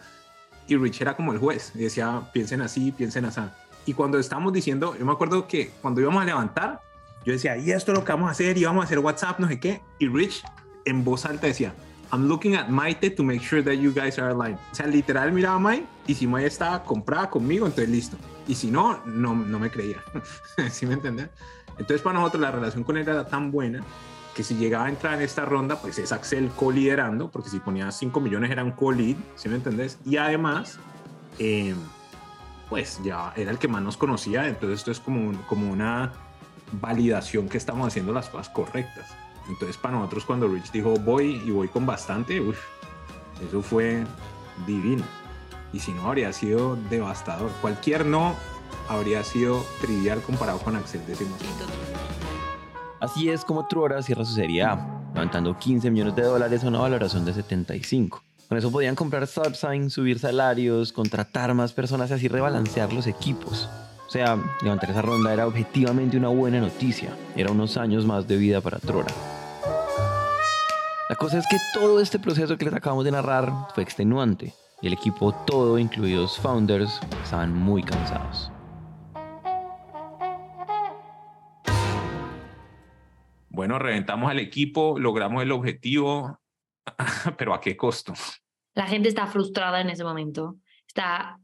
y 0.68 0.76
Rich 0.76 1.00
era 1.00 1.14
como 1.14 1.32
el 1.32 1.38
juez 1.38 1.72
y 1.74 1.78
decía, 1.78 2.22
piensen 2.32 2.60
así, 2.60 2.92
piensen 2.92 3.24
así. 3.24 3.40
Y 3.86 3.94
cuando 3.94 4.18
estábamos 4.18 4.52
diciendo, 4.52 4.96
yo 4.98 5.06
me 5.06 5.12
acuerdo 5.12 5.46
que 5.46 5.70
cuando 5.80 6.00
íbamos 6.00 6.22
a 6.22 6.24
levantar, 6.24 6.80
yo 7.24 7.32
decía, 7.32 7.56
y 7.56 7.70
esto 7.70 7.92
es 7.92 7.98
lo 7.98 8.04
que 8.04 8.12
vamos 8.12 8.28
a 8.28 8.32
hacer, 8.32 8.58
y 8.58 8.64
vamos 8.64 8.82
a 8.82 8.84
hacer 8.86 8.98
WhatsApp, 8.98 9.38
no 9.38 9.48
sé 9.48 9.60
qué. 9.60 9.80
Y 9.98 10.08
Rich 10.08 10.44
en 10.84 11.04
voz 11.04 11.24
alta 11.24 11.46
decía, 11.46 11.74
I'm 12.12 12.28
looking 12.28 12.54
at 12.54 12.68
Maite 12.68 13.10
to 13.10 13.22
make 13.22 13.42
sure 13.42 13.62
that 13.62 13.74
you 13.74 13.92
guys 13.92 14.18
are 14.18 14.30
aligned. 14.30 14.58
O 14.72 14.74
sea, 14.74 14.86
literal 14.86 15.32
miraba 15.32 15.56
a 15.56 15.58
Maite 15.58 15.86
y 16.06 16.14
si 16.14 16.26
Maite 16.26 16.48
estaba 16.48 16.82
comprada 16.84 17.30
conmigo, 17.30 17.66
entonces 17.66 17.88
listo. 17.88 18.16
Y 18.46 18.54
si 18.54 18.70
no, 18.70 19.00
no, 19.06 19.34
no 19.34 19.58
me 19.58 19.70
creía. 19.70 20.02
¿Sí 20.70 20.86
me 20.86 20.94
entiendes? 20.94 21.30
Entonces 21.78 22.00
para 22.00 22.18
nosotros 22.18 22.40
la 22.40 22.50
relación 22.50 22.84
con 22.84 22.96
él 22.96 23.08
era 23.08 23.26
tan 23.26 23.50
buena 23.50 23.82
que 24.34 24.42
si 24.42 24.54
llegaba 24.54 24.84
a 24.84 24.88
entrar 24.88 25.14
en 25.14 25.22
esta 25.22 25.44
ronda, 25.46 25.80
pues 25.80 25.98
es 25.98 26.12
Axel 26.12 26.50
co-liderando, 26.50 27.30
porque 27.30 27.48
si 27.48 27.58
ponía 27.58 27.90
5 27.90 28.20
millones 28.20 28.50
era 28.50 28.62
un 28.62 28.72
co-lead, 28.72 29.16
¿sí 29.34 29.48
me 29.48 29.56
entendés? 29.56 29.98
Y 30.04 30.18
además, 30.18 30.78
eh, 31.38 31.74
pues 32.68 33.00
ya 33.02 33.32
era 33.34 33.50
el 33.50 33.58
que 33.58 33.68
más 33.68 33.82
nos 33.82 33.96
conocía, 33.96 34.46
entonces 34.46 34.80
esto 34.80 34.90
es 34.90 35.00
como, 35.00 35.32
como 35.46 35.70
una 35.70 36.12
validación 36.72 37.48
que 37.48 37.56
estamos 37.56 37.86
haciendo 37.86 38.12
las 38.12 38.28
cosas 38.28 38.50
correctas. 38.50 39.06
Entonces 39.48 39.76
para 39.76 39.96
nosotros 39.96 40.24
cuando 40.24 40.48
Rich 40.48 40.72
dijo 40.72 40.96
voy 40.96 41.40
y 41.44 41.50
voy 41.50 41.68
con 41.68 41.86
bastante, 41.86 42.40
uf, 42.40 42.58
eso 43.46 43.62
fue 43.62 44.04
divino. 44.66 45.04
Y 45.72 45.80
si 45.80 45.92
no, 45.92 46.08
habría 46.08 46.32
sido 46.32 46.76
devastador. 46.90 47.50
Cualquier 47.60 48.06
no 48.06 48.34
habría 48.88 49.22
sido 49.24 49.64
trivial 49.80 50.20
comparado 50.22 50.58
con 50.58 50.76
Axel, 50.76 51.00
decimos. 51.06 51.38
Así 53.00 53.28
es 53.28 53.44
como 53.44 53.66
Truora 53.66 54.02
cierra 54.02 54.24
su 54.24 54.34
serie 54.34 54.62
A, 54.62 55.08
levantando 55.14 55.58
15 55.58 55.90
millones 55.90 56.16
de 56.16 56.22
dólares 56.22 56.64
a 56.64 56.68
una 56.68 56.80
valoración 56.80 57.24
de 57.24 57.34
75. 57.34 58.22
Con 58.48 58.58
eso 58.58 58.70
podían 58.70 58.94
comprar 58.94 59.26
Subsign, 59.26 59.90
subir 59.90 60.18
salarios, 60.18 60.92
contratar 60.92 61.52
más 61.54 61.72
personas 61.72 62.10
y 62.10 62.14
así 62.14 62.28
rebalancear 62.28 62.92
los 62.92 63.06
equipos. 63.06 63.68
O 64.06 64.10
sea, 64.10 64.38
levantar 64.62 64.90
esa 64.90 65.02
ronda 65.02 65.32
era 65.32 65.46
objetivamente 65.46 66.16
una 66.16 66.28
buena 66.28 66.60
noticia. 66.60 67.10
Era 67.34 67.50
unos 67.50 67.76
años 67.76 68.06
más 68.06 68.28
de 68.28 68.36
vida 68.36 68.60
para 68.60 68.78
Trora. 68.78 69.12
La 71.08 71.16
cosa 71.16 71.38
es 71.38 71.44
que 71.48 71.56
todo 71.74 72.00
este 72.00 72.18
proceso 72.18 72.56
que 72.56 72.64
les 72.64 72.74
acabamos 72.74 73.04
de 73.04 73.10
narrar 73.10 73.52
fue 73.74 73.82
extenuante 73.82 74.54
y 74.82 74.86
el 74.86 74.92
equipo 74.92 75.32
todo, 75.32 75.78
incluidos 75.78 76.38
founders, 76.38 77.00
estaban 77.22 77.52
muy 77.52 77.82
cansados. 77.82 78.50
Bueno, 83.56 83.78
reventamos 83.78 84.30
al 84.30 84.38
equipo, 84.38 84.98
logramos 84.98 85.42
el 85.42 85.50
objetivo, 85.50 86.42
pero 87.38 87.54
¿a 87.54 87.60
qué 87.62 87.74
costo? 87.74 88.12
La 88.74 88.86
gente 88.86 89.08
está 89.08 89.26
frustrada 89.28 89.80
en 89.80 89.88
ese 89.88 90.04
momento, 90.04 90.58
está 90.86 91.40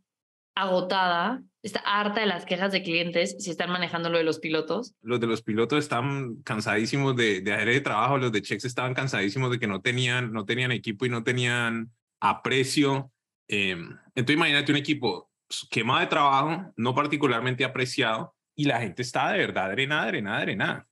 agotada, 0.55 1.43
está 1.63 1.81
harta 1.87 2.21
de 2.21 2.27
las 2.27 2.45
quejas 2.45 2.71
de 2.71 2.83
clientes 2.83 3.37
si 3.39 3.51
están 3.51 3.71
manejando 3.71 4.11
lo 4.11 4.19
de 4.19 4.25
los 4.25 4.41
pilotos. 4.41 4.95
Los 5.01 5.21
de 5.21 5.27
los 5.27 5.41
pilotos 5.41 5.79
están 5.79 6.43
cansadísimos 6.43 7.17
de, 7.17 7.41
de 7.41 7.55
hacer 7.55 7.71
el 7.71 7.83
trabajo, 7.83 8.19
los 8.19 8.31
de 8.31 8.43
checks 8.43 8.67
estaban 8.67 8.93
cansadísimos 8.93 9.51
de 9.51 9.59
que 9.59 9.67
no 9.67 9.81
tenían, 9.81 10.35
no 10.35 10.45
tenían 10.45 10.71
equipo 10.71 11.07
y 11.07 11.09
no 11.09 11.25
tenían 11.25 11.93
aprecio. 12.21 13.11
Eh, 13.49 13.71
entonces 14.15 14.37
imagínate 14.37 14.71
un 14.71 14.77
equipo 14.77 15.31
quemado 15.71 16.01
de 16.01 16.09
trabajo, 16.09 16.75
no 16.77 16.95
particularmente 16.95 17.65
apreciado, 17.65 18.35
y 18.55 18.67
la 18.67 18.83
gente 18.83 19.01
está 19.01 19.33
de 19.33 19.39
verdad 19.39 19.71
drenada, 19.71 20.09
drenada, 20.09 20.41
drenada. 20.43 20.89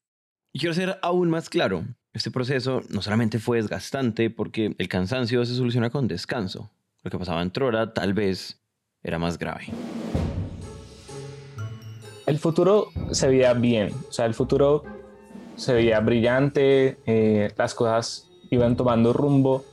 Y 0.52 0.58
quiero 0.58 0.74
ser 0.74 0.98
aún 1.02 1.30
más 1.30 1.48
claro, 1.48 1.84
este 2.12 2.32
proceso 2.32 2.82
no 2.88 3.02
solamente 3.02 3.38
fue 3.38 3.58
desgastante 3.58 4.30
porque 4.30 4.74
el 4.78 4.88
cansancio 4.88 5.44
se 5.44 5.54
soluciona 5.54 5.90
con 5.90 6.08
descanso. 6.08 6.72
Lo 7.04 7.10
que 7.10 7.18
pasaba 7.18 7.40
en 7.40 7.52
Trora 7.52 7.94
tal 7.94 8.14
vez 8.14 8.60
era 9.02 9.18
más 9.20 9.38
grave. 9.38 9.66
El 12.26 12.38
futuro 12.40 12.88
se 13.12 13.28
veía 13.28 13.52
bien, 13.54 13.92
o 14.08 14.12
sea, 14.12 14.26
el 14.26 14.34
futuro 14.34 14.82
se 15.54 15.72
veía 15.72 16.00
brillante, 16.00 16.98
eh, 17.06 17.52
las 17.56 17.74
cosas 17.74 18.28
iban 18.50 18.76
tomando 18.76 19.12
rumbo, 19.12 19.64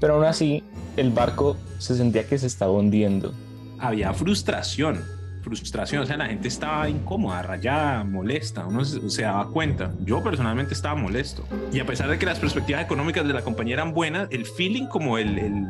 pero 0.00 0.14
aún 0.14 0.24
así 0.24 0.62
el 0.96 1.10
barco 1.10 1.56
se 1.78 1.96
sentía 1.96 2.28
que 2.28 2.38
se 2.38 2.46
estaba 2.46 2.70
hundiendo. 2.70 3.32
Había 3.80 4.12
frustración, 4.14 5.04
frustración, 5.42 6.02
o 6.02 6.06
sea, 6.06 6.16
la 6.16 6.26
gente 6.26 6.48
estaba 6.48 6.88
incómoda, 6.88 7.42
rayada, 7.42 8.04
molesta, 8.04 8.66
uno 8.66 8.84
se, 8.84 9.22
daba 9.22 9.48
cuenta. 9.48 9.92
Yo 10.04 10.22
personalmente 10.22 10.74
estaba 10.74 10.94
molesto. 10.94 11.44
Y 11.72 11.80
a 11.80 11.86
pesar 11.86 12.08
de 12.08 12.18
que 12.18 12.26
las 12.26 12.38
perspectivas 12.38 12.82
económicas 12.82 13.26
de 13.26 13.32
la 13.32 13.42
compañía 13.42 13.74
eran 13.74 13.92
buenas, 13.92 14.28
el 14.30 14.46
feeling, 14.46 14.86
como 14.86 15.18
el, 15.18 15.66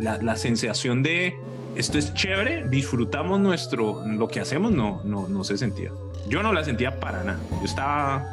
la, 0.00 0.18
la, 0.18 0.36
sensación 0.36 1.02
de 1.02 1.36
esto 1.76 1.98
es 1.98 2.12
chévere, 2.14 2.68
disfrutamos 2.68 3.40
nuestro, 3.40 4.06
lo 4.06 4.28
que 4.28 4.40
hacemos, 4.40 4.72
no, 4.72 5.00
no, 5.04 5.28
no 5.28 5.44
se 5.44 5.56
sentía. 5.56 5.90
Yo 6.28 6.42
no 6.42 6.52
la 6.52 6.64
sentía 6.64 7.00
para 7.00 7.24
nada. 7.24 7.40
Yo 7.50 7.64
estaba, 7.64 8.26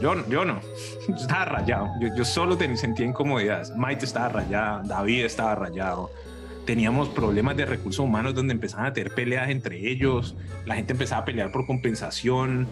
yo, 0.00 0.28
yo 0.28 0.44
no, 0.44 0.60
yo 1.08 1.14
estaba 1.14 1.44
rayado. 1.44 1.88
Yo, 2.00 2.08
yo 2.16 2.24
solo 2.24 2.56
sentía 2.76 3.06
incomodidades. 3.06 3.74
Maite 3.76 4.04
estaba 4.04 4.28
rayada, 4.28 4.82
David 4.84 5.24
estaba 5.24 5.54
rayado 5.54 6.10
teníamos 6.66 7.08
problemas 7.08 7.56
de 7.56 7.64
recursos 7.64 8.04
humanos 8.04 8.34
donde 8.34 8.52
empezaban 8.52 8.86
a 8.86 8.92
tener 8.92 9.14
peleas 9.14 9.48
entre 9.48 9.88
ellos, 9.88 10.36
la 10.66 10.74
gente 10.74 10.92
empezaba 10.92 11.22
a 11.22 11.24
pelear 11.24 11.50
por 11.52 11.64
compensación. 11.66 12.66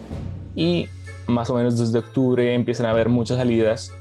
Y 0.53 0.87
más 1.25 1.49
o 1.49 1.55
menos 1.55 1.79
desde 1.79 1.97
octubre 1.97 2.53
empiezan 2.53 2.85
a 2.85 2.91
haber 2.91 3.09
muchas 3.09 3.37
salidas. 3.37 3.91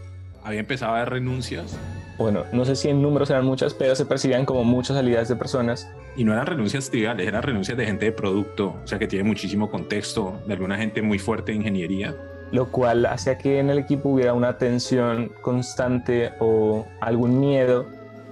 Había 0.42 0.60
empezado 0.60 0.92
a 0.92 0.96
haber 0.96 1.10
renuncias. 1.10 1.78
Bueno, 2.18 2.44
no 2.52 2.64
sé 2.64 2.76
si 2.76 2.88
en 2.88 3.00
números 3.00 3.30
eran 3.30 3.44
muchas, 3.44 3.72
pero 3.74 3.96
se 3.96 4.04
percibían 4.04 4.44
como 4.44 4.62
muchas 4.62 4.96
salidas 4.96 5.28
de 5.28 5.36
personas. 5.36 5.88
Y 6.16 6.24
no 6.24 6.32
eran 6.32 6.46
renuncias 6.46 6.90
triviales, 6.90 7.26
eran 7.26 7.42
renuncias 7.42 7.76
de 7.76 7.86
gente 7.86 8.04
de 8.06 8.12
producto, 8.12 8.74
o 8.84 8.86
sea 8.86 8.98
que 8.98 9.08
tiene 9.08 9.24
muchísimo 9.24 9.70
contexto, 9.70 10.40
de 10.46 10.52
alguna 10.52 10.76
gente 10.76 11.02
muy 11.02 11.18
fuerte 11.18 11.52
de 11.52 11.58
ingeniería. 11.58 12.14
Lo 12.52 12.70
cual 12.70 13.06
hacía 13.06 13.36
que 13.38 13.58
en 13.58 13.70
el 13.70 13.78
equipo 13.78 14.10
hubiera 14.10 14.32
una 14.32 14.58
tensión 14.58 15.32
constante 15.40 16.32
o 16.38 16.86
algún 17.00 17.40
miedo 17.40 17.86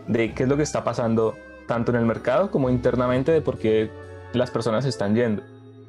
de 0.06 0.32
qué 0.32 0.44
es 0.44 0.48
lo 0.48 0.56
que 0.56 0.62
está 0.62 0.84
pasando 0.84 1.34
tanto 1.72 1.90
en 1.90 1.96
el 1.96 2.04
mercado 2.04 2.50
como 2.50 2.68
internamente 2.68 3.32
de 3.32 3.40
por 3.40 3.56
qué 3.56 3.90
las 4.34 4.50
personas 4.50 4.84
están 4.84 5.14
yendo. 5.14 5.42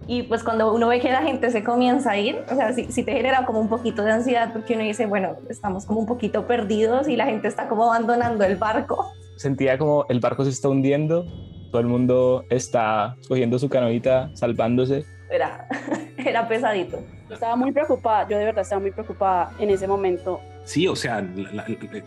Y 0.07 0.23
pues 0.23 0.41
cuando 0.41 0.73
uno 0.73 0.88
ve 0.88 1.01
que 1.01 1.11
la 1.11 1.23
gente 1.23 1.51
se 1.51 1.61
comienza 1.61 2.11
a 2.11 2.17
ir, 2.17 2.41
o 2.49 2.55
sea, 2.55 2.71
si 2.71 3.03
te 3.03 3.11
genera 3.11 3.45
como 3.45 3.59
un 3.59 3.67
poquito 3.67 4.01
de 4.01 4.13
ansiedad 4.13 4.53
porque 4.53 4.75
uno 4.75 4.84
dice, 4.84 5.07
bueno, 5.07 5.36
estamos 5.49 5.86
como 5.86 5.99
un 5.99 6.05
poquito 6.05 6.47
perdidos 6.47 7.09
y 7.09 7.17
la 7.17 7.25
gente 7.25 7.49
está 7.49 7.67
como 7.67 7.91
abandonando 7.91 8.45
el 8.45 8.55
barco. 8.55 9.11
Sentía 9.36 9.77
como 9.77 10.05
el 10.07 10.21
barco 10.21 10.45
se 10.45 10.51
está 10.51 10.69
hundiendo, 10.69 11.25
todo 11.69 11.81
el 11.81 11.88
mundo 11.88 12.45
está 12.49 13.17
cogiendo 13.27 13.59
su 13.59 13.67
canoita, 13.67 14.31
salvándose. 14.36 15.03
Era, 15.29 15.67
era 16.17 16.47
pesadito. 16.47 16.99
Estaba 17.29 17.57
muy 17.57 17.73
preocupada, 17.73 18.25
yo 18.29 18.38
de 18.38 18.45
verdad 18.45 18.61
estaba 18.61 18.79
muy 18.79 18.91
preocupada 18.91 19.51
en 19.59 19.69
ese 19.69 19.86
momento. 19.86 20.39
Sí, 20.63 20.88
o 20.88 20.95
sea, 20.95 21.19
la, 21.19 21.65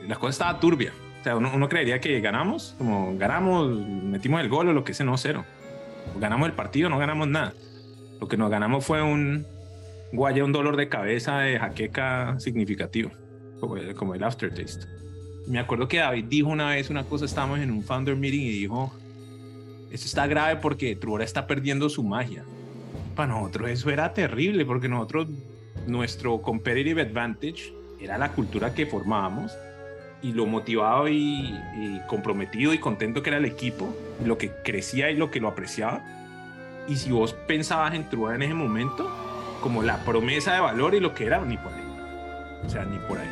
la 0.09 0.16
cosa 0.16 0.31
estaba 0.31 0.61
turbia 0.61 0.95
sea, 1.27 1.37
uno, 1.37 1.68
creería 1.68 2.01
que 2.01 2.20
ganamos, 2.20 2.77
como 2.79 3.18
ganamos, 3.18 3.77
metimos 3.85 4.41
el 4.41 4.49
gol 4.49 4.68
o 4.68 4.72
lo 4.72 4.85
que 4.85 4.95
sea, 4.95 5.05
no, 5.05 5.16
cero. 5.16 5.45
ganamos 6.20 6.49
el 6.49 6.55
partido, 6.55 6.89
no 6.89 6.99
ganamos 6.99 7.27
nada. 7.27 7.53
Lo 8.20 8.29
que 8.29 8.37
nos 8.37 8.49
ganamos 8.49 8.87
fue 8.87 9.03
un 9.03 9.45
guaya, 10.12 10.45
un 10.45 10.53
dolor 10.53 10.77
de 10.77 10.89
cabeza 10.89 11.41
de 11.41 11.59
jaqueca 11.59 12.39
significativo, 12.39 13.11
como 13.59 13.77
el, 13.77 13.95
como 13.97 14.14
el 14.14 14.22
aftertaste. 14.22 14.87
Me 15.49 15.59
acuerdo 15.59 15.89
que 15.89 15.99
David 15.99 16.27
dijo 16.29 16.49
una 16.49 16.70
vez 16.70 16.91
una 16.91 17.03
cosa, 17.03 17.24
estábamos 17.24 17.59
en 17.59 17.72
un 17.72 17.83
founder 17.83 18.14
meeting 18.14 18.43
y 18.43 18.51
dijo, 18.51 18.95
esto 19.91 20.07
está 20.07 20.29
grave 20.29 20.61
porque 20.61 20.95
Trubora 20.95 21.24
está 21.24 21.49
perdiendo 21.49 21.89
su 21.89 22.05
magia. 22.05 22.45
Para 23.16 23.33
nosotros 23.33 23.68
eso 23.70 23.91
era 23.91 24.14
terrible 24.14 24.64
porque 24.64 24.89
nosotros, 24.89 25.27
nuestro 25.89 26.41
competitive 26.41 27.03
advantage 27.03 27.72
era 28.01 28.16
la 28.16 28.31
cultura 28.31 28.72
que 28.74 28.87
formábamos 28.87 29.53
y 30.23 30.33
lo 30.33 30.47
motivado 30.47 31.09
y, 31.09 31.55
comprometido 32.07 32.73
y 32.73 32.79
contento 32.79 33.23
que 33.23 33.31
era 33.31 33.39
el 33.39 33.45
equipo, 33.45 33.95
lo 34.25 34.39
que 34.39 34.51
crecía 34.64 35.11
y 35.11 35.17
lo 35.17 35.31
que 35.31 35.41
lo 35.41 35.49
apreciaba. 35.49 36.03
Y 36.89 36.97
si 36.97 37.11
vos 37.11 37.33
pensabas 37.33 37.95
en 37.95 38.09
Trua 38.09 38.35
en 38.35 38.43
ese 38.43 38.55
momento, 38.55 39.11
como 39.61 39.83
la 39.83 40.05
promesa 40.05 40.55
de 40.55 40.61
valor 40.61 40.95
y 40.95 41.01
lo 41.01 41.14
que 41.14 41.27
era, 41.27 41.41
ni 41.45 41.57
por 41.57 41.73
ahí. 41.73 41.83
O 42.64 42.69
sea, 42.69 42.85
ni 42.85 42.99
por 42.99 43.19
ahí. 43.19 43.29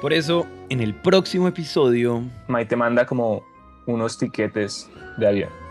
Por 0.00 0.12
eso, 0.12 0.46
en 0.68 0.80
el 0.80 0.94
próximo 0.94 1.48
episodio... 1.48 2.22
Maite 2.46 2.76
manda 2.76 3.06
como 3.06 3.42
unos 3.86 4.18
tiquetes 4.18 4.88
de 5.16 5.26
avión 5.26 5.65